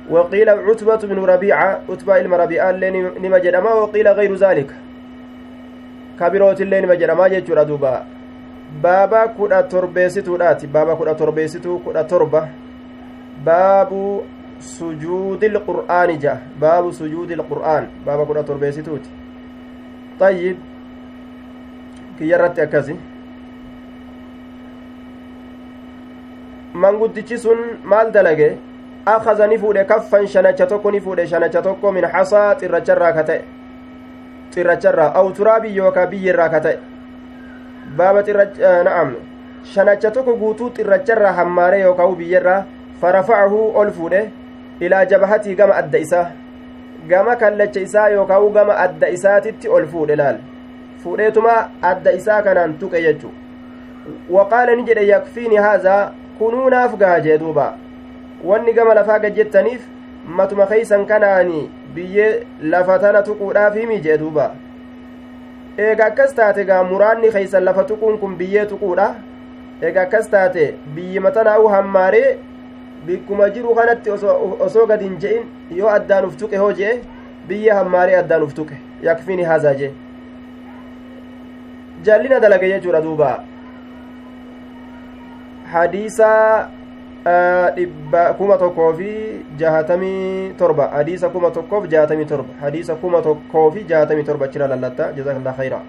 وقيل 0.09 0.49
عتبة 0.49 0.95
بن 0.95 1.19
ربيعة. 1.25 1.81
عتبة 1.89 2.17
المربيعة 2.17 2.69
اللي 2.69 2.91
نما 3.19 3.37
جأمه. 3.37 3.75
وقيل 3.75 4.07
غير 4.07 4.35
ذلك. 4.35 4.69
كبيروت 6.19 6.61
اللي 6.61 6.81
نما 6.81 6.95
جأمه 6.95 7.27
جتشورا 7.27 7.63
دوبا. 7.63 8.03
بابا 8.83 9.25
كودا 9.25 9.61
تربيستو 9.61 10.37
داتي. 10.37 10.67
بابا 10.67 10.93
كودا 10.93 11.13
تربيستو 11.13 11.79
كودا 11.79 12.01
تربة 12.01 12.47
باب 13.45 14.21
sujuudi 14.59 15.49
lqur'aani 15.49 16.17
ja'a. 16.21 16.37
Baabu 16.59 16.93
sujuudi 16.93 17.35
lqur'aan 17.35 17.87
baaba 18.05 18.25
kudha 18.25 18.43
torbeessituuti. 18.43 19.09
Tayyib 20.19 20.57
kiyya 22.17 22.37
irratti 22.37 22.61
akkasi. 22.61 22.95
Manguddichi 26.73 27.37
sun 27.37 27.79
maal 27.83 28.11
dalage? 28.11 28.57
Akaza 29.05 29.47
ni 29.47 29.57
fuudhe 29.57 29.85
kaffan 29.85 30.27
shanacha 30.27 30.67
tokko 30.67 30.91
ni 30.91 30.99
fuudhe 31.01 31.27
shanacha 31.27 31.61
tokko 31.61 31.91
min 31.91 32.03
hasaa 32.05 32.55
xirracharraa 32.55 33.13
ka 33.13 33.23
ta'e. 33.23 33.43
Xirracharraa 34.53 35.13
aw 35.15 35.31
turaabii 35.31 35.75
yookaa 35.75 36.05
biyyirraa 36.07 36.49
ka 36.49 36.59
ta'e. 36.59 36.77
Baaba 37.97 38.19
eh, 38.21 38.83
na'am. 38.83 39.15
Shanacha 39.63 40.11
tokko 40.11 40.35
guutuu 40.35 40.69
xirracharraa 40.75 41.31
hammaare 41.33 41.79
yookaa 41.79 42.05
u 42.05 42.15
biyyirraa 42.15 42.65
farafa'ahu 43.01 43.71
ol 43.75 43.91
fuudhe. 43.91 44.21
Ilaa 44.79 45.05
jabahatii 45.05 45.55
gama 45.55 45.75
adda 45.75 45.99
isaa 45.99 46.31
gama 47.07 47.35
kallacha 47.35 47.81
isaa 47.81 48.07
yookaa 48.09 48.39
gama 48.49 48.77
adda 48.77 49.09
isaatitti 49.09 49.69
ol 49.69 49.87
fuudhe 49.87 50.15
laal 50.15 50.37
fuudheetuma 51.03 51.53
adda 51.81 52.11
isaa 52.11 52.41
kanaan 52.41 52.73
tuqe 52.79 53.01
jechu 53.01 53.31
waqaala 54.29 54.75
ni 54.75 54.83
jedhe 54.89 55.07
yakfiini 55.07 55.55
haazaa 55.55 56.11
kunuunaaf 56.39 56.97
gaha 56.97 57.19
jee 57.27 57.37
duuba 57.37 57.67
wanni 58.43 58.73
gama 58.73 58.93
lafaa 58.93 59.19
gajjettaniif 59.19 59.87
matuma 60.39 60.65
keeysan 60.65 61.05
kanaani 61.05 61.69
biyyee 61.95 62.43
lafa 62.61 62.99
tana 62.99 63.23
tuquudhaaf 63.29 63.75
himi 63.75 63.99
jee 64.07 64.17
duuba 64.17 64.51
eega 65.77 66.05
akkas 66.05 66.35
taate 66.35 66.65
gaa 66.65 66.83
muraanni 66.83 67.31
keeysan 67.31 67.63
lafa 67.63 67.83
tuquun 67.83 68.17
kun 68.19 68.35
biyyee 68.35 68.65
tuquudha 68.65 69.07
eega 69.81 70.01
akkas 70.01 70.29
taate 70.29 70.75
biyyima 70.95 71.31
tanaa'u 71.31 71.67
hammaaree 71.75 72.37
bikkuma 73.05 73.49
jiru 73.49 73.75
kanatti 73.75 74.11
osoo 74.11 74.85
gad 74.87 75.01
hin 75.01 75.17
je'in 75.25 75.43
yoo 75.81 75.89
addaan 75.89 76.25
uf 76.29 76.37
tuqe 76.37 76.57
hoo 76.63 76.71
je'e 76.79 76.95
biyyee 77.51 77.75
hammaaree 77.79 78.17
addaan 78.21 78.43
uf 78.47 78.53
tuqe 78.59 78.79
yakfiini 79.09 79.43
haazaa 79.51 79.73
jee 79.83 79.91
jallina 82.09 82.39
dalage 82.39 82.67
jechuudha 82.73 83.01
duuba 83.05 83.29
hadiisa 85.75 86.33
dhibba 87.77 88.33
kuma 88.41 88.57
tokkoo 88.57 88.93
fi 88.99 89.13
jahatamii 89.63 90.53
torba 90.57 90.87
hadiisa 90.97 91.29
kuma 91.29 91.51
tokkoof 91.51 91.87
jahatamii 91.95 92.25
torba 92.25 92.53
hadiisa 92.61 92.95
kuma 92.95 93.21
tokkoo 93.21 93.71
fi 93.71 93.83
jahatamii 93.93 94.23
torba 94.23 94.45
achira 94.45 94.67
lallatta 94.67 95.11
jazakallah 95.21 95.55
khayra 95.61 95.81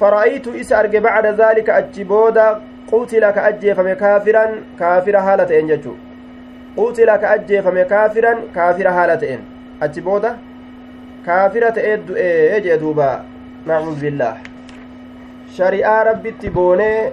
فرأيت 0.00 0.48
إس 0.48 0.72
أرجع 0.72 0.98
بعد 0.98 1.26
ذلك 1.26 1.70
qutila 2.90 3.32
ka 3.38 3.44
ajjeefame 3.50 3.94
kaafiran 4.02 4.58
kaafira 4.82 5.22
haala 5.28 5.46
ta'en 5.52 5.70
jechuu 5.74 5.96
qutila 6.80 7.18
ka 7.22 7.30
ajjeefame 7.36 7.84
kaafiran 7.94 8.42
kaafira 8.58 8.92
haala 8.98 9.16
ta'en 9.22 9.40
achi 9.86 10.04
booda 10.10 10.36
kaafira 11.26 11.72
ta'ee 11.78 11.96
du'ee 12.10 12.60
jee 12.68 12.78
duuba. 12.82 13.08
Nacuud 13.66 13.98
shari'aa 15.56 16.04
rabbitti 16.08 16.50
boonee 16.56 17.12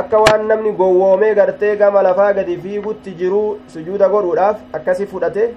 akka 0.00 0.20
waan 0.24 0.46
namni 0.50 0.72
gowwoomee 0.80 1.34
gartee 1.38 1.74
gama 1.82 2.02
lafaa 2.06 2.32
gadi 2.38 2.56
fiigutti 2.64 3.14
jiruu 3.20 3.58
sujuuda 3.74 4.08
godhuudhaaf 4.14 4.62
akkasi 4.78 5.06
fudhate 5.12 5.48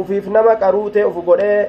ufiif 0.00 0.26
nama 0.36 0.56
qaruutee 0.62 1.04
uf 1.10 1.20
godhee 1.28 1.60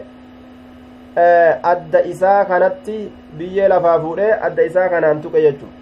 eh, 1.24 1.54
adda 1.74 2.04
isaa 2.14 2.40
kanatti 2.54 2.98
biyyee 3.38 3.68
lafaa 3.76 4.00
fuudhee 4.08 4.32
adda 4.50 4.72
isaa 4.72 4.90
kanaan 4.96 5.22
tuqe 5.28 5.42
jechuudha. 5.48 5.81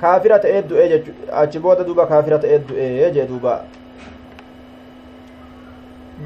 Kaafira 0.00 0.38
ta'ee 0.38 0.62
du'ee 0.62 0.88
jechu 0.88 1.12
achi 1.42 1.58
booda 1.58 1.84
duuba 1.84 2.06
kaafira 2.06 2.38
ta'ee 2.38 2.58
du'ee 2.68 3.10
jee 3.18 3.26
duuba 3.26 3.60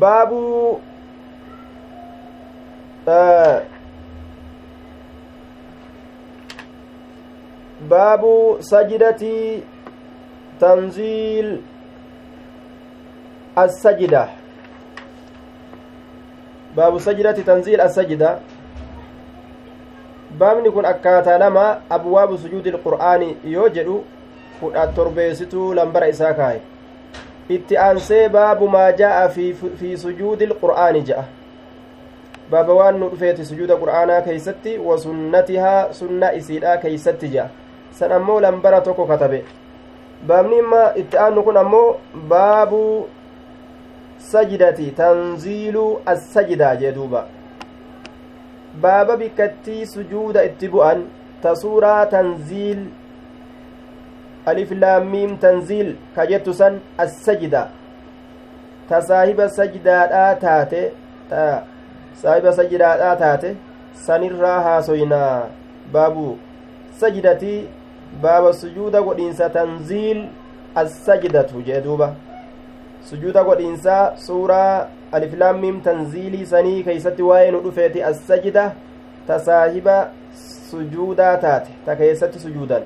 baabuu 0.01 0.81
باب 7.81 8.23
سجدة 8.61 9.23
تنزيل 10.61 11.61
السجدة 13.59 14.29
باب 16.77 16.99
سجدة 16.99 17.33
تنزيل 17.33 17.81
السجدة 17.81 18.39
baabni 20.39 20.71
kun 20.71 20.85
akkaataa 20.85 21.39
lama 21.39 21.81
abwaabu 21.91 22.39
sujuudi 22.39 22.69
ilqur'aani 22.69 23.37
yoo 23.45 23.69
jedhu 23.69 24.05
kudha 24.61 24.87
torbeessituu 24.87 25.75
lambara 25.75 26.09
isaa 26.09 26.33
kaaye 26.35 26.61
itti 27.49 27.79
aansee 27.79 28.29
baabu 28.29 28.69
maa 28.69 28.93
jaa'a 28.93 29.29
fi 29.29 29.97
sujuudi 29.97 30.45
ilqur'aani 30.45 31.03
je'a 31.03 31.25
baaba 32.51 32.75
waan 32.75 32.99
nu 32.99 33.09
dhufeeti 33.11 33.45
sujuuda 33.45 33.77
qur'aanaa 33.77 34.21
keeysatti 34.27 34.79
wa 34.79 34.99
sunna 34.99 36.33
isiidha 36.35 36.77
keeysatti 36.85 37.29
jea 37.29 37.49
san 37.91 38.13
ammoo 38.13 38.41
lambara 38.41 38.81
tokko 38.81 39.07
katabe 39.07 39.45
baabni 40.27 40.59
imma 40.59 40.83
itti 41.03 41.19
aannu 41.19 41.43
kun 41.43 41.57
ammoo 41.57 41.97
baabu 42.29 43.09
sajidati 44.31 44.91
tanziilu 45.03 46.01
assajida 46.07 46.77
jee 46.77 46.93
duuba 46.93 47.27
baaba 48.75 49.17
bikkattii 49.17 49.87
sujuuda 49.87 50.45
itti 50.45 50.69
bu'an 50.69 51.05
ta 51.43 51.55
suuraa 51.57 52.07
tanziil 52.07 52.85
alif 54.47 54.71
laamiim 54.83 55.37
tanziil 55.39 55.97
ka 56.15 56.27
jettu 56.27 56.55
san 56.55 56.81
assajida 56.99 57.63
ta 58.89 59.01
saahiba 59.09 59.49
sajdaadhaa 59.49 60.35
taate 60.45 60.83
ta 61.31 61.43
saahiba 62.23 62.53
sajidaadhaa 62.53 63.17
taate 63.17 63.57
sanirraa 64.07 64.61
haasoynaa 64.69 65.47
baabu 65.93 66.39
sajidatii 67.01 67.69
baaba 68.23 68.53
sujuuda 68.53 69.03
godhiinsa 69.03 69.51
tanziil 69.51 70.25
assajidatu 70.75 71.63
jee 71.63 71.81
duuba 71.81 72.15
sujuuda 73.09 73.45
godhiinsaa 73.45 74.17
suuraa 74.27 74.87
aliflaammiim 75.13 75.81
tanziilii 75.81 76.47
sanii 76.47 76.83
keeysatti 76.85 77.23
waa'ee 77.23 77.51
nu 77.51 77.61
dhufeeti 77.65 78.03
assajida 78.03 78.65
ta 79.27 79.39
saahiba 79.39 79.97
sujuudaa 80.71 81.37
taate 81.37 81.71
ta 81.87 81.97
keessatti 81.97 82.39
sujuudan 82.45 82.83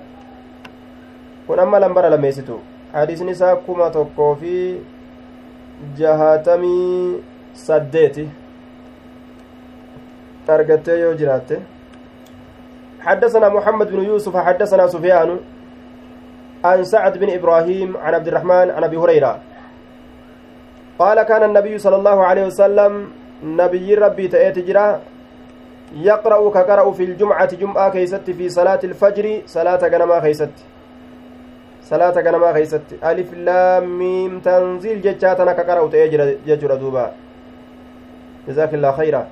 kun 1.46 1.60
amma 1.60 1.80
lambara 1.80 2.10
lameessitu 2.16 2.60
hadiisni 2.92 3.30
isaa 3.36 3.56
kuma 3.56 3.90
tokkoo 3.90 4.34
fi 4.34 4.54
jahaatamii 5.98 7.22
saddeeti 7.66 8.28
argattee 10.48 10.98
yoo 11.00 11.14
jiraatte 11.14 11.62
حدثنا 13.04 13.48
محمد 13.48 13.90
بن 13.90 14.04
يوسف 14.04 14.36
حدثنا 14.36 14.86
سفيان 14.86 15.40
عن 16.64 16.84
سعد 16.84 17.18
بن 17.18 17.30
إبراهيم 17.30 17.96
عن 17.96 18.14
عبد 18.14 18.28
الرحمن 18.28 18.70
عن 18.70 18.84
أبي 18.84 18.96
هريرة 18.96 19.40
قال 20.99 21.22
كان 21.22 21.42
النبي 21.42 21.78
صلى 21.78 21.97
الله 21.97 22.24
عليه 22.24 22.45
وسلم 22.47 23.11
rabbii 23.42 24.28
ta'eeti 24.28 24.62
jira 24.62 25.01
yaqra'u 25.92 26.51
ka 26.51 26.64
qara'u 26.64 26.95
fi 26.95 27.07
ljumcati 27.07 27.57
jum'aa 27.57 27.90
keeysatti 27.90 28.32
fi 28.34 28.51
salaati 28.51 28.86
ilfajri 28.86 29.42
salaata 29.47 29.88
ganamaa 29.90 30.20
keeysatti 30.20 30.62
salaata 31.80 32.22
ganamaa 32.22 32.53
keeysatti 32.53 32.99
alif 33.03 33.32
laamiim 33.32 34.40
tanziil 34.40 35.01
jechaa 35.03 35.34
tana 35.34 35.55
ka 35.55 35.64
qara'u 35.64 35.88
ta'ee 35.90 36.09
jira 36.09 36.26
jechuudha 36.47 36.76
duuba 36.76 37.12
jazaakillah 38.47 38.97
khayra 38.97 39.26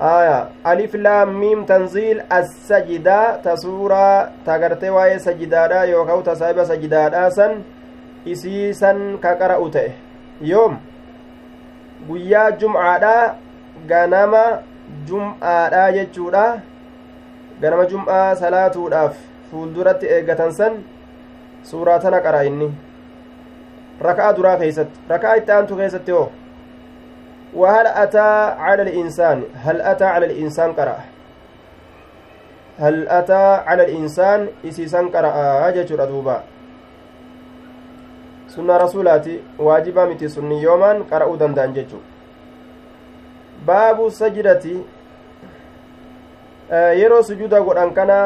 aya 0.00 0.48
alif 0.64 0.94
laamiim 0.94 1.64
tanziil 1.66 2.22
assajidaa 2.30 3.38
ta 3.42 3.56
suuraa 3.56 4.28
ta 4.44 4.58
gartee 4.58 4.90
waa'ee 4.90 5.18
sajidaadha 5.18 5.84
yookaa 5.84 6.22
ta 6.22 6.34
saahiba 6.34 6.64
sajidaadhaa 6.66 7.30
yoom 10.50 10.78
guyyaa 12.08 12.50
jum'aadha 12.62 13.14
ganama 13.88 14.44
jum'aadha 15.08 15.84
jechuudha 15.96 16.44
ganama 17.60 17.84
jum'aa 17.92 18.34
salaatuudhaaf 18.44 19.16
fuulduratti 19.50 20.06
eeggatan 20.06 20.52
san 20.60 20.80
suuraa 21.72 21.98
tana 22.06 22.20
qara 22.20 22.44
inni 22.52 22.70
raka'a 24.08 24.32
duraa 24.38 24.56
keeysatti 24.62 25.00
raka'a 25.14 25.36
itti 25.42 25.52
aantu 25.58 25.76
keessatti 25.82 26.16
hoo 26.18 26.30
وهل 27.54 27.86
أتى 27.86 28.54
على 28.58 28.82
الإنسان 28.82 29.42
هل 29.54 29.80
أتى 29.80 30.04
على 30.04 30.26
الإنسان 30.26 30.72
قرأ 30.72 30.98
هل 32.78 33.08
أتى 33.08 33.62
على 33.66 33.82
الإنسان 33.84 34.48
إسيسان 34.64 35.08
قرأ 35.08 35.70
جيشور 35.70 36.02
أدوبا 36.02 36.42
sunna 38.54 38.78
rasuulaati 38.78 39.38
waajibaa 39.58 40.06
miti 40.06 40.28
sunni 40.28 40.62
yoomaan 40.62 41.04
qara'uu 41.12 41.36
danda'an 41.38 41.74
jechuu 41.74 42.02
baabu 43.66 44.10
sajidati 44.10 44.74
eh, 46.72 46.98
yeroo 47.00 47.22
sujuuda 47.22 47.60
godhan 47.60 47.94
kana 47.94 48.18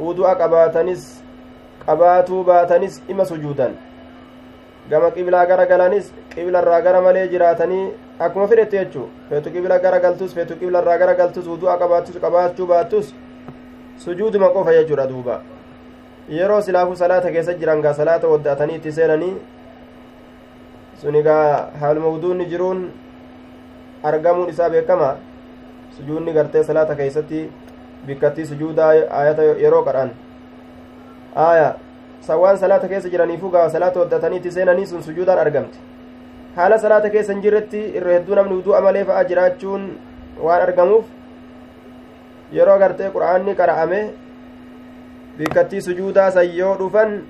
udu'a 0.00 0.34
qabaatanis 0.34 1.24
qabaatuu 1.86 2.44
baatanis 2.44 3.02
ima 3.08 3.24
sujuudan. 3.24 3.76
Gama 4.90 5.10
qibilaa 5.10 5.46
gara 5.46 5.66
galanis 5.66 6.12
qiblarraa 6.34 6.80
gara 6.82 7.00
malee 7.00 7.28
jiraatanii 7.28 7.92
akkuma 8.18 8.48
fidhette 8.48 8.76
jechuu 8.78 9.08
feetu 9.28 9.50
qibla 9.50 9.78
gara 9.78 10.00
galtus 10.00 10.34
feetu 10.34 10.56
qiblarraa 10.56 10.98
gara 10.98 11.14
galtus 11.14 11.46
udu'a 11.46 11.78
qabaattus 11.78 12.20
qabaachuu 12.20 12.66
baattus 12.66 13.14
sujuuduma 14.04 14.48
qofa 14.48 14.72
jechuudha 14.72 15.06
duuba. 15.08 15.40
Yeroo 16.28 16.60
silaafuu 16.62 16.96
salaata 16.96 17.30
keessa 17.30 17.54
jiran 17.60 17.82
gaa 17.82 17.94
salaata 17.94 18.28
wadda'atanii 18.28 18.76
itti 18.80 18.92
seenanii 18.92 19.34
sunigaa 21.02 21.68
haaluma 21.80 22.08
wuduunni 22.14 22.46
jiruun 22.52 22.90
argamuun 24.02 24.48
isaa 24.48 24.70
beekama 24.70 25.16
sujuudni 25.96 26.32
gartee 26.32 26.64
salaata 26.64 26.94
keeysatti 27.00 27.50
bikkattii 28.06 28.46
sujuudaa 28.46 28.90
ayata 29.20 29.42
yeroo 29.64 29.82
qadhan 29.88 30.10
aya 31.48 31.74
sawwaan 32.20 32.58
salaata 32.58 32.88
keessa 32.88 33.08
jiraniifuu 33.16 33.50
gaa 33.50 33.68
salaata 33.76 34.00
waddataniitti 34.00 34.50
seenanii 34.56 34.86
sun 34.86 35.02
sujuudaan 35.02 35.38
argamti 35.38 35.78
haala 36.56 36.78
salaata 36.78 37.10
keessa 37.10 37.32
hin 37.32 37.42
jirretti 37.42 37.80
irra 38.00 38.12
hedduu 38.18 38.34
namni 38.40 38.54
wudu'a 38.62 38.80
malee 38.88 39.04
fa'a 39.04 39.24
jiraachuun 39.30 39.88
waan 40.48 40.62
argamuuf 40.68 41.04
yeroo 42.58 42.78
gartee 42.78 43.10
qur'aanni 43.16 43.54
qara'ame 43.60 44.00
bikkattii 45.38 45.82
sujuudaa 45.82 46.30
san 46.30 46.50
yoo 46.56 46.74
dhufan 46.78 47.22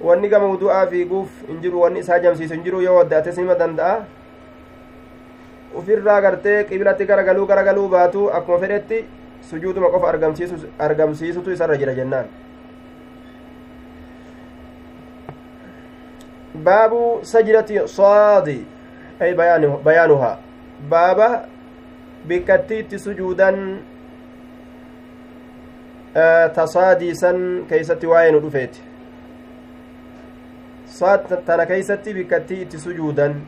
wanni 0.00 0.28
gama 0.28 0.46
wudu'aa 0.54 0.86
fiiguuf 0.86 1.28
hin 1.48 1.60
jiru 1.62 1.80
wanni 1.82 2.00
isaa 2.06 2.18
jamsiisu 2.26 2.54
hin 2.54 2.64
jiru 2.64 2.82
yoo 2.82 2.96
waddaate 2.96 3.32
sima 3.38 3.54
danda'a 3.62 3.94
ufirraa 5.82 6.20
gartee 6.20 6.58
qiblatti 6.64 7.06
garagaluu 7.12 7.46
garagaluu 7.46 7.88
baatu 7.94 8.28
akkuma 8.40 8.58
fedhetti 8.66 9.04
sujuuduma 9.50 9.90
qofa 9.90 10.12
argamsiisutu 10.88 11.50
isarra 11.56 11.76
jira 11.82 11.94
jennaan 11.98 12.26
baabu 16.64 17.20
sajidati 17.22 17.80
saadi 17.86 18.58
ay 19.20 19.34
bayaanuhaa 19.34 20.34
baaba 20.90 21.28
bikkatti 22.26 22.78
itti 22.84 22.98
sujuudan 22.98 23.56
tasaadiisan 26.54 27.64
keeysatti 27.68 28.06
waa'ee 28.06 28.32
nu 28.32 28.40
dhufeeti 28.40 28.80
tana 31.46 31.66
keeysatti 31.66 32.14
bikkatti 32.14 32.60
itti 32.62 32.78
sujuudan 32.78 33.40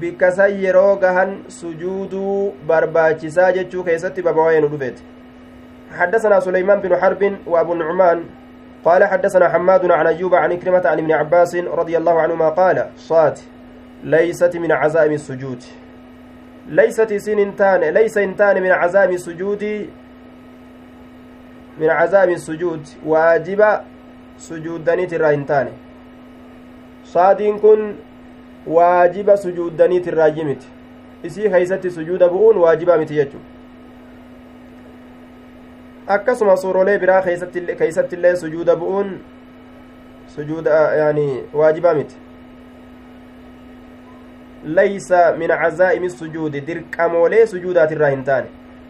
bikkasan 0.00 0.62
yeroo 0.66 0.96
gahan 0.96 1.34
sujuuduu 1.48 2.54
barbaachisaa 2.66 3.50
jechuu 3.58 3.84
keessatti 3.90 4.22
babawaa'ee 4.22 4.60
nu 4.60 4.68
dhufeeti 4.76 5.02
حدثنا 5.94 6.40
سليمان 6.40 6.80
بن 6.80 6.96
حرب 6.96 7.36
وابو 7.46 7.72
النعمان 7.72 8.24
قال 8.84 9.04
حدثنا 9.04 9.48
حماد 9.48 9.90
عن 9.90 10.06
ايوب 10.06 10.34
عن 10.34 10.58
كلمة 10.58 10.82
عن 10.86 10.98
ابن 10.98 11.12
عباس 11.12 11.56
رضي 11.56 11.96
الله 11.96 12.20
عنهما 12.20 12.48
قال 12.48 12.86
صاد 12.96 13.38
ليست 14.04 14.56
من 14.56 14.72
عزائم 14.72 15.12
السجود 15.12 15.62
ليست 16.68 17.12
سن 17.14 17.38
انتان 17.38 17.80
ليس 17.80 18.18
انتان 18.18 18.62
من 18.62 18.72
عزائم 18.72 19.10
السجود 19.10 19.64
من 21.78 21.90
عزائم 21.90 22.30
السجود 22.30 22.82
واجب 23.06 23.60
سجود 24.38 24.84
دنيت 24.84 25.12
الراينتان 25.14 25.68
صاد 27.04 27.42
كن 27.42 27.94
waajiba 28.66 29.36
sujuuddaniit 29.36 30.06
irraayyi 30.06 30.44
miti 30.44 30.66
isii 31.22 31.50
keeysatti 31.50 31.90
sujuuda 31.90 32.28
bu'uun 32.28 32.56
waajiba 32.56 32.98
miti 32.98 33.14
jechu 33.14 33.38
akkasuma 36.06 36.56
suurolee 36.56 36.98
biraa 36.98 37.22
keeysatti 37.22 38.16
illee 38.16 38.36
sujuuda 38.36 38.76
bu'uun 38.76 39.18
sujuuda 40.36 40.70
yani 40.94 41.44
waajiba 41.52 41.94
miti 41.94 42.16
laysa 44.64 45.32
min 45.38 45.48
cazaa'imi 45.48 46.10
sujuudi 46.10 46.60
dirqamoolee 46.60 47.46
sujuudaatirraa 47.46 48.10
hin 48.10 48.24
taane 48.24 48.46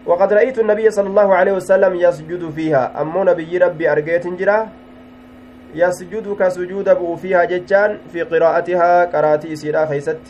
وقد 0.07 0.33
رأيت 0.33 0.59
النبي 0.59 0.91
صلى 0.91 1.09
الله 1.09 1.35
عليه 1.35 1.53
وسلم 1.53 1.95
يسجد 1.97 2.51
فيها. 2.51 3.01
أمو 3.01 3.25
نبي 3.25 3.59
ربي 3.59 3.93
أرقيت 3.93 4.27
جرا 4.37 4.69
يسجد 5.75 6.37
كسجود 6.41 6.89
بؤ 6.89 7.17
فيها 7.17 7.45
ججان 7.45 7.99
في 8.13 8.23
قراءتها 8.23 9.05
قراتي 9.05 9.53
إسيرا 9.53 9.87
خيست. 9.87 10.21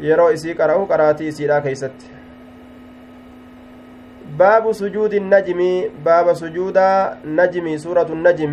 يرو 0.00 0.28
إسي 0.32 0.52
قرأه 0.52 0.88
قراتي 0.88 1.28
إسيرا 1.28 1.60
خيست. 1.60 1.92
باب 4.38 4.72
سجود 4.72 5.14
النجم 5.14 5.60
باب 6.04 6.32
سجود 6.32 6.78
نجم 7.24 7.76
سورة 7.76 8.08
النجم. 8.08 8.52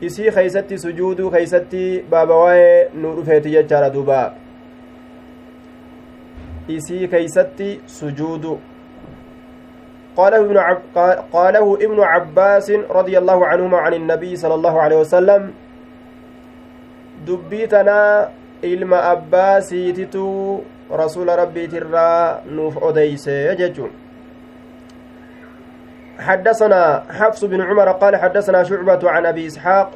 Isii 0.00 0.30
keeysatti 0.30 0.78
sujuuduu 0.78 1.30
keeysatti 1.30 2.04
baaba 2.10 2.36
waa'ee 2.36 2.88
nu 2.94 3.14
dhufeeti 3.16 3.50
jechaadha 3.50 3.90
duuba. 3.90 4.34
Isii 6.68 7.08
keeysatti 7.08 7.80
sujuudu 7.86 8.58
قاله 10.16 10.36
ابن 10.48 10.56
عب... 10.58 10.78
قاله 11.32 11.74
ابن 11.74 12.00
عباس 12.00 12.70
رضي 12.70 13.18
الله 13.18 13.46
عنهما 13.46 13.78
عن 13.78 13.94
النبي 13.94 14.36
صلى 14.36 14.54
الله 14.54 14.80
عليه 14.80 14.96
وسلم 14.96 15.52
دبيتنا 17.26 18.28
علم 18.64 18.94
أباسي 18.94 19.92
تتو 19.92 20.60
رسول 20.92 21.28
ربي 21.28 21.66
ترى 21.66 22.40
حدثنا 26.18 27.02
حفص 27.10 27.44
بن 27.44 27.60
عمر 27.62 27.88
قال 27.92 28.16
حدثنا 28.16 28.62
شعبة 28.64 29.10
عن 29.10 29.26
أبي 29.26 29.46
إسحاق 29.46 29.90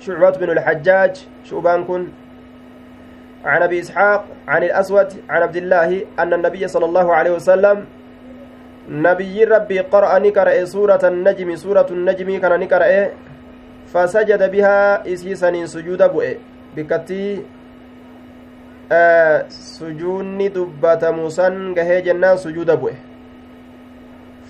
شعبة 0.00 0.30
بن 0.30 0.50
الحجاج 0.50 1.26
شوبان 1.44 1.84
كن. 1.84 2.08
عن 3.44 3.62
أبي 3.62 3.80
إسحاق 3.80 4.24
عن 4.48 4.62
الأسود 4.62 5.08
عن 5.30 5.42
عبد 5.42 5.56
الله 5.56 6.02
أن 6.18 6.32
النبي 6.34 6.68
صلى 6.68 6.84
الله 6.86 7.14
عليه 7.14 7.30
وسلم 7.30 7.84
نبي 8.88 9.44
ربي 9.44 9.78
قرأ 9.80 10.18
نكرأ 10.18 10.64
سورة 10.64 11.00
النجم 11.04 11.56
سورة 11.56 11.86
النجم 11.90 12.38
كان 12.38 12.60
نكرأ 12.60 13.08
فسجد 13.86 14.50
بها 14.50 15.12
إسيسا 15.12 15.66
سجود 15.66 16.02
بؤ 16.02 16.24
بكتي 16.76 17.42
آه 18.92 19.44
سجوني 19.48 20.48
دبة 20.48 21.10
موسى 21.10 21.74
جهي 21.76 22.00
جنان 22.02 22.36
سجود 22.36 22.70
بؤ 22.70 22.90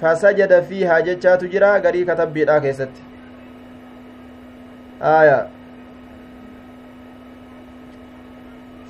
فسجد 0.03 0.63
فيها 0.63 1.01
جتشات 1.01 1.45
جرا 1.45 1.79
غري 1.79 2.05
كتب 2.05 2.33
بيدا 2.33 2.59
كيست. 2.59 2.89
آية. 5.03 5.47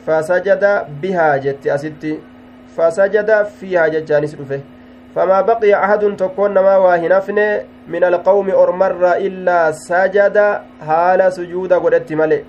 فسجد 0.07 0.65
بها 1.03 1.37
جت 1.37 1.67
أستي 1.67 2.19
فسجد 2.77 3.43
فيها 3.61 3.89
جتشانس 3.89 4.35
رفه 4.35 4.61
فما 5.15 5.41
بقي 5.41 5.75
أحد 5.75 6.17
تكون 6.17 6.55
ما 6.55 6.77
واهنفن 6.77 7.61
من 7.89 8.05
القوم 8.05 8.51
أرمر 8.51 9.13
إلا 9.17 9.73
سجد 9.73 10.61
حال 10.87 11.33
سجود 11.33 11.73
قدت 11.73 12.13
ملئ. 12.13 12.43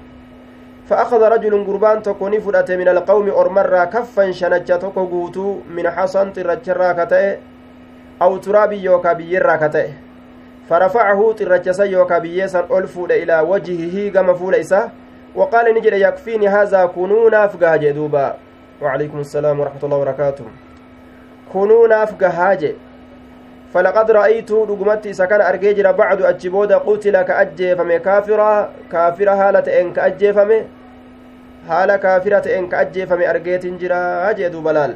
فأخذ 0.89 1.21
رجل 1.23 1.65
قربان 1.67 2.01
تكوني 2.01 2.39
فرأت 2.41 2.71
من 2.71 2.87
القوم 2.87 3.29
أرمرا 3.29 3.85
كفا 3.85 4.31
شنجة 4.31 4.75
تكو 4.75 5.05
قوتو 5.05 5.59
من 5.75 5.89
حصن 5.89 6.33
ترجرا 6.33 6.91
كتئ. 6.93 7.37
أو 8.23 8.37
ترابي 8.37 8.83
يوكا 8.83 9.13
بيرا 9.13 9.55
كتئ 9.55 9.87
فرفعه 10.69 11.33
ترجسا 11.37 11.83
يوكا 11.83 12.17
بيسا 12.17 12.67
ألفود 12.71 13.11
إلى 13.11 13.39
وجهه 13.39 14.11
كما 14.13 14.33
فول 14.33 14.55
إسا 14.55 14.89
وقال 15.35 15.65
نجد 15.75 15.93
يكفيني 15.93 16.47
هذا 16.47 16.85
كنونا 16.85 17.47
فقاجة 17.47 17.91
دوبا 17.91 18.35
وعليكم 18.81 19.19
السلام 19.19 19.59
ورحمة 19.59 19.83
الله 19.83 19.97
وبركاته 19.97 20.45
كنونا 21.53 22.05
فقاجة 22.05 22.73
فلقد 23.73 24.11
رأيت 24.11 24.51
رقمت 24.51 25.07
إسا 25.07 25.25
كان 25.25 25.41
أرجيجر 25.41 25.91
بعد 25.91 26.21
أجبود 26.21 26.71
قتل 26.73 27.21
كأجيفم 27.21 27.97
كافرا 27.97 28.69
كافرا 28.91 29.33
هالة 29.33 29.81
إن 29.81 29.93
كأجيفم 29.93 30.51
haala 31.67 31.97
kaafira 31.97 32.41
ta'een 32.41 32.69
ka 32.69 32.79
ajjeefame 32.83 33.25
argeetin 33.33 33.77
jira 33.79 33.99
jee 34.37 34.49
duuba 34.55 34.73
laal. 34.77 34.95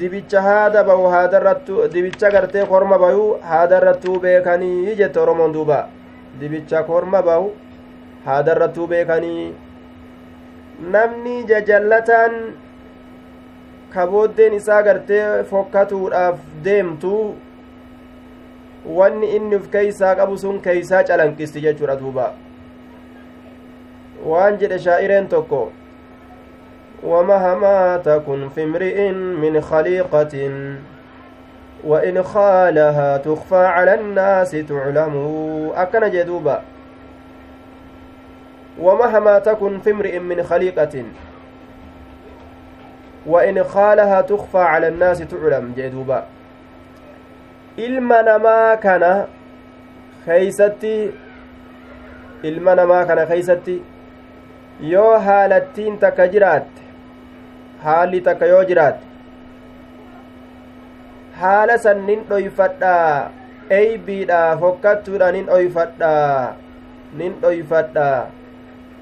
Dibicha 0.00 0.42
haada 0.48 0.84
bahu 0.90 1.08
haadarrattu 1.14 1.88
dibicha 1.94 2.30
gartee 2.34 2.64
korma 2.72 2.98
bahu 3.04 3.24
haadarrattuu 3.50 4.20
beekanii 4.24 4.94
jette 5.00 5.18
oromoon 5.24 5.52
duuba 5.56 5.78
dibicha 6.40 6.82
korma 6.90 7.22
bahu 7.28 7.50
haadarrattuu 8.26 8.86
beekanii 8.92 9.44
namni 10.94 11.36
jajallataan 11.50 12.36
ka 13.94 14.06
booddeen 14.12 14.54
isaa 14.60 14.82
gartee 14.88 15.24
fokkatuudhaaf 15.50 16.38
deemtu 16.68 17.14
wanni 19.00 19.34
inni 19.36 19.56
uf 19.60 19.66
keeysaa 19.74 20.14
qabu 20.22 20.38
sun 20.44 20.60
keeysaa 20.68 21.02
calanqisti 21.10 21.64
jechuudha 21.66 21.96
duuba 22.04 22.30
waan 24.30 24.58
jedhe 24.64 24.78
shaa'ireen 24.86 25.28
tokko 25.34 25.60
ومهما 27.04 27.96
تكن 27.96 28.48
في 28.48 28.62
امرئ 28.64 29.10
من 29.12 29.60
خليقة 29.60 30.50
وإن 31.84 32.22
خالها 32.22 33.16
تخفى 33.16 33.56
على 33.56 33.94
الناس 33.94 34.50
تعلم. 34.50 35.14
أكن 35.74 36.10
جدوبا. 36.10 36.62
ومهما 38.80 39.38
تكن 39.38 39.78
في 39.78 39.90
امرئ 39.90 40.18
من 40.18 40.42
خليقة 40.42 41.04
وإن 43.26 43.64
خالها 43.64 44.20
تخفى 44.20 44.58
على 44.58 44.88
الناس 44.88 45.18
تعلم. 45.18 45.72
جدوبا. 45.76 46.24
ilma 47.76 48.22
namaa 48.22 48.76
kana 48.76 49.26
keeysatti 50.24 50.94
ilma 52.42 52.74
namaa 52.74 53.04
kana 53.10 53.26
keeysatti 53.26 53.76
yoo 54.92 55.18
haalattiin 55.26 55.98
takka 55.98 56.26
haalli 57.84 58.20
takka 58.28 58.46
yoo 58.52 58.64
jiraatte 58.70 59.04
haala 61.40 61.78
san 61.84 62.02
nin 62.08 62.24
dhoyfadhaa 62.30 63.30
eybiidha 63.80 64.40
fokkattuudha 64.62 65.32
nin 65.36 65.46
dhoyfadhaa 65.50 66.54
nin 67.20 67.32
dhoyfadhaa 67.42 68.16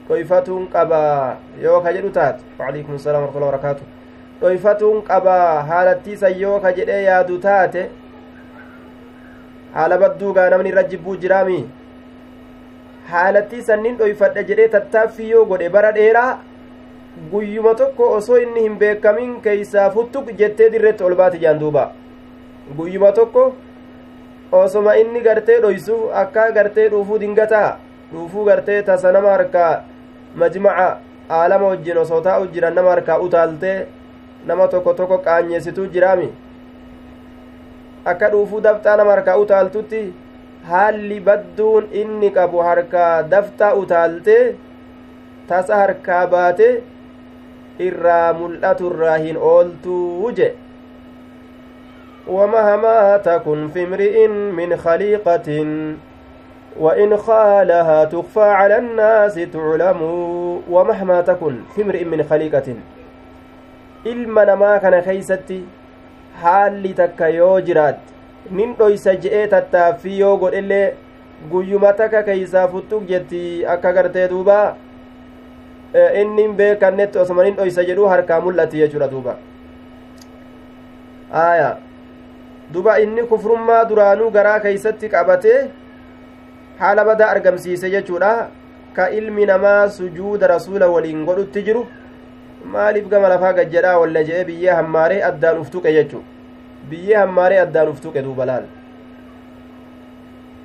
dhoyfatuun 0.09 0.67
qabaa 0.75 1.37
yoo 1.63 1.81
ka 1.87 1.93
jedhu 1.97 2.11
taate 2.19 2.43
waalaikum 2.59 2.99
salaam 3.07 3.23
warahmatullahi 3.23 3.51
wabarakaatu 3.53 3.85
dhoyfatuun 4.43 5.03
qabaa 5.09 5.63
haalattiisan 5.71 6.39
yoo 6.45 6.61
ka 6.67 6.73
jedhee 6.79 7.01
yaadu 7.09 7.39
taate 7.47 7.83
haala 9.75 9.99
badduugaa 10.05 10.49
namni 10.55 10.69
irra 10.75 10.83
jibbuu 10.93 11.17
jiraami 11.25 11.59
haalattii 13.11 13.63
sannin 13.71 13.97
dhoyfadha 14.03 14.43
jedhee 14.53 14.69
tattaaffii 14.77 15.31
yoo 15.35 15.45
godhe 15.53 15.69
bara 15.77 15.93
dheeraa 15.99 16.31
guyyuma 17.33 17.75
tokko 17.75 18.11
osoo 18.17 18.37
inni 18.43 18.61
hin 18.67 18.77
beekamin 18.79 19.41
keeysaa 19.47 19.91
futtuq 19.91 20.31
jettee 20.39 20.71
dirreetti 20.73 21.05
ol 21.05 21.15
baati 21.21 21.39
jaan 21.45 21.59
duuba. 21.61 21.85
Guyyuma 22.77 23.13
tokko 23.13 23.45
osoma 24.53 24.95
inni 25.03 25.21
gartee 25.21 25.61
dhoysu 25.63 25.97
akka 26.23 26.51
gartee 26.53 26.89
dhuufuu 26.91 27.19
dingataa? 27.21 27.79
Dhuufuu 28.13 28.45
gartee 28.45 28.83
tasa 28.83 29.13
nama 29.13 29.31
harkaa 29.37 29.73
majmaca 30.35 30.89
aalama 31.39 31.69
wajjin 31.73 31.99
osoo 32.05 32.21
taa'u 32.21 32.47
jiran 32.53 32.75
nama 32.75 32.91
harkaa 32.91 33.19
utaaltee 33.27 33.87
nama 34.47 34.69
tokko 34.69 34.95
tokko 34.95 35.19
qaanyeessituu 35.27 35.87
jiraami? 35.97 36.29
Akka 38.05 38.29
dhuufuu 38.33 38.61
dafxaa 38.69 38.97
nama 38.97 39.11
harkaa 39.17 39.37
utaaltutti 39.37 40.03
haalli 40.71 41.21
badduun 41.21 41.89
inni 42.03 42.31
qabu 42.31 42.59
harkaa 42.69 43.23
dafxaa 43.31 43.75
utaaltee 43.83 44.55
tasa 45.49 45.77
harkaa 45.83 46.27
baate 46.27 46.69
irraa 47.79 48.33
mul'atu 48.41 48.91
irraa 48.93 49.19
hin 49.27 49.37
ooltuu 49.37 50.33
je 50.41 50.55
ومهما 52.29 53.17
تكن 53.17 53.69
في 53.69 53.85
امرئ 53.85 54.29
من 54.29 54.77
خليقة 54.77 55.49
وإن 56.81 57.17
خالها 57.17 58.05
تخفى 58.05 58.41
على 58.61 58.77
الناس 58.79 59.35
تعلم 59.35 60.01
ومهما 60.71 61.21
تكن 61.21 61.55
في 61.75 61.83
امرئ 61.83 62.05
من 62.05 62.23
خليقة 62.23 62.69
ilma 64.05 64.45
namaa 64.45 64.79
kana 64.79 65.03
keeysatti 65.03 65.57
haalli 66.43 66.95
takka 66.99 67.29
yoo 67.29 67.61
jiraat 67.69 67.99
nin 68.59 68.75
dhoysa 68.79 69.15
je'ee 69.25 69.47
tattaaffii 69.55 70.19
yoo 70.19 70.37
godhellee 70.43 70.95
guyyuma 71.51 71.93
takka 72.01 72.23
keeysaa 72.29 72.69
futtuq 72.75 73.09
jetti 73.09 73.41
akka 73.75 73.93
gartee 73.97 74.29
duuba 74.33 74.59
inni 75.95 76.43
hin 76.43 76.55
beekannetti 76.57 77.19
osoma 77.19 77.45
nin 77.45 77.57
dhoysa 77.57 77.85
jedhuu 77.85 78.09
harkaa 78.09 78.41
mul'ati 78.41 78.79
jechuudha 78.79 79.09
duuba. 79.11 79.37
Aya. 81.33 81.77
Duba 82.73 82.99
inni 83.01 83.23
kufrummaa 83.23 83.85
duraanuu 83.85 84.31
garaa 84.31 84.61
keeysatti 84.61 85.09
qabatee 85.09 85.61
haala 86.79 87.05
badaa 87.05 87.31
argamsiise 87.37 87.91
jechuudha. 87.91 88.49
Ka 88.93 89.11
ilmi 89.11 89.47
namaa 89.47 89.89
sujuuda 89.89 90.47
rasuula 90.47 90.89
waliin 90.89 91.25
godhutti 91.25 91.63
jiru. 91.63 91.87
Maaliif 92.65 93.09
gama 93.09 93.29
lafaa 93.29 93.53
gajjedhaa 93.53 93.99
walla 93.99 94.25
je'e 94.25 94.45
biyyee 94.45 94.75
hammaaree 94.81 95.23
addaan 95.23 95.59
uf 95.63 95.71
tuqe 95.71 95.93
jechu 95.93 96.23
biyyee 96.91 97.17
hammaaree 97.17 97.61
addaan 97.61 97.89
uf 97.89 98.01
tuqe 98.01 98.23
duuba 98.23 98.47
laal? 98.47 98.65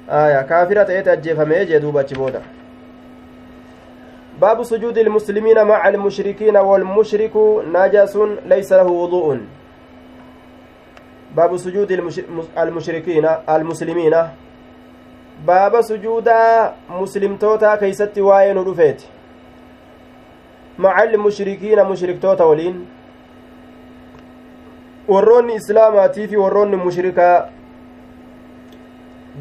Aya. 0.09 0.43
Kaafira 0.43 0.85
ta'eeti 0.85 1.09
ajjeefamee 1.09 1.65
jee 1.65 1.79
duuba 1.79 1.99
achi 2.01 2.15
booda 2.15 2.41
باب 4.41 4.63
سجود 4.63 4.97
المسلمين 4.97 5.63
مع 5.63 5.89
المشركين 5.89 6.57
والمشرك 6.57 7.35
نجس 7.75 8.17
ليس 8.45 8.73
له 8.73 8.87
وضوء. 8.87 9.39
باب 11.35 11.57
سجود 11.57 11.91
المشركين 12.57 13.25
المسلمين. 13.49 14.15
باب 15.47 15.81
سجود 15.81 16.29
مسلم 16.89 17.35
توتا 17.37 17.75
كيست 17.75 18.19
واين 18.19 18.57
رفيت. 18.57 19.01
مع 20.79 21.03
المشركين 21.03 21.83
مشركتوتا 21.85 22.43
ولين. 22.43 22.85
warroonni 25.07 25.55
islaamaatii 25.59 26.27
fi 26.27 26.37
warroonni 26.37 26.75
mushrikaa 26.75 27.49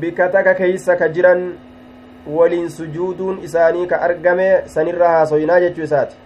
bikka 0.00 0.28
taka 0.28 0.54
keeysa 0.54 0.96
ka 0.96 1.08
jiran 1.08 1.54
waliin 2.26 2.68
sujuuduun 2.70 3.38
isaanii 3.44 3.86
ka 3.86 4.00
argame 4.00 4.62
sanirra 4.66 5.08
haasoyinaa 5.08 5.60
jechuu 5.60 5.82
isaati 5.82 6.16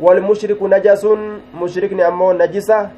walmushriku 0.00 0.68
najasun 0.68 1.40
mushrikni 1.54 2.02
ammoo 2.02 2.32
najisa 2.32 2.90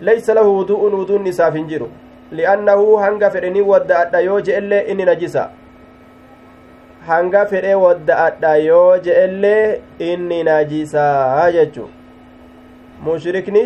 laysa 0.00 0.34
lahu 0.34 0.56
wudu'un 0.58 0.94
wuduun 0.94 1.26
isaaf 1.26 1.54
hin 1.54 1.68
jiru 1.68 1.88
li'annahu 2.32 2.96
hanga 2.96 3.30
fedhanii 3.30 3.60
wadda'adha 3.70 4.20
yoo 4.20 4.40
je'ellee 4.48 4.80
inni 4.94 5.04
najisa 5.10 5.48
hanga 7.08 7.44
fedhee 7.52 7.74
wadda'adha 7.84 8.56
yoo 8.56 8.98
je'ellee 9.06 9.80
inni 9.98 10.40
najisaa 10.48 11.50
jechu 11.52 11.88
mushrikni 13.06 13.62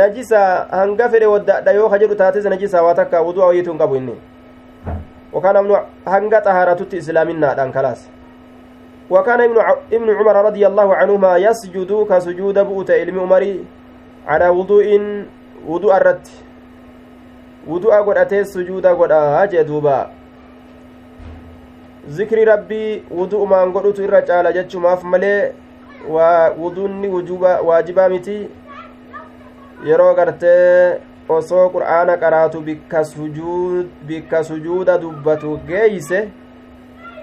najisa 0.00 0.40
hanga 0.70 1.08
fedhe 1.14 1.26
wadda'adha 1.34 1.72
yoo 1.78 1.88
ka 1.92 1.98
jedhu 2.02 2.14
taates 2.22 2.44
najisa 2.54 2.82
waa 2.82 2.94
takka 2.94 3.22
wudu'a 3.28 3.46
wayiitu 3.52 3.70
hin 3.70 3.78
qabu 3.84 3.96
inni 3.96 4.16
وكان 5.32 5.56
ابن 5.56 5.76
هنگا 6.06 6.38
طهارته 6.38 6.98
اسلامنا 6.98 7.72
خلاص. 7.74 8.00
وكان 9.10 9.40
ابن 9.40 9.56
ابن 9.92 10.08
عمر 10.10 10.36
رضي 10.44 10.66
الله 10.66 10.88
عنهما 10.94 11.36
يسجد 11.36 12.06
كسجود 12.10 12.58
بؤت 12.58 12.90
علم 12.90 13.20
عمري 13.20 13.64
على 14.26 14.48
وضوء 14.48 14.86
وضوء 15.66 15.96
الرت. 15.96 16.26
وضوء 17.66 17.94
قدته 17.94 18.42
سجود 18.42 18.86
قد 18.86 19.12
اجدوبا 19.12 20.10
ذكر 22.08 22.48
ربي 22.48 23.02
وضوء 23.10 23.44
ما 23.46 23.60
قدت 23.64 23.98
الرجال 24.00 24.44
جچماف 24.54 25.04
ملي 25.04 25.52
ووضوء 26.08 26.90
وجوبا 27.06 27.60
واجبا 27.60 28.08
متي 28.08 28.48
yeroo 29.84 30.14
gartee 30.14 31.00
osoo 31.36 31.68
qur'aana 31.74 32.16
qaraatu 32.22 32.60
bikka 32.66 34.44
sujuuda 34.44 34.98
dubbatu 35.04 35.58
geeyse 35.68 36.28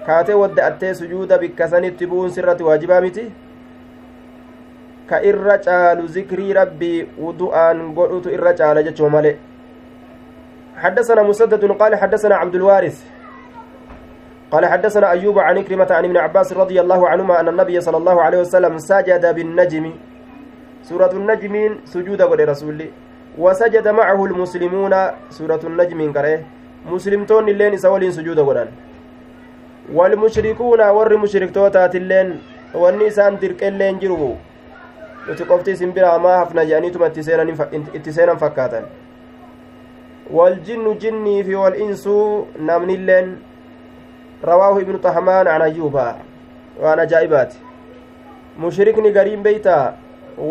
kaatee 0.06 0.38
wadda'attee 0.44 0.94
sujuuda 1.02 1.38
bikka 1.38 1.68
sanitti 1.68 2.08
bu'uun 2.08 2.32
sirratti 2.38 2.64
waajibaa 2.70 3.02
miti 3.02 3.26
ka 5.10 5.22
irra 5.32 5.58
caalu 5.68 6.08
zikrii 6.08 6.54
rabbii 6.54 7.08
wudu'aan 7.26 7.94
godhutu 8.00 8.30
irra 8.40 8.54
caala 8.54 8.84
jechuu 8.90 9.10
male 9.10 9.38
حدثنا 10.78 11.22
مسدد 11.24 11.66
قال 11.82 11.96
حدثنا 11.96 12.36
عبد 12.36 12.56
الوارث 12.56 12.98
قال 14.52 14.66
حدثنا 14.66 15.12
أيوب 15.12 15.40
عن 15.40 15.64
كلمة 15.64 15.88
عن 15.92 16.06
ابن 16.06 16.18
عباس 16.18 16.54
رضي 16.54 16.82
الله 16.82 17.10
عنهما 17.10 17.40
أن 17.40 17.48
النبي 17.48 17.82
صلى 17.82 17.98
الله 17.98 18.22
عليه 18.22 18.40
وسلم 18.46 18.78
سجد 18.78 19.26
بالنجم 19.36 19.86
سورة 20.84 21.12
النجم 21.12 21.56
سجود 21.86 22.22
قول 22.22 22.50
رسول 22.50 22.80
وسجد 23.38 23.88
معه 23.88 24.26
المسلمون 24.26 24.94
سورة 25.30 25.62
النجم 25.64 26.00
قرأه 26.14 26.40
مسلمتون 26.86 27.50
اللين 27.50 27.78
سوالين 27.78 28.12
سجود 28.12 28.40
قولان 28.40 28.68
والمشركون 29.94 30.82
ور 30.82 31.18
مشركتوتات 31.18 31.96
اللين 31.96 32.30
wanni 32.76 33.08
isaan 33.08 33.40
dirqelleen 33.42 34.00
jiru 34.00 34.38
nuti 35.28 35.44
qofti 35.50 35.72
isin 35.72 35.92
biraa 35.96 36.20
maa 36.20 36.38
hafna 36.38 36.66
jedhaniituma 36.66 37.08
itti 37.94 38.14
seenan 38.14 38.38
fakkaatan 38.38 38.84
waljinnu 40.38 40.96
jinnii 41.04 41.44
fi 41.44 41.56
wal'insuu 41.56 42.48
namnilleen 42.70 43.38
rawaahu 44.50 44.84
ibnu 44.86 45.00
xahmaan 45.06 45.48
an 45.48 45.62
ayyuuba 45.68 46.06
waan 46.84 47.00
ajaa'ibaati 47.06 47.58
mushrikni 48.66 49.12
gariin 49.12 49.44
beeytaa 49.48 49.94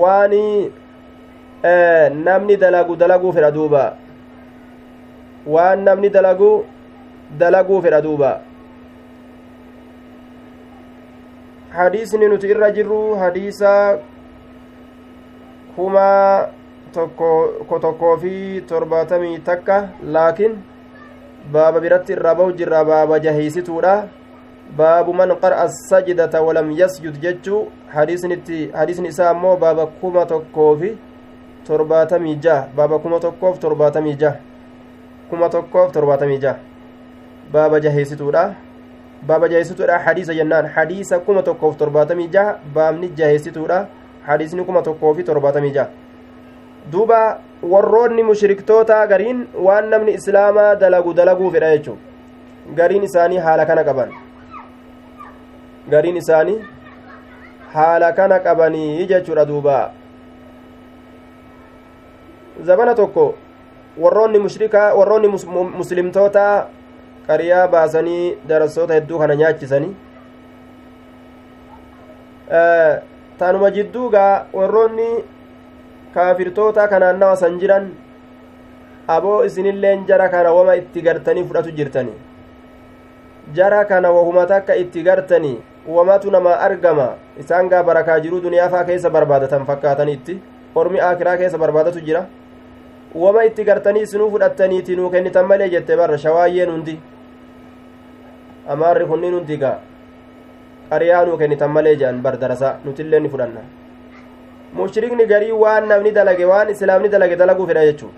waani 0.03 0.72
namni 2.26 2.56
dalagu 2.56 2.96
dalaguu 2.96 3.32
fedha 3.32 3.50
duuba. 3.50 3.84
Waan 5.46 5.84
namni 5.84 6.10
dalagu 6.10 6.64
dalaguu 7.38 7.80
fedha 7.82 8.00
duuba. 8.02 8.40
Hadiisni 11.70 12.28
nuti 12.28 12.48
irra 12.48 12.70
jirru 12.72 13.14
hadiisa 13.20 13.98
kuma 15.76 16.48
tokko 16.92 17.78
tokkoo 17.80 18.16
fi 18.22 18.62
torbaatamii 18.68 19.38
takka 19.48 19.76
laakiin 20.02 20.54
baaba 21.52 21.80
biratti 21.80 22.12
irraa 22.16 22.34
bahu 22.34 22.52
jirra 22.60 22.84
baaba 22.84 23.18
jaheeysituudha 23.26 23.92
baabu 24.78 25.12
man 25.14 25.34
qar'a 25.42 25.68
sajdata 25.88 26.42
walam 26.42 26.70
yasjud 26.78 27.20
jechuu 27.24 27.60
hadiisni 27.94 29.08
isaa 29.08 29.30
ammoo 29.30 29.56
baaba 29.56 29.86
kuma 30.00 30.26
tokkoo 30.26 30.72
fi 30.80 30.96
torbaatamii 31.66 32.36
jaha 32.46 32.68
baaba 32.76 32.98
kuma 32.98 33.20
tokkoof 33.20 33.58
torbaatamii 33.58 34.14
jaha 34.14 34.36
kuma 35.30 35.48
tokkoof 35.48 35.92
torbaatamii 35.92 36.38
jaha 36.38 36.58
baaba 37.52 37.80
jaheessituudha 37.80 38.42
baaba 39.26 39.48
jaheessituudha 39.48 39.98
hadiisa 40.08 40.34
jennaan 40.40 40.66
hadiisa 40.78 41.18
kuma 41.28 41.42
tokkoof 41.42 41.76
torbaatamii 41.76 42.28
jaha 42.28 42.58
baabni 42.74 43.08
jaheessituudha 43.20 43.86
hadiisni 44.26 44.64
kuma 44.64 44.82
tokkoo 44.82 45.14
fi 45.14 45.24
torbaatamii 45.30 45.70
jaha 45.70 45.88
duuba 46.92 47.20
warroonni 47.72 48.22
mushriktoota 48.22 49.06
gariin 49.06 49.46
waan 49.68 49.88
namni 49.94 50.14
islaamaa 50.20 50.74
dalagu 50.84 51.14
dalaguu 51.14 51.50
fedha 51.50 51.70
jechuu 51.76 51.98
gariin 52.80 53.02
isaanii 53.10 53.38
haala 53.48 53.66
kana 53.66 53.84
qaban 53.84 54.12
gariin 55.94 56.16
isaanii 56.22 56.58
haala 57.74 58.12
kana 58.12 58.38
qabanii 58.46 59.06
jechuudha 59.12 59.44
duuba 59.50 59.78
zabana 62.64 62.94
tokko 62.94 63.34
warroonni 63.98 64.38
mushrikaa 64.38 64.94
warroonni 64.94 65.28
muslimtoota 65.78 66.66
qariyaa 67.28 67.68
baasanii 67.68 68.36
darasoota 68.48 68.94
hedduu 68.94 69.18
kana 69.18 69.34
nyaachisanii 69.42 69.94
taanuma 73.38 73.70
jidduugaa 73.70 74.46
warroonni 74.52 75.09
kaafirtoota 76.14 76.88
kanaannawa 76.88 77.36
san 77.36 77.59
jiran 77.61 77.90
aboo 79.09 79.44
isinilleen 79.44 80.07
jara 80.07 80.28
kana 80.28 80.52
wama 80.52 80.76
itti 80.76 81.02
gartanii 81.02 81.44
fudhatu 81.44 81.70
jirtani 81.70 82.12
jara 83.54 83.84
kana 83.84 84.11
wahuma 84.11 84.46
takka 84.46 84.76
itti 84.76 85.02
gartanii 85.02 85.59
wamatu 85.88 86.30
nama 86.30 86.57
argama 86.68 87.09
isaan 87.40 87.68
gaa 87.68 87.82
barakaa 87.82 88.20
jiruu 88.20 88.40
duniyaafaa 88.40 88.84
keessa 88.84 89.11
barbaadatan 89.11 89.66
fakkaataniitti 89.66 90.40
ormi 90.74 91.00
aakiraa 91.00 91.36
keessa 91.42 91.59
barbaadatu 91.59 92.00
jira 92.00 92.26
wama 93.22 93.44
itti 93.48 93.64
gartanii 93.68 94.02
isinuu 94.06 94.30
fudhattaniiti 94.34 94.96
nuu 94.96 95.10
kennitan 95.14 95.46
malee 95.50 95.68
jette 95.74 95.96
barra 96.00 96.18
shawaayyeen 96.24 96.70
hundi 96.74 96.94
amaarri 98.74 99.06
kunniin 99.10 99.34
hundi 99.38 99.56
gaa 99.62 99.78
qariyaa 100.90 101.24
nuu 101.26 101.38
kennitan 101.42 101.70
malee 101.76 101.96
jedhan 101.96 102.20
bar 102.26 102.36
darasa 102.44 102.76
nutillee 102.84 103.20
ni 103.24 103.28
fudhanna 103.34 103.62
mushrikni 104.78 105.26
garii 105.32 105.52
waan 105.64 105.88
namni 105.92 106.12
dalage 106.20 106.44
waan 106.52 106.70
islaamni 106.76 107.08
dalage 107.16 107.36
dalaguu 107.42 107.66
fedha 107.72 107.84
jechuu 107.90 108.12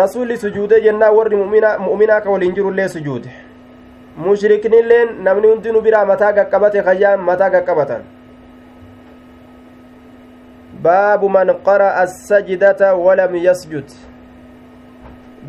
rasuulli 0.00 0.36
sujuude 0.44 0.80
jennaa 0.86 1.10
warri 1.18 1.36
mu'minaa 1.36 2.20
ka 2.20 2.30
waliin 2.30 2.54
jirullee 2.54 2.88
sujuude 2.88 3.30
mushriknilleen 4.16 5.08
namni 5.26 5.48
hundinuu 5.52 5.82
biraa 5.86 6.04
mataa 6.14 6.32
gaqqabate 6.38 6.82
kayyaan 6.88 7.20
mataa 7.30 7.50
gaqqabatan 7.56 8.02
baabu 10.82 11.28
man 11.28 11.48
qara'a 11.68 12.02
assajdata 12.04 12.94
walam 13.06 13.34
yasjud 13.46 13.88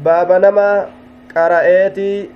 baaba 0.03 0.39
nama 0.39 0.67
qara'eetii 1.33 2.29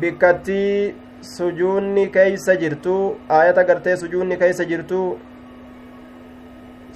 bikkattii 0.00 0.94
sujuunni 1.36 2.04
keeysa 2.16 2.54
jirtu 2.62 2.94
aayata 3.38 3.62
gartee 3.70 3.96
sujuunni 4.02 4.36
keeysa 4.42 4.64
jirtu 4.70 5.00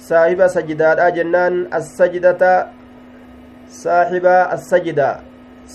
saahiba 0.07 0.49
sajidaadha 0.55 1.11
jennaan 1.17 1.59
assajdata 1.79 2.53
saahiba 3.81 4.35
assajida 4.55 5.09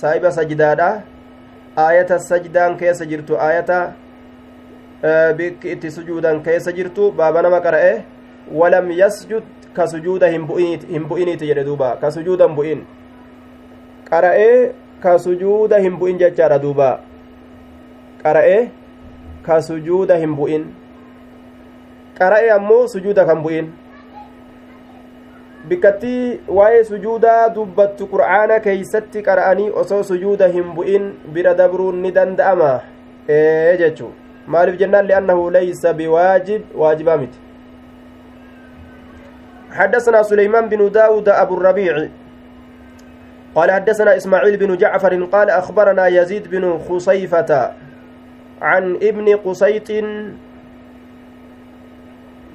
saahiba 0.00 0.30
sajidaadha 0.38 0.90
aayata 1.86 2.18
sajdaan 2.28 2.76
keessa 2.82 3.04
jirtu 3.12 3.40
aayata 3.46 3.78
bikki 5.36 5.72
itti 5.72 5.90
sujuudan 5.90 6.42
keessa 6.42 6.72
jirtu 6.72 7.12
baaba 7.12 7.42
nama 7.42 7.60
qara'e 7.60 8.04
walam 8.52 8.90
yasjud 8.90 9.42
ka 9.74 9.86
sujuuda 9.86 10.26
hin 10.26 10.46
bu'iniiti 11.08 11.46
jedhe 11.46 11.64
duuba 11.64 11.96
ka 12.00 12.10
sujuuda 12.10 12.46
hin 12.48 12.56
bu'in 12.56 12.80
qara'ee 14.10 14.72
ka 15.00 15.18
sujuuda 15.18 15.78
hin 15.78 15.98
bu'in 15.98 16.18
jechaadha 16.18 16.58
duuba 16.58 17.00
qara'ee 18.22 18.70
ka 19.46 19.60
sujuuda 19.62 20.16
hin 20.18 20.34
bu'in 20.34 20.64
qara'e 22.18 22.50
ammoo 22.50 22.88
sujuuda 22.88 23.24
kan 23.24 23.42
bu'in 23.42 23.70
bikkattii 25.68 26.40
waa'ee 26.58 26.84
sujuudaa 26.84 27.48
dubbattu 27.54 28.06
qur'aana 28.10 28.58
keeysatti 28.66 29.22
qara'anii 29.22 29.70
osoo 29.82 30.02
sujuuda 30.02 30.48
hin 30.48 30.74
bu'in 30.74 31.12
bira 31.34 31.54
dabruun 31.54 32.02
ni 32.02 32.10
danda'ama 32.14 32.80
ee 33.28 33.76
maaliif 34.48 34.80
jennaan 34.80 35.06
li'annahu 35.06 35.50
laysa 35.50 35.92
biwaajib 35.92 36.62
waajibaa 36.74 37.16
miti. 37.16 37.38
حدثنا 39.68 40.22
سليمان 40.22 40.68
بن 40.68 40.90
داود 40.90 41.28
أبو 41.28 41.54
الربيع 41.54 42.08
قال 43.54 43.70
حدثنا 43.70 44.16
إسماعيل 44.16 44.56
بن 44.56 44.76
جعفر 44.76 45.24
قال 45.24 45.50
أخبرنا 45.50 46.06
يزيد 46.06 46.48
بن 46.48 46.78
خصيفة 46.88 47.72
عن 48.62 48.96
ابن 48.96 49.36
قسيط 49.36 49.88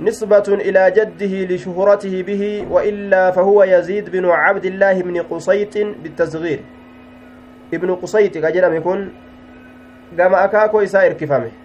نسبة 0.01 0.47
إلى 0.47 0.91
جده 0.91 1.33
لشهرته 1.55 2.23
به 2.23 2.67
وإلا 2.71 3.31
فهو 3.31 3.63
يزيد 3.63 4.09
بن 4.09 4.25
عبد 4.25 4.65
الله 4.65 5.01
بن 5.01 5.21
قسيط 5.21 5.77
بالتصغير 6.03 6.59
ابن 7.73 7.95
قسيط 7.95 8.37
كجرم 8.37 8.73
يكون 8.73 8.99
قام 10.19 10.33
أكاكو 10.35 10.81
إساء 10.81 11.05
إركفامه. 11.07 11.62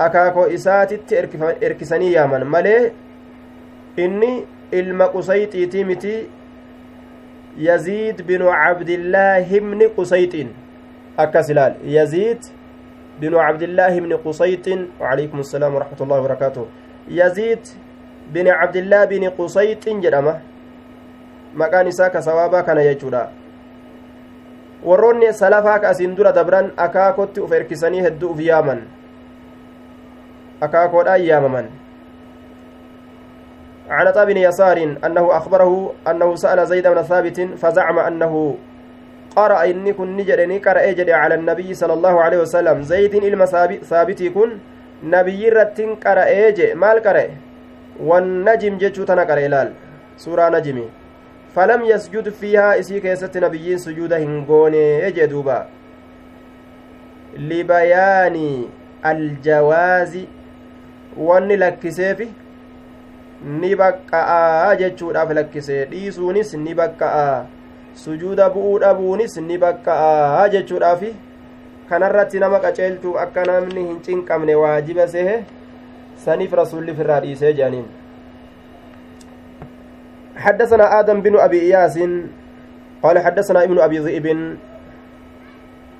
أكاكو 0.00 0.44
إساتت 0.44 1.12
إركسني 1.62 2.12
يامن 2.12 2.46
ملي 2.46 2.92
إني 3.98 4.44
ilma 4.72 5.08
qusayxiitii 5.08 5.84
miti 5.84 6.28
yaziid 7.56 8.22
binu 8.22 8.50
cabdillaahi 8.52 9.60
bni 9.60 9.88
qusayxin 9.96 10.52
akkas 11.16 11.48
ilaal 11.50 11.74
yaziid 11.84 12.42
عبد 13.18 13.62
الله 13.62 14.00
بن 14.00 14.12
قصيط 14.16 14.66
وعليكم 15.00 15.38
السلام 15.40 15.74
ورحمة 15.74 16.00
الله 16.00 16.18
وبركاته 16.20 16.64
يزيد 17.10 17.66
بن 18.30 18.46
عبد 18.48 18.76
الله 18.76 19.04
بن 19.04 19.24
قصيط 19.34 19.88
جرمه 19.88 20.34
مكان 21.54 21.86
إساك 21.86 22.18
سوابا 22.18 22.60
كان 22.60 22.78
يجودا 22.78 23.28
warroonni 24.86 25.34
salafaa 25.34 25.78
ka 25.82 25.88
asiin 25.90 26.14
dura 26.14 26.30
dabran 26.32 26.70
akaakotti 26.76 27.40
uf 27.42 27.52
erkisanii 27.52 28.02
hedduu 28.06 28.30
uf 28.30 28.40
yaaman 28.40 28.86
akaakoodhaan 30.60 31.22
yaamaman 31.22 31.68
عن 33.88 34.06
عطاء 34.06 34.24
بن 34.24 34.36
يسار 34.36 34.96
أنه 35.04 35.36
أخبره 35.36 35.92
أنه 36.10 36.34
سأل 36.36 36.66
زيد 36.66 36.86
بن 36.88 37.02
ثابت 37.02 37.40
فزعم 37.56 37.98
أنه 37.98 38.56
قرأ 39.36 39.64
إني 39.64 39.92
كن 39.92 40.16
نجرني 40.16 40.58
قرأ 40.58 40.92
جدي 40.92 41.12
على 41.12 41.34
النبي 41.40 41.74
صلى 41.74 41.92
الله 41.92 42.20
عليه 42.20 42.38
وسلم. 42.44 42.82
زيد 42.82 43.14
إلما 43.14 43.46
ثابتي 43.90 44.28
كن 44.28 44.58
نبي 45.04 45.48
رتين 45.48 45.94
قرأ 46.04 46.50
جي 46.50 46.74
مال 46.74 47.00
قرأ؟ 47.00 47.26
والنجم 47.96 48.76
جتشو 48.76 49.04
تنا 49.08 49.24
قرأ 49.24 49.46
إلال 49.46 49.72
سورة 50.20 50.48
نجمي. 50.48 50.86
فلم 51.56 51.84
يسجد 51.84 52.28
فيها 52.28 52.78
إسي 52.78 53.00
كيست 53.00 53.32
نبيين 53.38 53.78
سجود 53.78 54.12
هنغوني 54.12 55.00
يجي 55.08 55.26
دوبا. 55.32 55.66
لبيان 57.40 58.36
الجواز 59.06 60.14
wanni 61.26 61.56
lakkiseefi 61.56 62.28
ni 63.60 63.74
baqqa'aa 63.80 64.74
jechuudhaaf 64.80 65.30
lakkisee 65.38 65.84
dhiisuunis 65.90 66.54
ni 66.64 66.74
baqqa'aa 66.80 67.46
sujuuda 68.04 68.50
bu'uu 68.54 68.78
dhabuunis 68.84 69.36
ni 69.48 69.58
baqqa'aa 69.64 70.48
jechuudhaafi 70.54 71.14
kanarratti 71.90 72.38
nama 72.42 72.60
qaceelchuuf 72.64 73.16
akka 73.24 73.44
namni 73.50 73.86
hin 73.86 74.02
cinqabne 74.08 74.54
waajiba 74.62 75.06
sehe 75.14 75.38
saniif 76.26 76.52
rasulli 76.62 76.94
firraa 77.00 77.20
dhiisee 77.26 77.52
jedhaniin 77.52 77.88
حدثنا 80.38 81.00
آدم 81.00 81.18
بن 81.22 81.34
أبي 81.38 81.60
إياس 81.66 81.98
قال 83.02 83.16
حدثنا 83.18 83.64
ابن 83.64 83.78
أبي 83.78 83.98
ذئب 83.98 84.26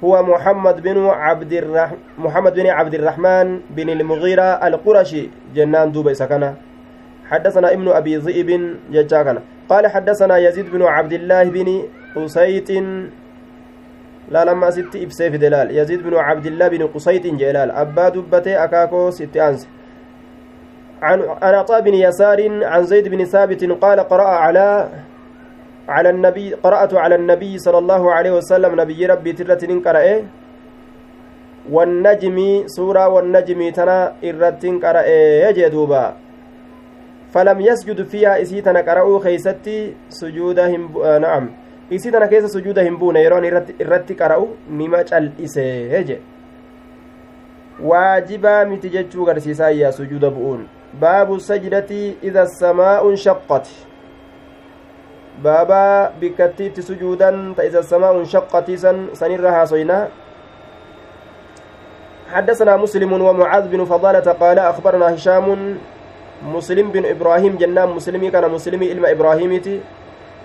هو 0.04 0.22
محمد 0.22 0.82
بن 0.82 1.06
عبد 1.06 1.52
الرح... 1.52 1.90
محمد 2.18 2.54
بن 2.54 2.66
عبد 2.66 2.94
الرحمن 2.94 3.60
بن 3.70 3.90
المغيرة 3.90 4.42
القرشي. 4.42 5.30
جنان 5.54 5.92
دوبي 5.92 6.14
سكنة. 6.14 6.54
حدثنا 7.30 7.72
ابن 7.72 7.88
أبي 7.88 8.16
ذئب 8.16 8.76
ججاكنا. 8.92 9.42
قال 9.68 9.86
حدثنا 9.86 10.38
يزيد 10.38 10.70
بن 10.70 10.82
عبد 10.82 11.12
الله 11.12 11.44
بن 11.44 11.82
قسيط 12.16 12.70
لا 14.28 14.44
لما 14.44 14.70
ست 14.70 14.96
إبسيف 14.96 15.34
دلال. 15.34 15.78
يزيد 15.78 16.02
بن 16.02 16.14
عبد 16.16 16.46
الله 16.46 16.68
بن 16.68 16.86
قسيط 16.86 17.26
جلال. 17.26 17.70
أبا 17.70 18.08
دبتي 18.08 18.64
أكاكو 18.64 19.10
ست 19.10 19.36
أنس. 19.36 19.68
عن 21.02 21.22
عطاء 21.42 21.80
بن 21.80 21.94
يسار 21.94 22.64
عن 22.64 22.82
زيد 22.84 23.08
بن 23.08 23.24
ثابت 23.24 23.64
قال 23.64 24.00
قرأ 24.00 24.28
على 24.28 24.88
على 25.88 26.10
النبي 26.10 26.54
قرأت 26.54 26.94
على 26.94 27.14
النبي 27.14 27.58
صلى 27.58 27.78
الله 27.78 28.12
عليه 28.12 28.32
وسلم 28.32 28.80
نبي 28.80 29.06
ربي 29.06 29.32
ترة 29.32 29.62
قرأ 29.86 30.06
والنجم 31.70 32.38
سورة 32.66 33.08
والنجم 33.08 33.60
تنا 33.70 34.12
إرة 34.24 34.64
قرأ 34.84 35.06
يجدوبا 35.48 36.04
فلم 37.32 37.60
يسجد 37.60 38.02
فيها 38.02 38.42
إسيتنا 38.42 38.80
قرأوا 38.80 39.18
خيستي 39.20 39.94
سجودهم 40.08 40.82
آه 41.04 41.18
نعم. 41.18 41.44
إسيتنا 41.92 42.26
كيس 42.26 42.44
سجودهم 42.44 42.96
بون 42.96 43.16
يرون 43.16 43.44
إرتي 43.80 44.14
قرأوا 44.14 44.48
نما 44.70 45.02
cal'isee 45.04 46.04
je 46.04 46.20
waajibaa 47.80 48.64
miti 48.64 48.90
jechuu 48.90 49.24
garsiisaa 49.24 49.70
yaa 49.70 49.92
sujuuda 49.92 50.30
bu'uun 50.30 50.66
baabu 51.00 51.40
sajdati 51.40 52.16
baaba 55.42 56.12
bikkattiitti 56.20 56.82
sujuudan 56.82 57.54
ta 57.54 57.62
ida 57.64 57.82
samaa'un 57.82 58.26
shaqqatii 58.26 58.78
san 58.78 58.96
sanirra 59.14 59.52
haasoynaa 59.52 60.08
حدثنا 62.28 62.76
مسلم 62.76 63.08
ومعاذ 63.08 63.72
بن 63.72 63.84
فضالة 63.88 64.20
قال 64.36 64.58
أخبرنا 64.58 65.14
هشام 65.16 65.48
مسلم 66.44 66.86
بن 66.92 67.04
إبراهيم 67.08 67.56
جنان 67.56 67.88
مسلمي 67.88 68.28
كان 68.30 68.44
مسلمي 68.52 68.92
إلما 68.92 69.10
إبراهيمتي 69.16 69.80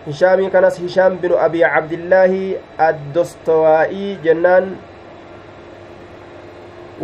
هشامي 0.08 0.48
كان 0.50 0.64
هشام 0.64 1.20
بن 1.20 1.32
أبي 1.36 1.60
عبد 1.64 1.92
الله 1.92 2.32
الدستوائي 2.80 4.18
جنان 4.24 4.76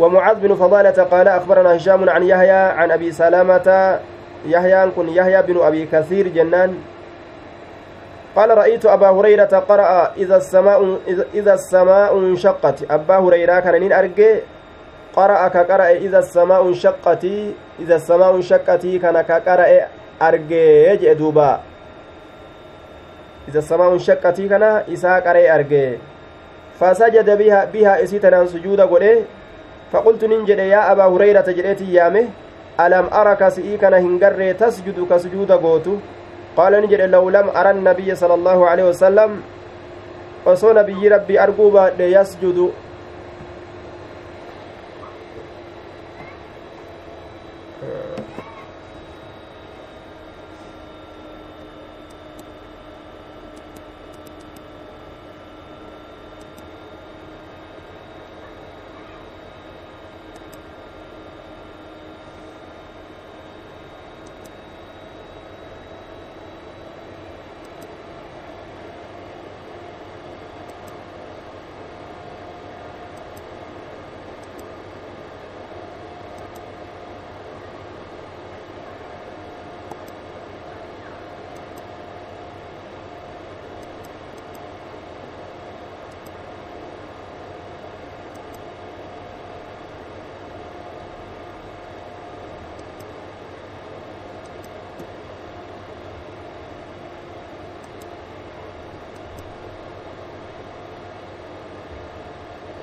ومعاذ 0.00 0.36
بن 0.40 0.54
فضالة 0.54 0.98
قال 1.12 1.28
أخبرنا 1.28 1.76
هشام 1.76 2.10
عن 2.10 2.22
يحيى 2.22 2.62
عن 2.80 2.88
أبي 2.90 3.12
سلامة 3.12 3.68
يحيى 4.48 4.90
كن 4.96 5.08
يحيى 5.08 5.42
بن 5.42 5.56
أبي 5.60 5.86
كثير 5.92 6.28
جنان 6.28 6.74
قال 8.36 8.50
رأيت 8.58 8.86
أبا 8.86 9.10
هريرة 9.10 9.64
قرأ 9.68 10.12
إذا 10.16 10.36
السماء 10.36 10.98
إذا 11.34 11.54
السماء 11.54 12.18
انشقت. 12.18 12.90
أبا 12.90 13.16
هريرة 13.18 13.60
كان 13.60 13.92
أرجع؟ 13.92 14.34
قرأ 15.16 15.48
كقرأ 15.48 15.88
إذا 15.90 16.18
السماء 16.18 16.68
انشقت. 16.68 17.24
إذا 17.80 17.96
السماء 17.96 18.36
انشقت 18.36 18.86
كان 18.86 19.20
كقرأ 19.20 19.70
أرجع 20.22 20.94
جدوبا 20.94 21.60
إذا 23.48 23.58
السماء 23.58 23.92
انشقت 23.92 24.40
كان 24.40 24.62
إسا 24.62 25.18
قرأ 25.18 25.54
أرجع. 25.54 25.90
فسجد 26.80 27.28
بها 27.38 27.64
بها 27.64 28.02
إسيتنا 28.02 28.46
سجود 28.46 28.80
قوله 28.80 29.24
فقلت 29.92 30.24
ننجد 30.24 30.58
يا 30.58 30.92
أبا 30.92 31.04
هريرة 31.04 31.46
جريتي 31.50 31.92
يامه. 31.92 32.26
ألم 32.80 33.06
أرك 33.12 33.48
سئي 33.48 33.76
كان 33.76 33.94
هنجر 33.94 34.52
تسجد 34.52 35.06
كسجود 35.10 35.52
قوتو 35.52 35.94
قال 36.56 36.72
نجد 36.82 37.00
لو 37.00 37.30
لم 37.30 37.46
أرى 37.56 37.70
النبي 37.70 38.14
صلى 38.14 38.34
الله 38.34 38.58
عليه 38.68 38.84
وسلم 38.84 39.30
nabiyyi 40.74 41.10
rabbii 41.10 41.38
arguu 41.38 41.70
baadhe 41.70 42.10
yasjudu 42.10 42.72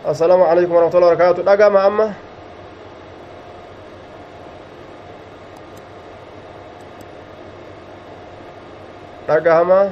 السلام 0.08 0.40
عليكم 0.42 0.72
ورحمة 0.72 0.96
الله 0.96 1.08
وبركاته. 1.20 1.44
dhagama 1.44 1.80
amma 1.84 2.08
dhagahama 9.28 9.92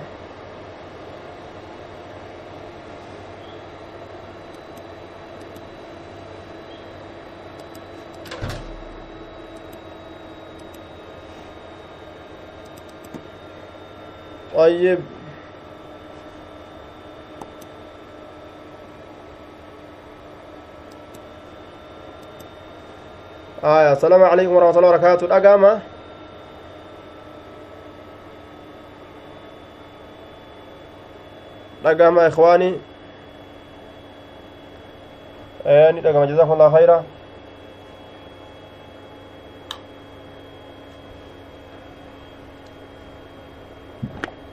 طيب. 14.56 15.15
آية. 23.66 23.92
السلام 23.92 24.24
عليكم 24.24 24.54
ورحمة 24.54 24.78
الله 24.78 24.90
وبركاته. 24.90 25.26
dhagama 25.28 25.82
dhagama 31.84 32.28
ikhwaani 32.30 32.78
ni 35.94 36.02
dhagama 36.02 36.28
jazakum 36.30 36.54
allah 36.54 36.72
khayra 36.72 37.04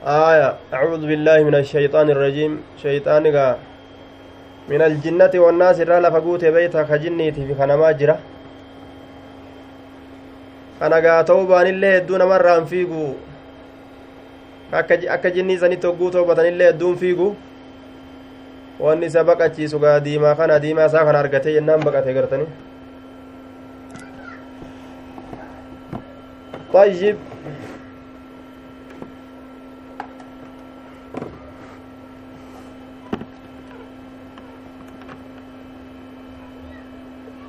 آية. 0.02 0.74
أعوذ 0.74 1.06
بالله 1.06 1.38
من 1.44 1.54
الشيطان 1.54 2.10
الرجيم. 2.10 2.52
شيطان 2.82 3.24
من 4.68 4.82
الجنة 4.82 5.30
والناس 5.34 5.80
الرالة 5.80 6.10
فقوت 6.10 6.44
بيتها 6.44 6.82
كجنيتي 6.82 7.46
في 7.46 7.54
خنما 7.54 7.92
جرة 7.92 8.31
kana 10.82 10.98
gaa 11.06 11.20
ta'uu 11.30 11.46
baanillee 11.52 11.92
hedduu 11.96 12.18
namarraan 12.24 12.66
fiigu 12.74 13.04
akka 15.16 15.30
jinnii 15.38 15.58
sanitti 15.62 15.86
hogguu 15.86 16.10
toobatanillee 16.18 16.68
hedduun 16.72 16.96
fiigu 17.04 17.28
wanni 18.84 19.06
isa 19.12 19.24
baqachiisu 19.30 19.78
gaa 19.86 19.96
diimaa 20.08 20.34
kana 20.42 20.58
diimaa 20.66 20.86
isaa 20.92 21.04
kana 21.08 21.18
argatee 21.24 21.54
jennaan 21.60 21.84
baqate 21.88 22.14
gartani 22.20 22.46
طيب 26.72 27.16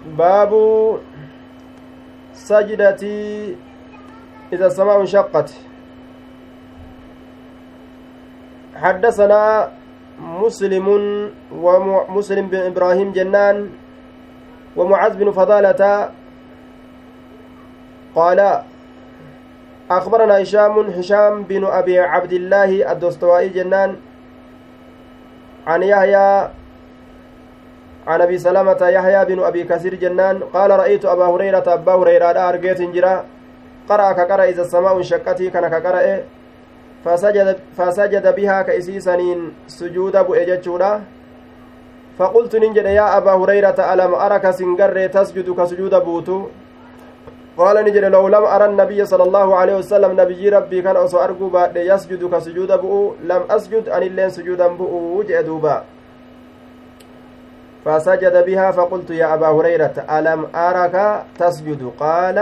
باب 0.05 0.51
سجدة 2.43 3.03
إذا 4.53 4.65
السماء 4.67 4.99
انشقت. 5.01 5.49
حدثنا 8.75 9.71
مسلم 10.19 10.87
ومسلم 11.55 12.45
بن 12.47 12.59
إبراهيم 12.59 13.11
جنان 13.11 13.69
ومعاذ 14.75 15.13
بن 15.17 15.31
فضالة 15.31 16.09
قال 18.15 18.39
أخبرنا 19.91 20.41
هشام 20.41 20.79
هشام 20.79 21.43
بن 21.43 21.63
أبي 21.65 21.99
عبد 21.99 22.33
الله 22.33 22.91
الدستوائي 22.91 23.49
جنان 23.49 23.95
عن 25.67 25.83
يحيى 25.83 26.49
عن 28.07 28.21
أبي 28.21 28.37
سلمة 28.37 28.81
يحيى 28.81 29.25
بن 29.25 29.39
أبي 29.43 29.63
كثير 29.63 29.95
جنان 29.95 30.39
قال 30.53 30.71
رأيت 30.71 31.05
أبا 31.05 31.25
هريرة 31.25 31.63
أبا 31.67 31.93
هريرة 31.93 32.49
أرجيت 32.49 32.81
جرا 32.81 33.25
قرأ 33.89 34.11
كقرأ 34.11 34.43
إذا 34.43 34.61
السماء 34.61 34.97
انشقت 34.97 35.41
كان 35.41 35.67
كقرأ. 35.67 36.23
فسجد, 37.05 37.57
فسجد 37.77 38.35
بها 38.35 38.61
كإسيسنين 38.61 39.53
سجود 39.67 40.15
أبو 40.15 40.33
إجتشورا 40.33 41.01
فقلت 42.17 42.55
ننجد 42.55 42.85
يا 42.85 43.17
أبا 43.17 43.31
هريرة 43.31 43.93
ألم 43.93 44.13
أرك 44.15 44.51
سنجر 44.51 45.07
تسجد 45.07 45.49
كسجود 45.59 45.95
بوتو 45.95 46.47
قال 47.57 47.85
نجد 47.85 48.05
لو 48.05 48.27
لم 48.27 48.43
أرى 48.55 48.65
النبي 48.65 49.05
صلى 49.05 49.23
الله 49.23 49.55
عليه 49.55 49.75
وسلم 49.75 50.11
نبي 50.21 50.49
ربي 50.49 50.81
كان 50.81 50.95
أصو 50.95 51.17
أرجو 51.17 51.49
بعد 51.49 51.75
يسجد 51.77 52.21
كسجود 52.33 52.71
بؤ 52.81 53.13
لم 53.23 53.41
أسجد 53.49 53.89
أن 53.89 54.03
اللين 54.03 54.29
سجودا 54.29 54.67
بؤ 54.67 55.23
جدوبا 55.29 55.83
فسجد 57.85 58.45
بها 58.45 58.71
فقلت 58.71 59.09
يا 59.09 59.33
أبا 59.33 59.47
هريرة 59.47 59.95
ألم 60.17 60.47
أرك 60.55 61.23
تسجد 61.39 61.91
قال 61.99 62.37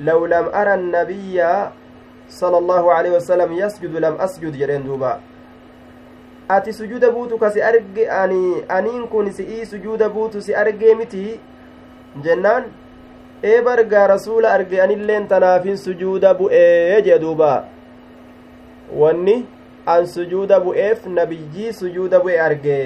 لو 0.00 0.26
لم 0.26 0.44
أرى 0.54 0.74
النبي 0.74 1.42
صلى 2.28 2.58
الله 2.58 2.92
عليه 2.92 3.10
وسلم 3.10 3.52
يسجد 3.52 3.96
لم 3.96 4.14
أسجد 4.20 4.56
جرين 4.56 4.84
دوبا 4.84 5.20
ka 6.48 7.50
si 7.52 7.60
arge 7.62 8.08
ani 8.08 8.64
aniin 8.68 9.04
kun 9.12 9.30
si'ii 9.32 9.66
sujuuda 9.66 10.08
buutu 10.08 10.40
si 10.40 10.54
argee 10.54 10.94
miti 10.94 11.40
jennaan 12.24 12.64
ee 13.44 13.60
bargaa 13.62 14.06
rasuula 14.06 14.52
arge 14.52 14.80
anilleen 14.82 15.28
tanaafin 15.28 15.76
sujuuda 15.76 16.34
bu'ee 16.34 17.02
jee 17.02 17.18
duuba 17.18 17.64
wanni 19.00 19.36
an 19.86 20.06
sujuuda 20.06 20.60
bu'eef 20.60 21.06
nabiyyii 21.06 21.72
sujuuda 21.72 22.20
bu'e 22.20 22.40
arge 22.40 22.78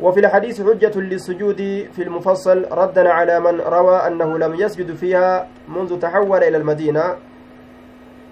وفي 0.00 0.20
الحديث 0.20 0.62
حجة 0.62 1.00
للسجود 1.00 1.88
في 1.92 2.02
المفصل 2.02 2.66
ردا 2.72 3.12
على 3.12 3.40
من 3.40 3.60
روى 3.60 3.96
أنه 3.96 4.38
لم 4.38 4.54
يسجد 4.54 4.94
فيها 4.94 5.48
منذ 5.68 5.98
تحول 5.98 6.44
إلى 6.44 6.56
المدينة 6.56 7.16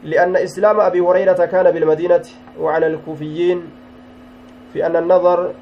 لأن 0.02 0.36
إسلام 0.36 0.80
أبي 0.80 1.00
هريرة 1.00 1.44
كان 1.46 1.70
بالمدينة 1.70 2.22
وعلى 2.60 2.86
الكوفيين 2.86 3.62
في 4.72 4.86
أن 4.86 4.96
النظر 4.96 5.52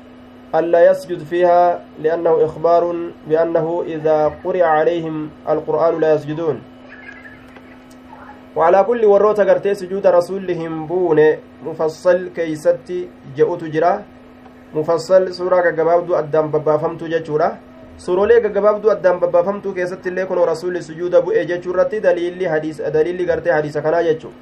ألا 0.54 0.90
يسجد 0.90 1.18
فيها 1.18 1.84
لأنه 1.98 2.44
إخبار 2.44 3.10
بأنه 3.28 3.82
إذا 3.86 4.28
قرئ 4.44 4.62
عليهم 4.62 5.30
القرآن 5.48 6.00
لا 6.00 6.14
يسجدون. 6.14 6.62
وعلى 8.56 8.84
كل 8.84 9.04
وروت 9.04 9.40
قرتي 9.40 9.74
سجود 9.74 10.06
رسولهم 10.06 10.86
بون 10.86 11.20
مفصل 11.66 12.28
كيستي 12.28 13.08
جاءت 13.36 13.64
جرا 13.64 14.02
مفصل 14.74 15.34
سورة 15.34 15.56
قبابدو 15.78 16.14
أدام 16.14 16.46
ببافمتو 16.50 17.06
جاتشورا 17.06 17.50
suurolee 18.04 18.40
gaggabaabduu 18.42 18.90
addaan 18.90 19.18
babbaafamtuu 19.22 19.72
keessatti 19.74 20.08
illee 20.10 20.24
kun 20.26 20.38
rasuulli 20.50 20.80
sujuuda 20.82 21.20
bu'e 21.26 21.44
jechuu 21.50 21.70
irratti 21.74 22.00
daliilli 22.06 22.48
hadiisa 22.52 22.90
daliilli 22.94 23.26
gartee 23.28 23.52
hadiisa 23.52 23.82
kanaa 23.82 24.02
jechuu 24.02 24.32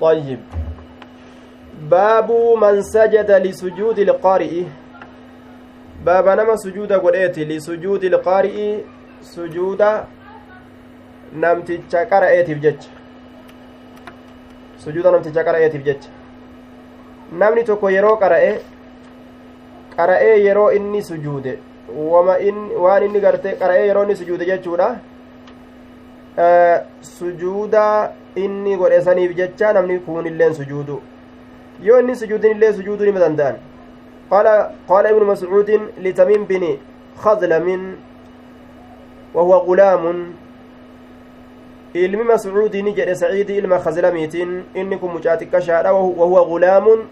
طيب 0.00 0.40
باب 1.90 2.30
من 2.62 2.82
سجد 2.82 3.30
لسجود 3.30 3.98
القارئ 3.98 4.62
باب 6.06 6.28
نما 6.28 6.56
سجود 6.56 6.92
قرئت 6.92 7.38
لسجود 7.38 8.04
القارئ 8.04 8.78
سجود 9.22 9.82
namticha 11.32 12.04
qara'eetiif 12.10 12.60
jecha 12.60 12.88
sujuuda 14.84 15.10
namticha 15.10 15.44
qara'eetiif 15.44 15.82
jecha 15.88 16.08
namni 17.32 17.64
tokko 17.64 17.90
yeroo 17.90 18.16
qara'e 18.16 18.60
qara'ee 19.96 20.38
yeroo 20.44 20.70
inni 20.72 21.02
sujuude 21.02 21.58
wama 21.96 22.38
in 22.38 22.56
waan 22.84 23.02
inni 23.04 23.20
gartee 23.20 23.56
qara'ee 23.60 23.86
yeroo 23.86 24.02
inni 24.04 24.16
sujuude 24.16 24.44
jechuudha 24.50 24.88
sujuuda 27.00 28.12
inni 28.36 28.76
godhe 28.76 29.00
saniif 29.02 29.36
jecha 29.36 29.72
namni 29.72 29.98
kuunilleen 30.00 30.54
sujuudu 30.54 31.00
yoo 31.82 32.00
inni 32.00 32.16
sujuudin 32.16 32.50
illee 32.56 32.72
sujuuduu 32.72 33.06
nima 33.06 33.20
danda'an 33.20 33.56
qaala 34.30 34.54
qaala 34.88 35.10
ibnu 35.10 35.24
mascuudin 35.24 35.88
litamiim 35.98 36.46
bini 36.46 36.78
khadlamin 37.22 37.96
wahuwa 39.34 39.60
gulaamun 39.64 40.34
ilmi 41.94 42.24
mascuudii 42.24 42.82
ni 42.82 42.92
jedhe 42.92 43.14
saciidii 43.14 43.56
ilma 43.58 43.78
khazlamiitiin 43.78 44.62
inni 44.74 44.96
kun 44.98 45.10
mucaa 45.12 45.36
xiqqashaadha 45.36 45.92
wahuwa 45.92 46.44
gulaamun 46.44 47.06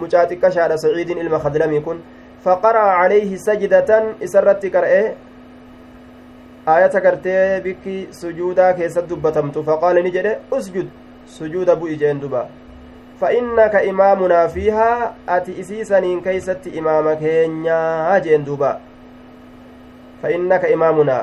xiqqashaadha 0.00 0.76
saciidiin 0.78 1.18
ilma 1.18 1.38
khadlamii 1.38 1.82
kun 1.82 2.00
فقرأ 2.42 2.86
عليه 2.98 3.38
سجدة 3.38 3.90
إسرت 4.18 4.66
كرئه. 4.66 5.14
آية 6.68 6.90
كرتي 6.90 7.60
بك 7.62 8.10
سجودا 8.10 8.70
كيس 8.74 8.98
دبتمت 8.98 9.58
فقال 9.58 9.96
نجد 10.02 10.26
أسجد. 10.52 10.88
سجود 11.26 11.68
أبو 11.70 11.86
إجين 11.86 12.18
دبا. 12.18 12.50
فإنك 13.20 13.74
إمامنا 13.74 14.46
فيها 14.46 15.14
أتي 15.28 15.60
إسيسنين 15.60 16.20
كيست 16.20 16.66
إمامك 16.66 17.22
هنيا 17.22 18.18
جين 18.18 18.44
دبا. 18.44 18.80
فإنك 20.22 20.64
إمامنا 20.64 21.18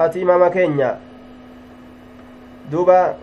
أتي 0.00 0.22
إمامك 0.22 0.56
هنيا 0.56 0.98
دوبا 2.70 3.00
آه 3.00 3.14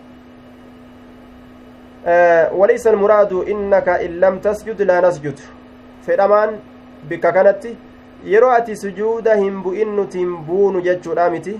وليس 2.59 2.87
المراد 2.87 3.33
إنك 3.33 3.87
إن 3.89 4.19
لم 4.19 4.39
تسجد 4.39 4.81
لا 4.81 5.01
نسجد 5.01 5.39
fedhamaan 6.05 6.55
bikka 7.09 7.31
kanatti 7.33 7.71
yeroo 8.33 8.51
ati 8.51 8.75
sujuuda 8.83 9.35
hin 9.41 9.59
bu'in 9.65 9.91
nuti 9.97 10.17
hin 10.21 10.31
buunu 10.47 10.81
jechuudha 10.87 11.29
miti 11.33 11.53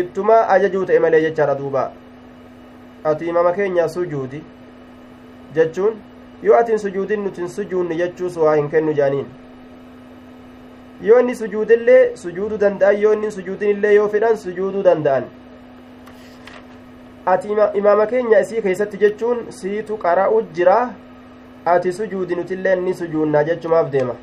ittuma 0.00 0.38
ajajuu 0.54 0.84
ta'e 0.90 0.98
malee 1.04 1.20
jechaadha 1.26 1.54
duuba 1.60 1.84
ati 3.12 3.28
imama 3.32 3.52
keenya 3.58 3.88
sujuudi 3.94 4.42
jechuun 5.58 6.00
yoo 6.48 6.56
ati 6.60 6.72
hin 6.72 6.82
sujuudin 6.86 7.24
nuti 7.28 7.40
hin 7.44 7.48
sujuunne 7.58 8.00
jechuus 8.02 8.36
waa 8.46 8.56
hin 8.56 8.70
kennu 8.74 8.96
jaaniin 9.00 9.26
yoo 11.08 11.20
inni 11.20 11.34
sujuudillee 11.42 12.02
sujuuduu 12.24 12.58
danda'an 12.66 13.00
yoo 13.06 13.12
inni 13.18 13.30
sujuudin 13.38 13.70
illee 13.76 13.94
yoo 13.94 14.08
fedhan 14.16 14.36
sujuuduu 14.46 14.82
danda'an 14.90 15.24
Ati 17.25 17.47
imaama 17.73 18.05
keenya 18.05 18.39
isii 18.39 18.61
keessatti 18.61 18.97
jechuun 18.97 19.51
siitu 19.51 19.97
qara'u 19.97 20.41
jira. 20.53 20.89
Ati 21.65 21.93
sujuudi 21.93 22.35
nutillee 22.35 22.75
ni 22.75 22.93
sujuunnaa 22.93 23.43
jechumaaf 23.43 23.91
deema. 23.91 24.15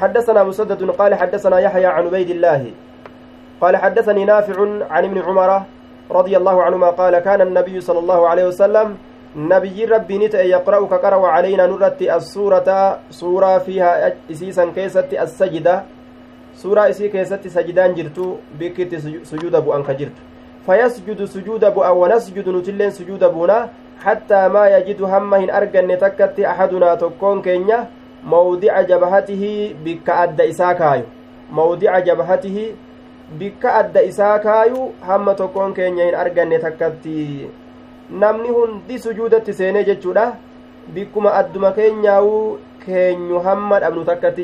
حدثنا 0.00 0.44
مسدد 0.44 0.90
قال 0.90 1.14
حدثنا 1.14 1.58
يحيى 1.60 1.86
عن 1.86 2.06
عبيد 2.06 2.30
الله 2.30 2.72
قال 3.60 3.76
حدثني 3.76 4.24
نافع 4.24 4.56
عن 4.90 5.04
ابن 5.04 5.18
عمر 5.18 5.62
رضي 6.10 6.36
الله 6.36 6.62
عنهما 6.62 6.90
قال 6.90 7.18
كان 7.18 7.40
النبي 7.40 7.80
صلى 7.80 7.98
الله 7.98 8.28
عليه 8.28 8.44
وسلم 8.48 8.96
نبي 9.36 9.84
ربي 9.84 10.18
نتأ 10.18 10.42
يقرأ 10.42 10.86
كقرأ 10.86 11.28
علينا 11.28 11.66
نرت 11.66 12.02
السورة 12.02 12.98
سورة 13.10 13.58
فيها 13.58 14.12
إسيسا 14.30 14.72
كيست 14.74 15.12
السجدة 15.12 15.82
سورة 16.56 16.82
إسي 16.90 17.08
كيست 17.08 17.44
سجدان 17.48 17.94
جرتو 17.94 18.36
بكت 18.58 18.94
سجود 19.22 19.54
أبو 19.54 19.76
أنك 19.76 19.90
جرت 19.90 20.29
فيسجد 20.66 21.24
سجود 21.24 21.64
أو 21.64 22.04
ونسجد 22.04 22.48
نتلين 22.48 22.90
سجود 22.90 23.22
أبونا 23.22 23.68
حتى 24.04 24.48
ما 24.48 24.68
يجد 24.68 25.02
هم 25.02 25.34
هن 25.34 25.50
أرجن 25.50 25.98
تكت 25.98 26.40
أحدنا 26.40 26.94
تكون 26.94 27.42
كينيا. 27.42 27.88
موضع 28.24 28.80
جبهته 28.80 29.74
بك 29.84 30.08
أدى 30.10 30.50
إساكايو. 30.50 31.04
موضع 31.52 31.98
جبهته 31.98 32.58
بك 33.40 33.64
أدى 33.64 34.08
إساكايو. 34.08 34.90
هم 35.08 35.32
تكون 35.32 35.72
كينيا 35.74 36.10
هن 36.10 36.14
أرجن 36.14 36.52
تكت. 36.60 37.06
namni 38.10 38.48
hundi 38.48 38.98
sujuudatti 38.98 39.52
seenee 39.54 39.84
jechuudha 39.84 40.34
bikkuma 40.94 41.30
adduma 41.40 41.70
keenyaa'uu 41.76 42.58
keenyu 42.84 43.38
hamma 43.38 43.78
dhabnu 43.80 44.04
takkatti 44.04 44.42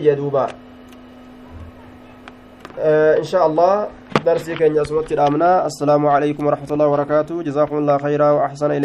إن 2.79 3.25
شاء 3.25 3.47
الله 3.47 3.89
درسي 4.27 4.55
كان 4.55 4.77
يسوى 4.77 5.03
السلام 5.67 6.07
عليكم 6.07 6.47
ورحمة 6.47 6.71
الله 6.73 6.87
وبركاته. 6.87 7.43
جزاكم 7.43 7.79
الله 7.79 7.99
خيرا 7.99 8.31
وأحسن 8.31 8.67
إليكم. 8.67 8.75